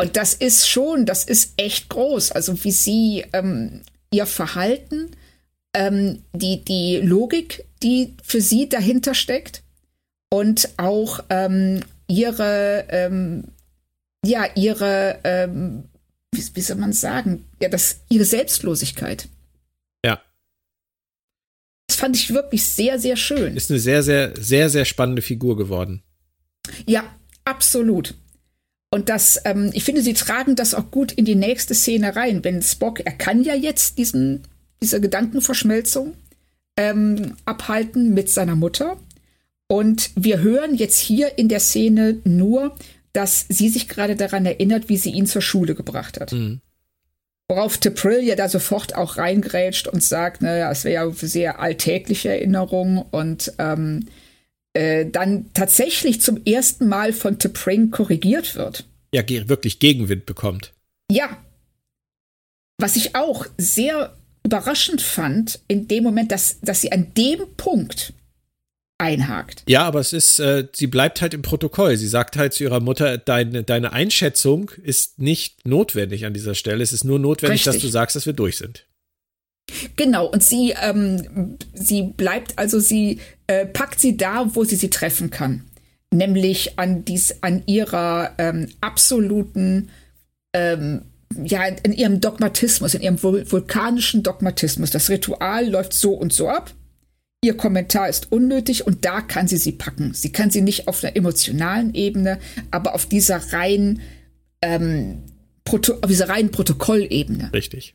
[0.00, 2.32] Und das ist schon, das ist echt groß.
[2.32, 5.10] Also wie sie ähm, ihr Verhalten,
[5.74, 9.62] ähm, die, die Logik, die für sie dahinter steckt
[10.30, 13.44] und auch ähm, ihre, ähm,
[14.24, 15.84] ja, ihre, ähm,
[16.32, 19.28] wie, wie, soll man sagen, ja, das, ihre Selbstlosigkeit.
[20.04, 20.20] Ja.
[21.88, 23.56] Das fand ich wirklich sehr, sehr schön.
[23.56, 26.02] Ist eine sehr, sehr, sehr, sehr spannende Figur geworden.
[26.86, 27.04] Ja,
[27.44, 28.14] absolut.
[28.90, 32.42] Und das, ähm, ich finde, sie tragen das auch gut in die nächste Szene rein.
[32.42, 34.42] Wenn Spock, er kann ja jetzt diesen,
[34.82, 36.14] diese Gedankenverschmelzung
[36.76, 38.96] ähm, abhalten mit seiner Mutter.
[39.68, 42.74] Und wir hören jetzt hier in der Szene nur,
[43.12, 46.32] dass sie sich gerade daran erinnert, wie sie ihn zur Schule gebracht hat.
[46.32, 46.60] Mhm.
[47.48, 52.30] Worauf Teprill ja da sofort auch reingrätscht und sagt, naja, es wäre ja sehr alltägliche
[52.30, 54.06] Erinnerung und ähm,
[54.74, 58.84] äh, dann tatsächlich zum ersten Mal von T'Pring korrigiert wird.
[59.12, 60.72] Ja, ge wirklich Gegenwind bekommt.
[61.10, 61.36] Ja.
[62.78, 68.12] Was ich auch sehr überraschend fand, in dem Moment, dass, dass sie an dem Punkt
[68.98, 69.64] einhakt.
[69.66, 71.96] Ja, aber es ist, äh, sie bleibt halt im Protokoll.
[71.96, 76.82] Sie sagt halt zu ihrer Mutter, deine, deine Einschätzung ist nicht notwendig an dieser Stelle.
[76.82, 77.72] Es ist nur notwendig, Richtig.
[77.74, 78.86] dass du sagst, dass wir durch sind.
[79.96, 84.90] Genau, und sie, ähm, sie bleibt, also sie äh, packt sie da, wo sie sie
[84.90, 85.64] treffen kann.
[86.12, 89.90] Nämlich an, dies, an ihrer ähm, absoluten
[90.52, 91.02] ähm,
[91.44, 94.90] ja, in ihrem Dogmatismus, in ihrem vulkanischen Dogmatismus.
[94.90, 96.72] Das Ritual läuft so und so ab.
[97.42, 100.12] Ihr Kommentar ist unnötig und da kann sie sie packen.
[100.12, 102.38] Sie kann sie nicht auf einer emotionalen Ebene,
[102.70, 104.00] aber auf dieser rein,
[104.60, 105.22] ähm,
[105.66, 107.52] auf dieser reinen Protokollebene.
[107.52, 107.94] Richtig.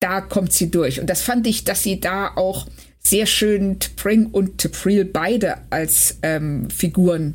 [0.00, 1.00] Da kommt sie durch.
[1.00, 2.66] Und das fand ich, dass sie da auch
[2.98, 7.34] sehr schön T'Pring und T'Pril beide als ähm, Figuren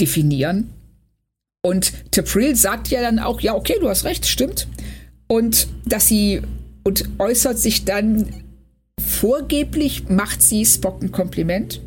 [0.00, 0.70] definieren.
[1.62, 4.68] Und T'Pril sagt ja dann auch, ja, okay, du hast recht, stimmt.
[5.26, 6.42] Und dass sie
[6.84, 8.44] und äußert sich dann
[9.00, 11.80] vorgeblich, macht sie Spock ein Kompliment.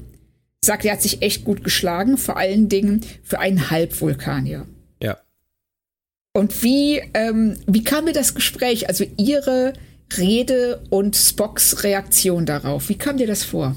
[0.64, 4.66] Sagt, er hat sich echt gut geschlagen, vor allen Dingen für einen Halbvulkanier.
[5.02, 5.18] Ja.
[6.34, 9.74] Und wie, ähm, wie kam mir das Gespräch, also ihre
[10.18, 12.90] Rede und Spocks Reaktion darauf?
[12.90, 13.76] Wie kam dir das vor?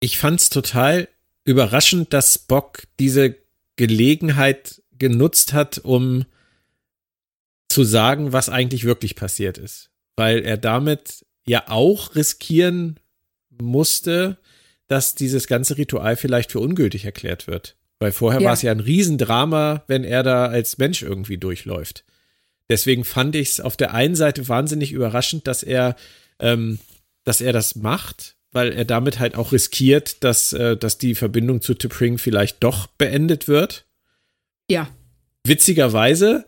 [0.00, 1.08] Ich fand's total
[1.44, 3.36] überraschend, dass Spock diese
[3.76, 6.24] Gelegenheit genutzt hat, um
[7.68, 9.90] zu sagen, was eigentlich wirklich passiert ist.
[10.16, 13.00] Weil er damit ja auch riskieren
[13.50, 14.38] musste,
[14.88, 17.76] dass dieses ganze Ritual vielleicht für ungültig erklärt wird.
[17.98, 18.46] Weil vorher ja.
[18.46, 22.04] war es ja ein Riesendrama, wenn er da als Mensch irgendwie durchläuft.
[22.72, 25.94] Deswegen fand ich es auf der einen Seite wahnsinnig überraschend, dass er,
[26.38, 26.78] ähm,
[27.22, 31.60] dass er das macht, weil er damit halt auch riskiert, dass, äh, dass die Verbindung
[31.60, 33.84] zu T'Pring vielleicht doch beendet wird.
[34.70, 34.88] Ja.
[35.44, 36.46] Witzigerweise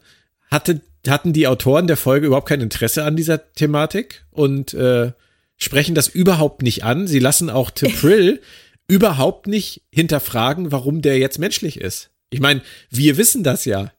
[0.51, 5.13] hatte, hatten die Autoren der Folge überhaupt kein Interesse an dieser Thematik und äh,
[5.59, 7.07] sprechen das überhaupt nicht an.
[7.07, 8.41] Sie lassen auch T'Prill
[8.89, 12.09] überhaupt nicht hinterfragen, warum der jetzt menschlich ist.
[12.31, 13.93] Ich meine, wir wissen das ja.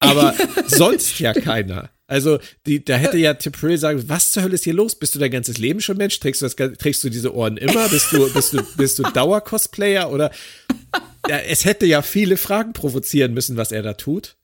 [0.00, 0.34] Aber
[0.66, 1.90] sonst ja keiner.
[2.06, 4.94] Also, die, da hätte ja Tipperary sagen, was zur Hölle ist hier los?
[4.94, 6.18] Bist du dein ganzes Leben schon Mensch?
[6.20, 7.88] Trägst du, das, trägst du diese Ohren immer?
[7.88, 10.10] Bist du, bist du, bist du Dauer-Cosplayer?
[10.10, 10.30] Oder
[11.28, 14.36] ja, es hätte ja viele Fragen provozieren müssen, was er da tut.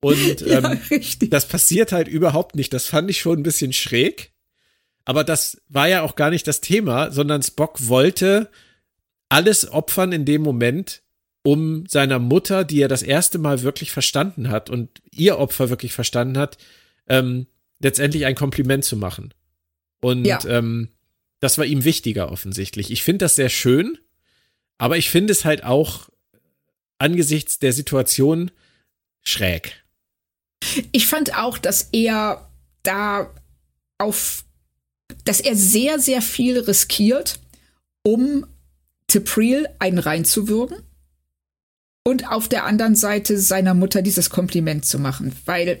[0.00, 2.72] Und ähm, ja, das passiert halt überhaupt nicht.
[2.72, 4.32] Das fand ich schon ein bisschen schräg.
[5.04, 8.48] Aber das war ja auch gar nicht das Thema, sondern Spock wollte
[9.28, 11.02] alles opfern in dem Moment,
[11.42, 15.92] um seiner Mutter, die er das erste Mal wirklich verstanden hat und ihr Opfer wirklich
[15.92, 16.56] verstanden hat,
[17.08, 17.46] ähm,
[17.80, 19.34] letztendlich ein Kompliment zu machen.
[20.00, 20.40] Und ja.
[20.46, 20.88] ähm,
[21.40, 22.90] das war ihm wichtiger offensichtlich.
[22.90, 23.98] Ich finde das sehr schön,
[24.78, 26.08] aber ich finde es halt auch
[26.98, 28.52] angesichts der Situation
[29.22, 29.82] schräg.
[30.92, 32.48] Ich fand auch, dass er
[32.84, 33.34] da
[33.98, 34.44] auf,
[35.24, 37.40] dass er sehr, sehr viel riskiert,
[38.04, 38.46] um
[39.10, 40.76] T'Pril einen reinzuwürgen
[42.04, 45.80] und auf der anderen Seite seiner Mutter dieses Kompliment zu machen, weil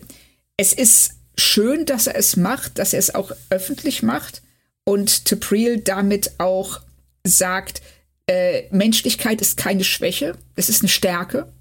[0.56, 4.42] es ist schön, dass er es macht, dass er es auch öffentlich macht
[4.84, 6.80] und T'Pril damit auch
[7.24, 7.82] sagt,
[8.26, 11.52] äh, Menschlichkeit ist keine Schwäche, es ist eine Stärke.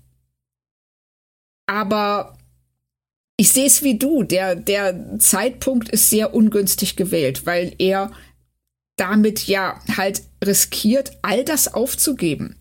[1.68, 2.38] Aber
[3.38, 8.12] ich sehe es wie du, der, der Zeitpunkt ist sehr ungünstig gewählt, weil er
[8.98, 12.56] damit ja halt riskiert, all das aufzugeben,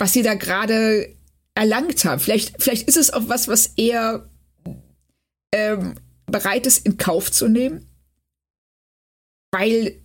[0.00, 1.14] was sie da gerade
[1.54, 2.20] erlangt haben.
[2.20, 4.28] Vielleicht, vielleicht ist es auch was, was er
[5.52, 5.94] ähm,
[6.26, 7.86] bereit ist, in Kauf zu nehmen,
[9.52, 10.00] weil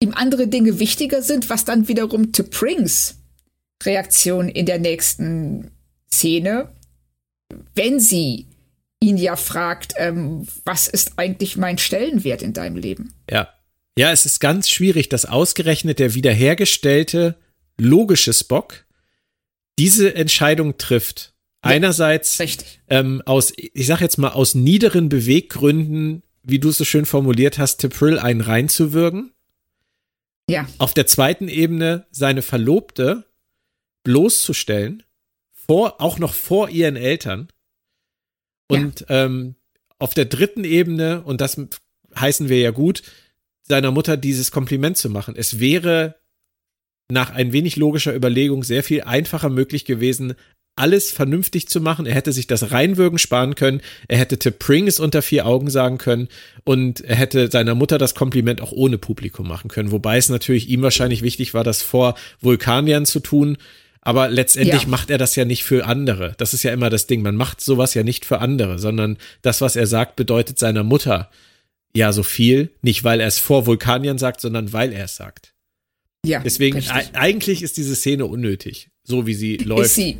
[0.00, 3.18] ihm andere Dinge wichtiger sind, was dann wiederum to Prings
[3.84, 5.70] Reaktion in der nächsten
[6.12, 6.72] Szene,
[7.74, 8.48] wenn sie
[9.00, 13.14] ihn ja fragt, ähm, was ist eigentlich mein Stellenwert in deinem Leben?
[13.30, 13.52] Ja.
[13.98, 17.36] Ja, es ist ganz schwierig, dass ausgerechnet der wiederhergestellte
[17.78, 18.85] logische Spock
[19.78, 21.34] diese Entscheidung trifft.
[21.62, 22.38] Einerseits
[22.88, 27.58] ähm, aus, ich sag jetzt mal, aus niederen Beweggründen, wie du es so schön formuliert
[27.58, 29.32] hast, Tipril einen reinzuwürgen.
[30.48, 30.68] Ja.
[30.78, 33.24] Auf der zweiten Ebene seine Verlobte
[34.04, 35.02] bloßzustellen,
[35.52, 37.48] vor, auch noch vor ihren Eltern.
[38.68, 39.24] Und ja.
[39.24, 39.56] ähm,
[39.98, 41.60] auf der dritten Ebene, und das
[42.14, 43.02] heißen wir ja gut,
[43.62, 45.34] seiner Mutter dieses Kompliment zu machen.
[45.36, 46.14] Es wäre
[47.10, 50.34] nach ein wenig logischer Überlegung sehr viel einfacher möglich gewesen,
[50.76, 52.04] alles vernünftig zu machen.
[52.04, 53.80] Er hätte sich das Reinwürgen sparen können.
[54.08, 56.28] Er hätte Tip Pringles unter vier Augen sagen können
[56.64, 59.90] und er hätte seiner Mutter das Kompliment auch ohne Publikum machen können.
[59.90, 63.56] Wobei es natürlich ihm wahrscheinlich wichtig war, das vor Vulkaniern zu tun.
[64.02, 64.88] Aber letztendlich ja.
[64.88, 66.34] macht er das ja nicht für andere.
[66.36, 67.22] Das ist ja immer das Ding.
[67.22, 71.30] Man macht sowas ja nicht für andere, sondern das, was er sagt, bedeutet seiner Mutter
[71.94, 72.70] ja so viel.
[72.82, 75.55] Nicht, weil er es vor Vulkaniern sagt, sondern weil er es sagt.
[76.26, 76.40] Ja.
[76.40, 76.82] Deswegen,
[77.12, 79.86] eigentlich ist diese Szene unnötig, so wie sie läuft.
[79.86, 80.18] Ist sie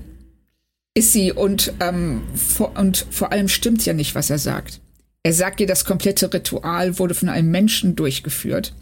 [0.96, 4.80] ist sie und, ähm, vor, und vor allem stimmt ja nicht, was er sagt.
[5.22, 8.72] Er sagt ihr, das komplette Ritual wurde von einem Menschen durchgeführt.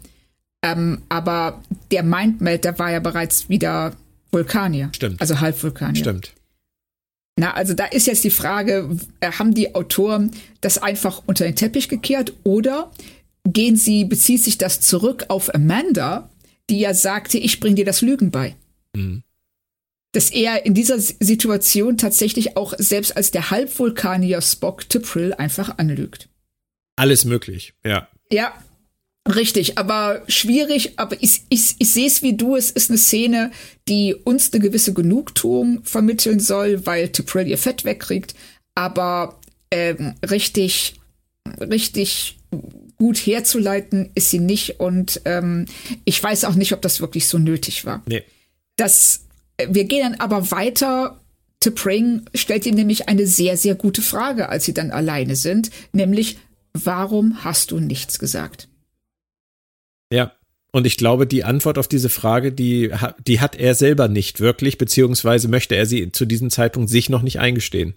[0.63, 1.61] Ähm, aber
[1.91, 3.97] der Mindmelder war ja bereits wieder
[4.31, 4.91] Vulkanier.
[4.95, 5.19] Stimmt.
[5.19, 5.99] Also Halbvulkanier.
[5.99, 6.31] Stimmt.
[7.37, 10.31] Na, also da ist jetzt die Frage, äh, haben die Autoren
[10.61, 12.91] das einfach unter den Teppich gekehrt oder
[13.43, 16.29] gehen sie, bezieht sich das zurück auf Amanda,
[16.69, 18.55] die ja sagte, ich bring dir das Lügen bei.
[18.95, 19.23] Mhm.
[20.11, 26.29] Dass er in dieser Situation tatsächlich auch selbst als der Halbvulkanier Spock Tipril einfach anlügt.
[26.95, 28.07] Alles möglich, ja.
[28.31, 28.53] Ja,
[29.27, 33.49] Richtig, aber schwierig, aber ich, ich, ich sehe es wie du, es ist eine Szene,
[33.87, 38.35] die uns eine gewisse Genugtuung vermitteln soll, weil T'Pring ihr Fett wegkriegt,
[38.75, 39.39] aber
[39.71, 40.93] ähm, richtig,
[41.59, 42.37] richtig
[42.97, 45.65] gut herzuleiten ist sie nicht und ähm,
[46.05, 48.03] ich weiß auch nicht, ob das wirklich so nötig war.
[48.07, 48.23] Nee.
[48.77, 49.25] Das,
[49.57, 51.21] wir gehen dann aber weiter.
[51.63, 56.37] T'Pring stellt ihm nämlich eine sehr, sehr gute Frage, als sie dann alleine sind, nämlich,
[56.73, 58.67] warum hast du nichts gesagt?
[60.11, 60.33] Ja.
[60.71, 62.91] Und ich glaube, die Antwort auf diese Frage, die,
[63.25, 67.21] die hat er selber nicht wirklich, beziehungsweise möchte er sie zu diesem Zeitpunkt sich noch
[67.21, 67.95] nicht eingestehen.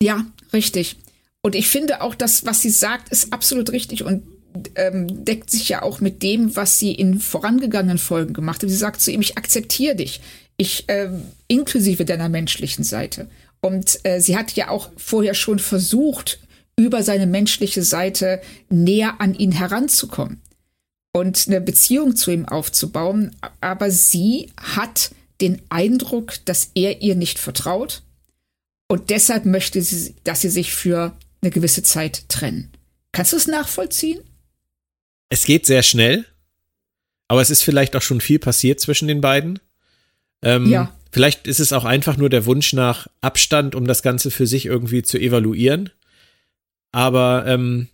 [0.00, 0.96] Ja, richtig.
[1.42, 4.22] Und ich finde auch, das, was sie sagt, ist absolut richtig und
[4.74, 8.68] ähm, deckt sich ja auch mit dem, was sie in vorangegangenen Folgen gemacht hat.
[8.68, 10.20] Sie sagt zu ihm, ich akzeptiere dich,
[10.56, 13.28] ich ähm, inklusive deiner menschlichen Seite.
[13.60, 16.40] Und äh, sie hat ja auch vorher schon versucht,
[16.76, 18.40] über seine menschliche Seite
[18.70, 20.40] näher an ihn heranzukommen
[21.12, 23.36] und eine Beziehung zu ihm aufzubauen.
[23.60, 25.10] Aber sie hat
[25.40, 28.02] den Eindruck, dass er ihr nicht vertraut.
[28.88, 32.72] Und deshalb möchte sie, dass sie sich für eine gewisse Zeit trennen.
[33.12, 34.20] Kannst du es nachvollziehen?
[35.28, 36.24] Es geht sehr schnell,
[37.28, 39.60] aber es ist vielleicht auch schon viel passiert zwischen den beiden.
[40.42, 40.94] Ähm, ja.
[41.12, 44.66] Vielleicht ist es auch einfach nur der Wunsch nach Abstand, um das Ganze für sich
[44.66, 45.90] irgendwie zu evaluieren.
[46.92, 47.88] Aber ähm,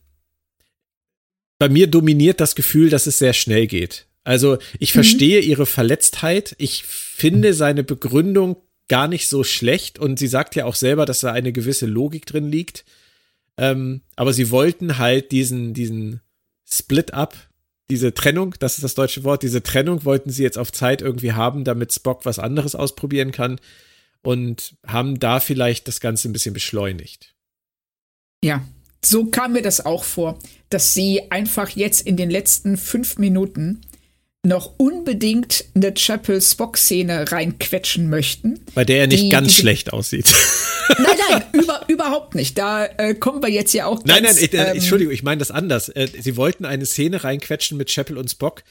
[1.59, 4.07] bei mir dominiert das Gefühl, dass es sehr schnell geht.
[4.25, 4.99] Also ich mhm.
[4.99, 6.55] verstehe ihre Verletztheit.
[6.59, 8.57] Ich finde seine Begründung
[8.89, 12.27] gar nicht so schlecht und sie sagt ja auch selber, dass da eine gewisse Logik
[12.27, 12.85] drin liegt.
[13.59, 16.21] Ähm, aber sie wollten halt diesen, diesen
[16.69, 17.37] Split-up,
[17.89, 21.33] diese Trennung, das ist das deutsche Wort, diese Trennung wollten sie jetzt auf Zeit irgendwie
[21.33, 23.61] haben, damit Spock was anderes ausprobieren kann
[24.23, 27.35] und haben da vielleicht das Ganze ein bisschen beschleunigt.
[28.43, 28.67] Ja,
[29.05, 30.39] so kam mir das auch vor,
[30.69, 33.83] dass sie einfach jetzt in den letzten fünf Minuten
[34.47, 38.61] noch unbedingt eine Chapel-Spock-Szene reinquetschen möchten.
[38.75, 40.27] Bei der er nicht die, ganz die, schlecht aussieht.
[40.99, 42.57] Nein, nein, über, überhaupt nicht.
[42.57, 45.25] Da äh, kommen wir jetzt ja auch ganz, Nein, nein, ich, äh, ähm, Entschuldigung, ich
[45.25, 45.89] meine das anders.
[45.89, 48.63] Äh, sie wollten eine Szene reinquetschen mit Chapel und Spock,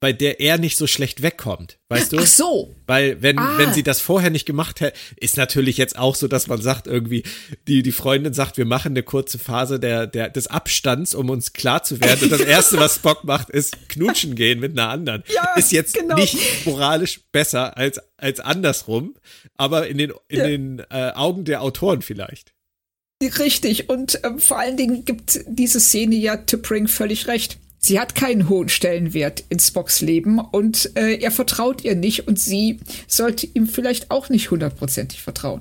[0.00, 2.18] bei der er nicht so schlecht wegkommt, weißt du?
[2.18, 2.74] Ach so.
[2.86, 3.56] Weil wenn ah.
[3.56, 6.86] wenn sie das vorher nicht gemacht hätte, ist natürlich jetzt auch so, dass man sagt
[6.86, 7.22] irgendwie
[7.68, 11.54] die die Freundin sagt, wir machen eine kurze Phase der der des Abstands, um uns
[11.54, 12.24] klar zu werden.
[12.24, 15.24] Und das erste, was Spock macht, ist knutschen gehen mit einer anderen.
[15.32, 16.16] Ja, ist jetzt genau.
[16.16, 19.14] nicht moralisch besser als als andersrum,
[19.56, 20.46] aber in den in ja.
[20.46, 22.52] den äh, Augen der Autoren vielleicht.
[23.22, 28.14] Richtig und äh, vor allen Dingen gibt diese Szene ja Tippring völlig recht Sie hat
[28.14, 33.46] keinen hohen Stellenwert in Spocks Leben und äh, er vertraut ihr nicht und sie sollte
[33.46, 35.60] ihm vielleicht auch nicht hundertprozentig vertrauen.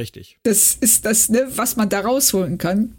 [0.00, 0.40] Richtig.
[0.42, 2.96] Das ist das, ne, was man da rausholen kann.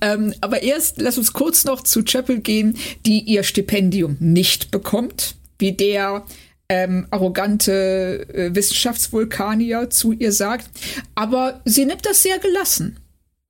[0.00, 5.34] Ähm, aber erst lass uns kurz noch zu Chapel gehen, die ihr Stipendium nicht bekommt,
[5.58, 6.24] wie der
[6.68, 10.70] ähm, arrogante äh, Wissenschaftsvulkanier zu ihr sagt.
[11.16, 13.00] Aber sie nimmt das sehr gelassen.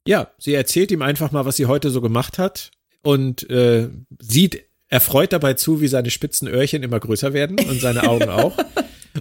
[0.06, 2.70] Ja, sie erzählt ihm einfach mal, was sie heute so gemacht hat
[3.08, 8.06] und äh, sieht erfreut dabei zu, wie seine spitzen Öhrchen immer größer werden und seine
[8.06, 8.54] Augen auch.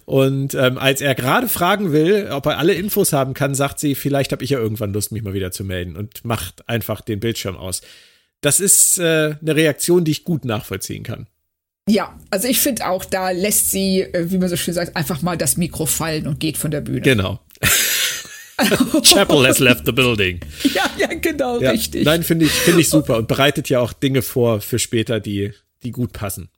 [0.05, 3.95] Und ähm, als er gerade fragen will, ob er alle Infos haben kann, sagt sie,
[3.95, 7.19] vielleicht habe ich ja irgendwann Lust, mich mal wieder zu melden und macht einfach den
[7.19, 7.81] Bildschirm aus.
[8.41, 11.25] Das ist äh, eine Reaktion, die ich gut nachvollziehen kann.
[11.89, 15.23] Ja, also ich finde auch, da lässt sie, äh, wie man so schön sagt, einfach
[15.23, 17.01] mal das Mikro fallen und geht von der Bühne.
[17.01, 17.39] Genau.
[19.03, 20.39] Chapel has left the building.
[20.73, 21.71] Ja, ja, genau, ja.
[21.71, 22.05] richtig.
[22.05, 25.51] Nein, finde ich, finde ich super und bereitet ja auch Dinge vor für später, die,
[25.83, 26.49] die gut passen.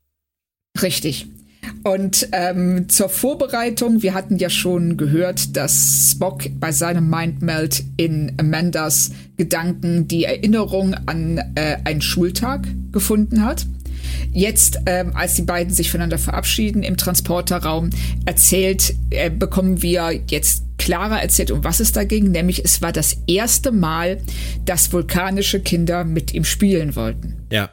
[0.81, 1.27] Richtig.
[1.83, 8.33] Und ähm, zur Vorbereitung, wir hatten ja schon gehört, dass Spock bei seinem Mindmeld in
[8.37, 13.65] Amandas Gedanken die Erinnerung an äh, einen Schultag gefunden hat.
[14.31, 17.89] Jetzt, ähm, als die beiden sich voneinander verabschieden im Transporterraum,
[18.25, 22.91] erzählt, äh, bekommen wir jetzt klarer erzählt, um was es da ging, nämlich es war
[22.91, 24.23] das erste Mal,
[24.65, 27.45] dass vulkanische Kinder mit ihm spielen wollten.
[27.51, 27.69] Ja.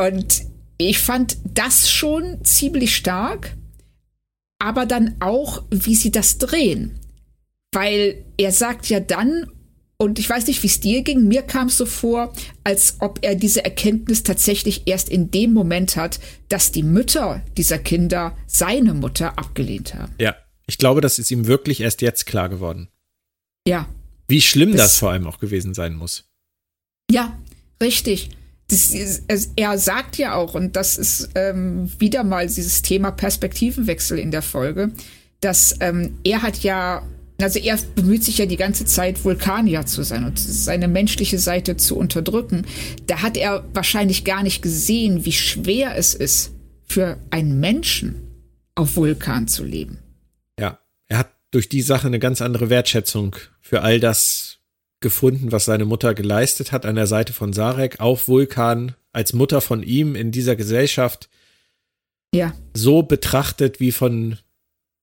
[0.00, 0.46] Und
[0.78, 3.54] ich fand das schon ziemlich stark,
[4.58, 6.98] aber dann auch, wie sie das drehen.
[7.70, 9.46] Weil er sagt ja dann,
[9.98, 12.32] und ich weiß nicht, wie es dir ging, mir kam es so vor,
[12.64, 16.18] als ob er diese Erkenntnis tatsächlich erst in dem Moment hat,
[16.48, 20.14] dass die Mütter dieser Kinder seine Mutter abgelehnt haben.
[20.18, 20.34] Ja,
[20.66, 22.88] Ich glaube, das ist ihm wirklich erst jetzt klar geworden.
[23.66, 23.88] Ja.
[24.28, 26.24] Wie schlimm das, das vor allem auch gewesen sein muss.
[27.10, 27.38] Ja,
[27.80, 28.30] richtig.
[28.68, 28.92] Das,
[29.54, 34.42] er sagt ja auch, und das ist ähm, wieder mal dieses Thema Perspektivenwechsel in der
[34.42, 34.90] Folge,
[35.40, 37.06] dass ähm, er hat ja,
[37.40, 41.76] also er bemüht sich ja die ganze Zeit, Vulkanier zu sein und seine menschliche Seite
[41.76, 42.66] zu unterdrücken.
[43.06, 46.50] Da hat er wahrscheinlich gar nicht gesehen, wie schwer es ist,
[46.88, 48.16] für einen Menschen
[48.74, 49.98] auf Vulkan zu leben.
[50.58, 54.58] Ja, er hat durch die Sache eine ganz andere Wertschätzung für all das
[55.00, 59.60] gefunden, was seine Mutter geleistet hat an der Seite von Sarek auf Vulkan als Mutter
[59.60, 61.28] von ihm in dieser Gesellschaft.
[62.34, 62.54] Ja.
[62.74, 64.38] So betrachtet wie von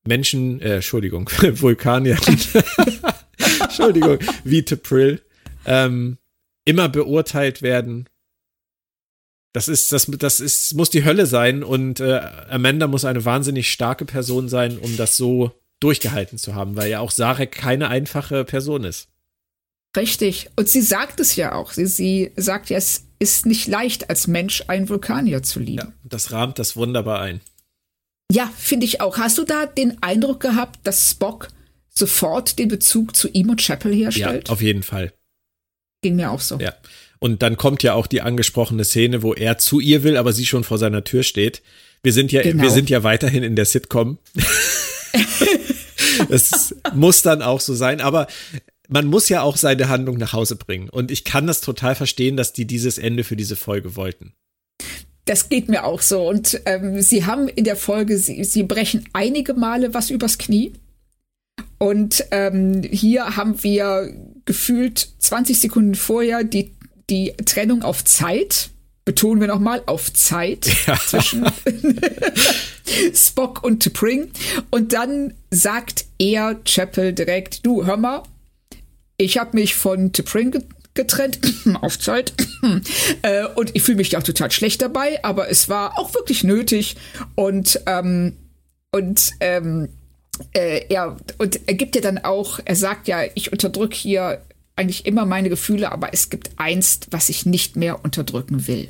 [0.06, 2.20] Menschen, äh, Entschuldigung, Vulkaniern,
[3.62, 5.22] Entschuldigung, wie Tepril,
[5.66, 6.18] ähm,
[6.66, 8.10] immer beurteilt werden.
[9.54, 13.72] Das ist, das, das ist, muss die Hölle sein und äh, Amanda muss eine wahnsinnig
[13.72, 18.46] starke Person sein, um das so durchgehalten zu haben, weil ja auch Sarek keine einfache
[18.46, 19.10] Person ist.
[19.96, 20.50] Richtig.
[20.56, 21.72] Und sie sagt es ja auch.
[21.72, 25.88] Sie, sie sagt ja, es ist nicht leicht, als Mensch einen Vulkanier zu lieben.
[25.88, 27.42] Ja, das rahmt das wunderbar ein.
[28.32, 29.18] Ja, finde ich auch.
[29.18, 31.50] Hast du da den Eindruck gehabt, dass Spock
[31.90, 34.48] sofort den Bezug zu ihm und Chapel herstellt?
[34.48, 35.14] Ja, auf jeden Fall.
[36.02, 36.58] Ging mir auch so.
[36.58, 36.74] Ja.
[37.24, 40.46] Und dann kommt ja auch die angesprochene Szene, wo er zu ihr will, aber sie
[40.46, 41.62] schon vor seiner Tür steht.
[42.02, 42.62] Wir sind ja, genau.
[42.62, 44.18] wir sind ja weiterhin in der Sitcom.
[46.30, 48.28] Es muss dann auch so sein, aber
[48.90, 50.90] man muss ja auch seine Handlung nach Hause bringen.
[50.90, 54.34] Und ich kann das total verstehen, dass die dieses Ende für diese Folge wollten.
[55.24, 56.28] Das geht mir auch so.
[56.28, 60.74] Und ähm, sie haben in der Folge, sie, sie brechen einige Male was übers Knie.
[61.78, 64.14] Und ähm, hier haben wir
[64.46, 66.74] gefühlt 20 Sekunden vorher die,
[67.10, 68.70] die Trennung auf Zeit.
[69.06, 70.98] Betonen wir nochmal, auf Zeit ja.
[70.98, 71.46] zwischen
[73.14, 74.30] Spock und T'Pring.
[74.70, 78.24] Und dann sagt er Chapel direkt, du, hör mal,
[79.18, 80.64] ich habe mich von T'Pring
[80.94, 81.40] getrennt,
[81.82, 82.34] auf Zeit.
[83.22, 86.96] äh, und ich fühle mich auch total schlecht dabei, aber es war auch wirklich nötig.
[87.36, 88.38] Und, ähm,
[88.92, 89.90] und, ähm,
[90.54, 94.42] äh, er, und er gibt ja dann auch, er sagt ja, ich unterdrücke hier
[94.76, 98.90] eigentlich immer meine Gefühle, aber es gibt eins, was ich nicht mehr unterdrücken will.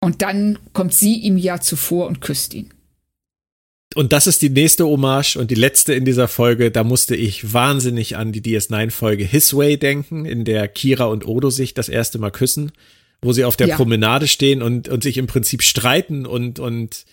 [0.00, 2.72] Und dann kommt sie ihm ja zuvor und küsst ihn.
[3.94, 6.70] Und das ist die nächste Hommage und die letzte in dieser Folge.
[6.70, 11.50] Da musste ich wahnsinnig an die DS9-Folge His Way denken, in der Kira und Odo
[11.50, 12.72] sich das erste Mal küssen,
[13.22, 13.76] wo sie auf der ja.
[13.76, 17.06] Promenade stehen und, und sich im Prinzip streiten und, und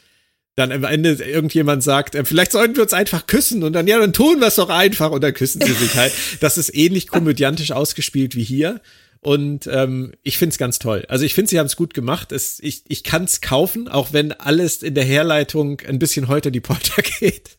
[0.56, 4.00] dann am Ende irgendjemand sagt, äh, vielleicht sollten wir uns einfach küssen und dann, ja,
[4.00, 6.14] dann tun wir es doch einfach und dann küssen sie sich halt.
[6.40, 8.82] Das ist ähnlich komödiantisch ausgespielt wie hier.
[9.20, 11.06] Und ähm, ich finde es ganz toll.
[11.10, 12.32] Also ich finde, sie haben es gut gemacht.
[12.32, 16.52] Es, ich ich kann es kaufen, auch wenn alles in der Herleitung ein bisschen heute
[16.52, 17.58] die Polter geht.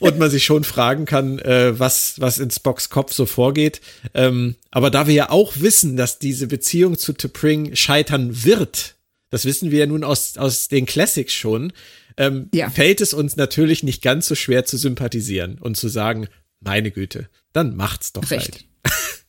[0.00, 3.80] und man sich schon fragen kann, äh, was, was in Spocks Kopf so vorgeht.
[4.12, 8.96] Ähm, aber da wir ja auch wissen, dass diese Beziehung zu T'Pring scheitern wird,
[9.30, 11.72] das wissen wir ja nun aus, aus den Classics schon,
[12.16, 12.70] ähm, ja.
[12.70, 16.28] fällt es uns natürlich nicht ganz so schwer zu sympathisieren und zu sagen,
[16.60, 18.68] meine Güte, dann macht's doch Richtig.
[18.84, 18.94] halt.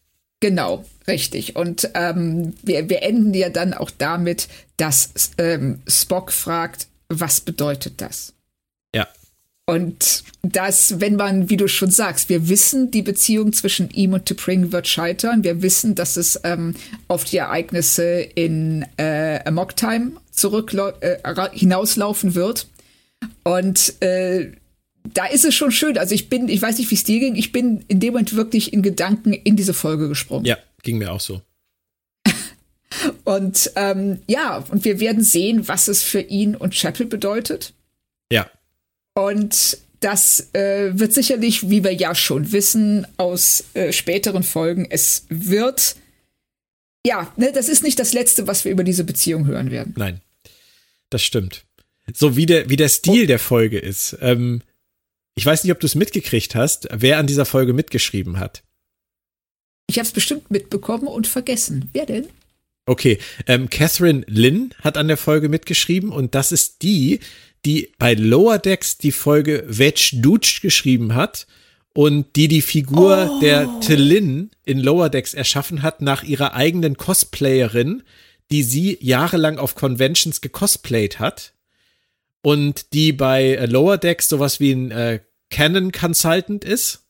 [0.41, 1.55] Genau, richtig.
[1.55, 8.01] Und ähm, wir, wir enden ja dann auch damit, dass ähm, Spock fragt, was bedeutet
[8.01, 8.33] das?
[8.93, 9.07] Ja.
[9.67, 14.27] Und das, wenn man, wie du schon sagst, wir wissen, die Beziehung zwischen ihm und
[14.27, 15.43] T'Pring wird scheitern.
[15.43, 16.75] Wir wissen, dass es ähm,
[17.07, 19.43] auf die Ereignisse in äh,
[19.75, 21.17] Time zurück äh,
[21.53, 22.67] hinauslaufen wird.
[23.43, 24.51] Und äh,
[25.03, 25.97] da ist es schon schön.
[25.97, 28.35] Also ich bin, ich weiß nicht, wie es dir ging, ich bin in dem Moment
[28.35, 30.45] wirklich in Gedanken in diese Folge gesprungen.
[30.45, 31.41] Ja, ging mir auch so.
[33.23, 37.73] und ähm, ja, und wir werden sehen, was es für ihn und Chapel bedeutet.
[38.31, 38.49] Ja.
[39.13, 45.25] Und das äh, wird sicherlich, wie wir ja schon wissen aus äh, späteren Folgen, es
[45.29, 45.95] wird
[47.05, 49.93] ja, ne, das ist nicht das Letzte, was wir über diese Beziehung hören werden.
[49.97, 50.21] Nein,
[51.09, 51.65] das stimmt.
[52.13, 53.27] So wie der, wie der Stil oh.
[53.27, 54.17] der Folge ist.
[54.21, 54.61] Ähm,
[55.35, 58.63] ich weiß nicht, ob du es mitgekriegt hast, wer an dieser Folge mitgeschrieben hat.
[59.89, 61.89] Ich habe es bestimmt mitbekommen und vergessen.
[61.93, 62.27] Wer denn?
[62.85, 67.19] Okay, ähm, Catherine Lynn hat an der Folge mitgeschrieben und das ist die,
[67.65, 71.45] die bei Lower Decks die Folge Wedge Dutch geschrieben hat
[71.93, 73.39] und die die Figur oh.
[73.39, 78.03] der Tillin in Lower Decks erschaffen hat nach ihrer eigenen Cosplayerin,
[78.49, 81.53] die sie jahrelang auf Conventions gecosplayt hat
[82.41, 85.19] und die bei äh, Lower Decks sowas wie ein äh,
[85.49, 87.03] Canon Consultant ist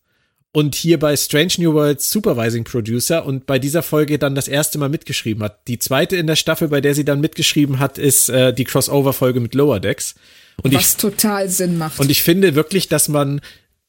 [0.52, 4.78] und hier bei Strange New Worlds Supervising Producer und bei dieser Folge dann das erste
[4.78, 5.68] Mal mitgeschrieben hat.
[5.68, 9.40] Die zweite in der Staffel, bei der sie dann mitgeschrieben hat, ist äh, die Crossover-Folge
[9.40, 10.16] mit Lower Decks.
[10.62, 12.00] Und Was ich, total Sinn macht.
[12.00, 13.42] Und ich finde wirklich, dass man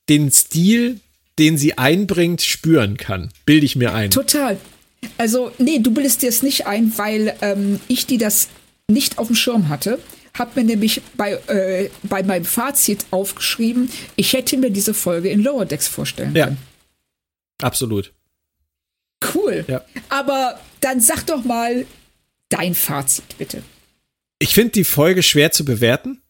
[0.09, 1.01] den Stil,
[1.39, 3.31] den sie einbringt, spüren kann.
[3.45, 4.11] Bilde ich mir ein.
[4.11, 4.57] Total.
[5.19, 8.49] Also, nee, du bildest dir es nicht ein, weil ähm, ich, die das
[8.89, 9.99] nicht auf dem Schirm hatte,
[10.35, 15.43] habe mir nämlich bei, äh, bei meinem Fazit aufgeschrieben, ich hätte mir diese Folge in
[15.43, 16.47] Lower Decks vorstellen ja.
[16.47, 16.59] können.
[17.61, 18.13] Absolut.
[19.35, 19.65] Cool.
[19.69, 19.85] Ja.
[20.09, 21.87] Aber dann sag doch mal
[22.49, 23.63] dein Fazit, bitte.
[24.39, 26.21] Ich finde die Folge schwer zu bewerten,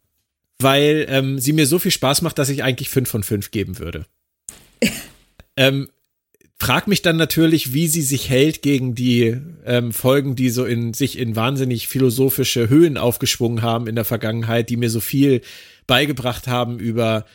[0.59, 3.79] weil ähm, sie mir so viel Spaß macht, dass ich eigentlich 5 von 5 geben
[3.79, 4.07] würde.
[5.57, 5.89] ähm,
[6.63, 9.37] frag mich dann natürlich, wie sie sich hält gegen die
[9.67, 14.71] ähm, Folgen, die so in sich in wahnsinnig philosophische Höhen aufgeschwungen haben in der Vergangenheit,
[14.71, 15.41] die mir so viel
[15.89, 17.27] beigebracht haben über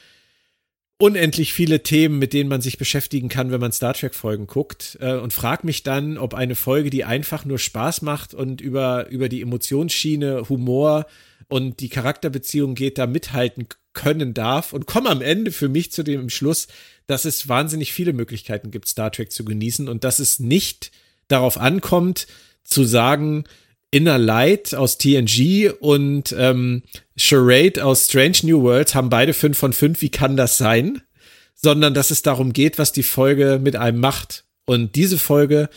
[0.98, 4.98] unendlich viele Themen, mit denen man sich beschäftigen kann, wenn man Star Trek Folgen guckt
[5.00, 9.08] äh, und frag mich dann, ob eine Folge, die einfach nur Spaß macht und über
[9.10, 11.06] über die Emotionsschiene, Humor
[11.48, 14.74] und die Charakterbeziehung geht, da mithalten können darf.
[14.74, 16.68] Und komme am Ende für mich zu dem Schluss,
[17.06, 20.92] dass es wahnsinnig viele Möglichkeiten gibt, Star Trek zu genießen und dass es nicht
[21.28, 22.28] darauf ankommt,
[22.64, 23.46] zu sagen,
[23.92, 26.84] Inner Light aus TNG und ähm,
[27.18, 30.02] Charade aus Strange New Worlds haben beide fünf von fünf.
[30.02, 31.02] Wie kann das sein?
[31.56, 34.46] Sondern dass es darum geht, was die Folge mit einem macht.
[34.66, 35.70] Und diese Folge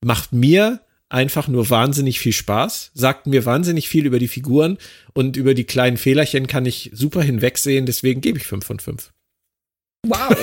[0.00, 4.78] macht mir einfach nur wahnsinnig viel Spaß, sagt mir wahnsinnig viel über die Figuren
[5.12, 7.86] und über die kleinen Fehlerchen kann ich super hinwegsehen.
[7.86, 9.12] Deswegen gebe ich fünf von fünf.
[10.06, 10.34] Wow.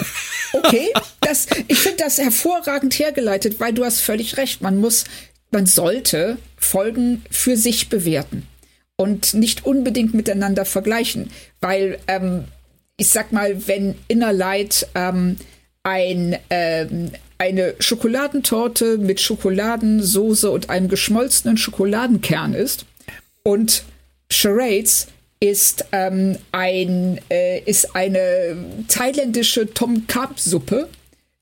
[0.54, 4.62] Okay, das, ich finde das hervorragend hergeleitet, weil du hast völlig recht.
[4.62, 5.06] Man muss,
[5.52, 8.48] man sollte Folgen für sich bewerten
[8.98, 11.30] und nicht unbedingt miteinander vergleichen,
[11.62, 12.46] weil ähm,
[12.98, 15.38] ich sag mal, wenn Inner Light ähm,
[15.84, 22.86] ein, ähm, eine Schokoladentorte mit Schokoladensoße und einem geschmolzenen Schokoladenkern ist
[23.44, 23.84] und
[24.30, 25.08] Charades
[25.40, 28.58] ist ähm, ein äh, ist eine
[28.88, 30.90] thailändische Tom Kap Suppe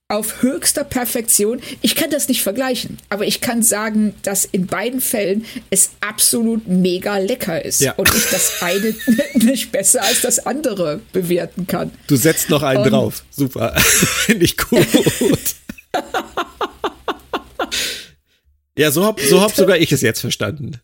[0.07, 1.61] auf höchster Perfektion.
[1.81, 6.67] Ich kann das nicht vergleichen, aber ich kann sagen, dass in beiden Fällen es absolut
[6.67, 7.93] mega lecker ist ja.
[7.93, 8.93] und ich das eine
[9.33, 11.91] nicht besser als das andere bewerten kann.
[12.07, 13.23] Du setzt noch einen um, drauf.
[13.31, 13.73] Super.
[13.79, 14.85] Finde ich gut.
[18.77, 20.79] ja, so hab, so hab sogar ich es jetzt verstanden.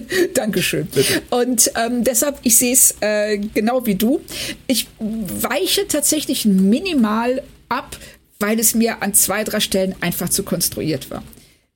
[0.34, 0.86] Dankeschön.
[0.86, 1.22] Bitte.
[1.30, 4.20] Und ähm, deshalb, ich sehe es äh, genau wie du.
[4.66, 7.96] Ich weiche tatsächlich minimal ab,
[8.38, 11.22] weil es mir an zwei, drei Stellen einfach zu konstruiert war.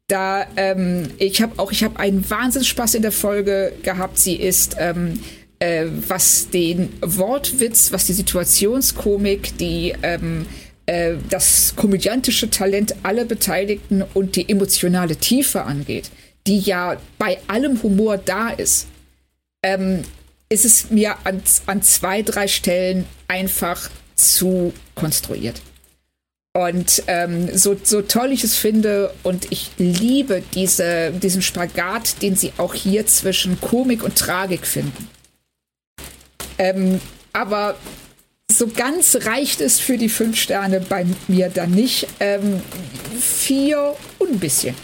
[0.08, 4.18] Da, ähm, ich habe auch, ich habe einen Wahnsinnsspaß in der Folge gehabt.
[4.18, 5.18] Sie ist, ähm,
[5.58, 10.46] äh, was den Wortwitz, was die Situationskomik, die, ähm,
[10.86, 16.10] äh, das komödiantische Talent aller Beteiligten und die emotionale Tiefe angeht
[16.46, 18.86] die ja bei allem Humor da ist,
[19.62, 20.02] ähm,
[20.48, 25.60] ist es mir an, an zwei, drei Stellen einfach zu konstruiert.
[26.54, 32.34] Und ähm, so, so toll ich es finde und ich liebe diese, diesen Spagat, den
[32.34, 35.10] sie auch hier zwischen Komik und Tragik finden.
[36.56, 37.00] Ähm,
[37.34, 37.76] aber
[38.50, 42.06] so ganz reicht es für die fünf Sterne bei mir dann nicht.
[42.20, 42.62] Ähm,
[43.20, 44.74] vier und ein bisschen.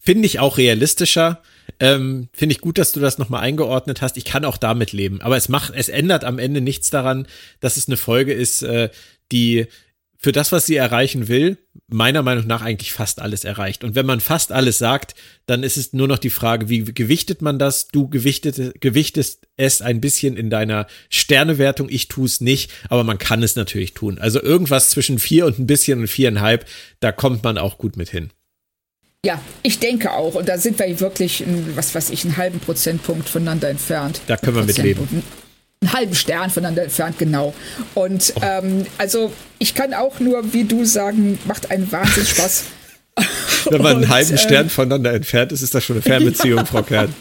[0.00, 1.42] Finde ich auch realistischer.
[1.80, 4.16] Ähm, Finde ich gut, dass du das nochmal eingeordnet hast.
[4.16, 5.20] Ich kann auch damit leben.
[5.20, 7.26] Aber es macht, es ändert am Ende nichts daran,
[7.60, 8.90] dass es eine Folge ist, äh,
[9.32, 9.66] die
[10.20, 13.84] für das, was sie erreichen will, meiner Meinung nach eigentlich fast alles erreicht.
[13.84, 15.14] Und wenn man fast alles sagt,
[15.46, 17.86] dann ist es nur noch die Frage, wie gewichtet man das?
[17.86, 21.88] Du gewichtet, gewichtest es ein bisschen in deiner Sternewertung.
[21.88, 24.18] Ich tue es nicht, aber man kann es natürlich tun.
[24.18, 26.66] Also irgendwas zwischen vier und ein bisschen und viereinhalb,
[26.98, 28.30] da kommt man auch gut mit hin.
[29.24, 30.34] Ja, ich denke auch.
[30.34, 34.20] Und da sind wir wirklich, was weiß ich, einen halben Prozentpunkt voneinander entfernt.
[34.26, 35.24] Da können wir mit leben.
[35.80, 37.54] Einen halben Stern voneinander entfernt, genau.
[37.94, 38.40] Und oh.
[38.42, 42.64] ähm, also ich kann auch nur, wie du sagen, macht einen Wahnsinn Spaß.
[43.70, 46.64] Wenn man einen halben ähm, Stern voneinander entfernt ist, ist das schon eine Fernbeziehung, ja.
[46.64, 47.12] Frau Kern.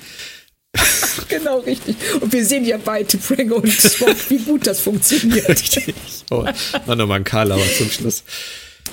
[1.29, 1.95] genau, richtig.
[2.21, 5.49] Und wir sehen ja bei T'Pring und Spock, wie gut das funktioniert.
[5.49, 5.95] Richtig.
[6.29, 6.45] Oh,
[6.85, 8.23] mach nochmal einen Karlauer zum Schluss.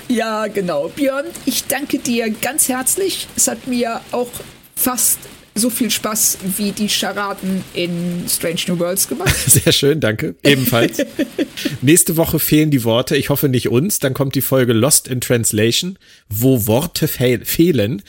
[0.07, 0.89] Ja, genau.
[0.89, 3.27] Björn, ich danke dir ganz herzlich.
[3.35, 4.29] Es hat mir auch
[4.75, 5.19] fast
[5.55, 9.33] so viel Spaß wie die Charaden in Strange New Worlds gemacht.
[9.47, 10.35] Sehr schön, danke.
[10.43, 10.97] Ebenfalls.
[11.81, 13.15] Nächste Woche fehlen die Worte.
[13.15, 13.99] Ich hoffe nicht uns.
[13.99, 18.03] Dann kommt die Folge Lost in Translation, wo Worte fehl fehlen.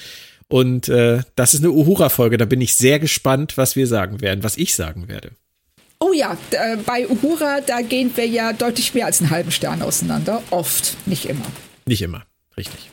[0.48, 2.36] Und äh, das ist eine Uhura-Folge.
[2.36, 5.30] Da bin ich sehr gespannt, was wir sagen werden, was ich sagen werde.
[5.98, 9.82] Oh ja, äh, bei Uhura, da gehen wir ja deutlich mehr als einen halben Stern
[9.82, 10.42] auseinander.
[10.50, 11.46] Oft, nicht immer.
[11.86, 12.26] Nicht immer,
[12.56, 12.90] richtig.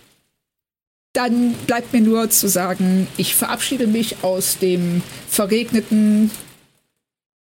[1.14, 6.32] Dann bleibt mir nur zu sagen, ich verabschiede mich aus dem verregneten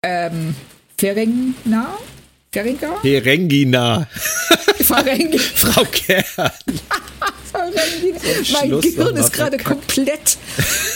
[0.03, 0.55] ähm,
[0.99, 1.99] Ferengna?
[2.53, 2.97] Feringa?
[3.03, 4.09] Ferengina.
[4.81, 5.39] Ferengi.
[5.55, 6.25] Frau Kern.
[7.53, 10.39] Mein Schluss Gehirn ist gerade komplett.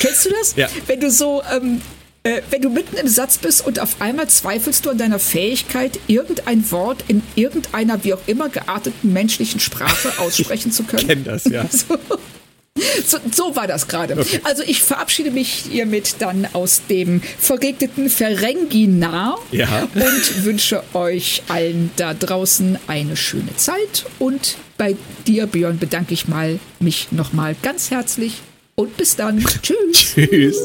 [0.00, 0.54] Kennst du das?
[0.56, 0.68] Ja.
[0.86, 1.80] Wenn du so, ähm,
[2.22, 5.98] äh, wenn du mitten im Satz bist und auf einmal zweifelst du an deiner Fähigkeit,
[6.06, 11.06] irgendein Wort in irgendeiner wie auch immer gearteten menschlichen Sprache aussprechen zu können.
[11.06, 11.64] Kenn das, ja.
[13.04, 14.24] So, so, so war das gerade.
[14.44, 19.88] Also ich verabschiede mich hiermit dann aus dem verregneten Ferenginar Ja.
[19.94, 24.06] und wünsche euch allen da draußen eine schöne Zeit.
[24.18, 28.40] Und bei dir, Björn, bedanke ich mal mich nochmal ganz herzlich
[28.76, 29.44] und bis dann.
[29.62, 30.14] Tschüss.
[30.14, 30.56] Tschüss.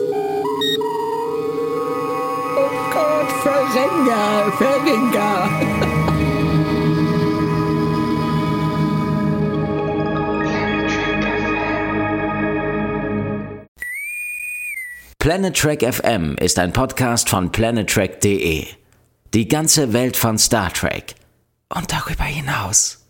[3.46, 5.50] Ferenga, Ferenga.
[15.20, 18.66] Planet Trek FM ist ein Podcast von planettrek.de.
[19.36, 21.14] Die ganze Welt von Star Trek
[21.70, 23.05] und darüber hinaus.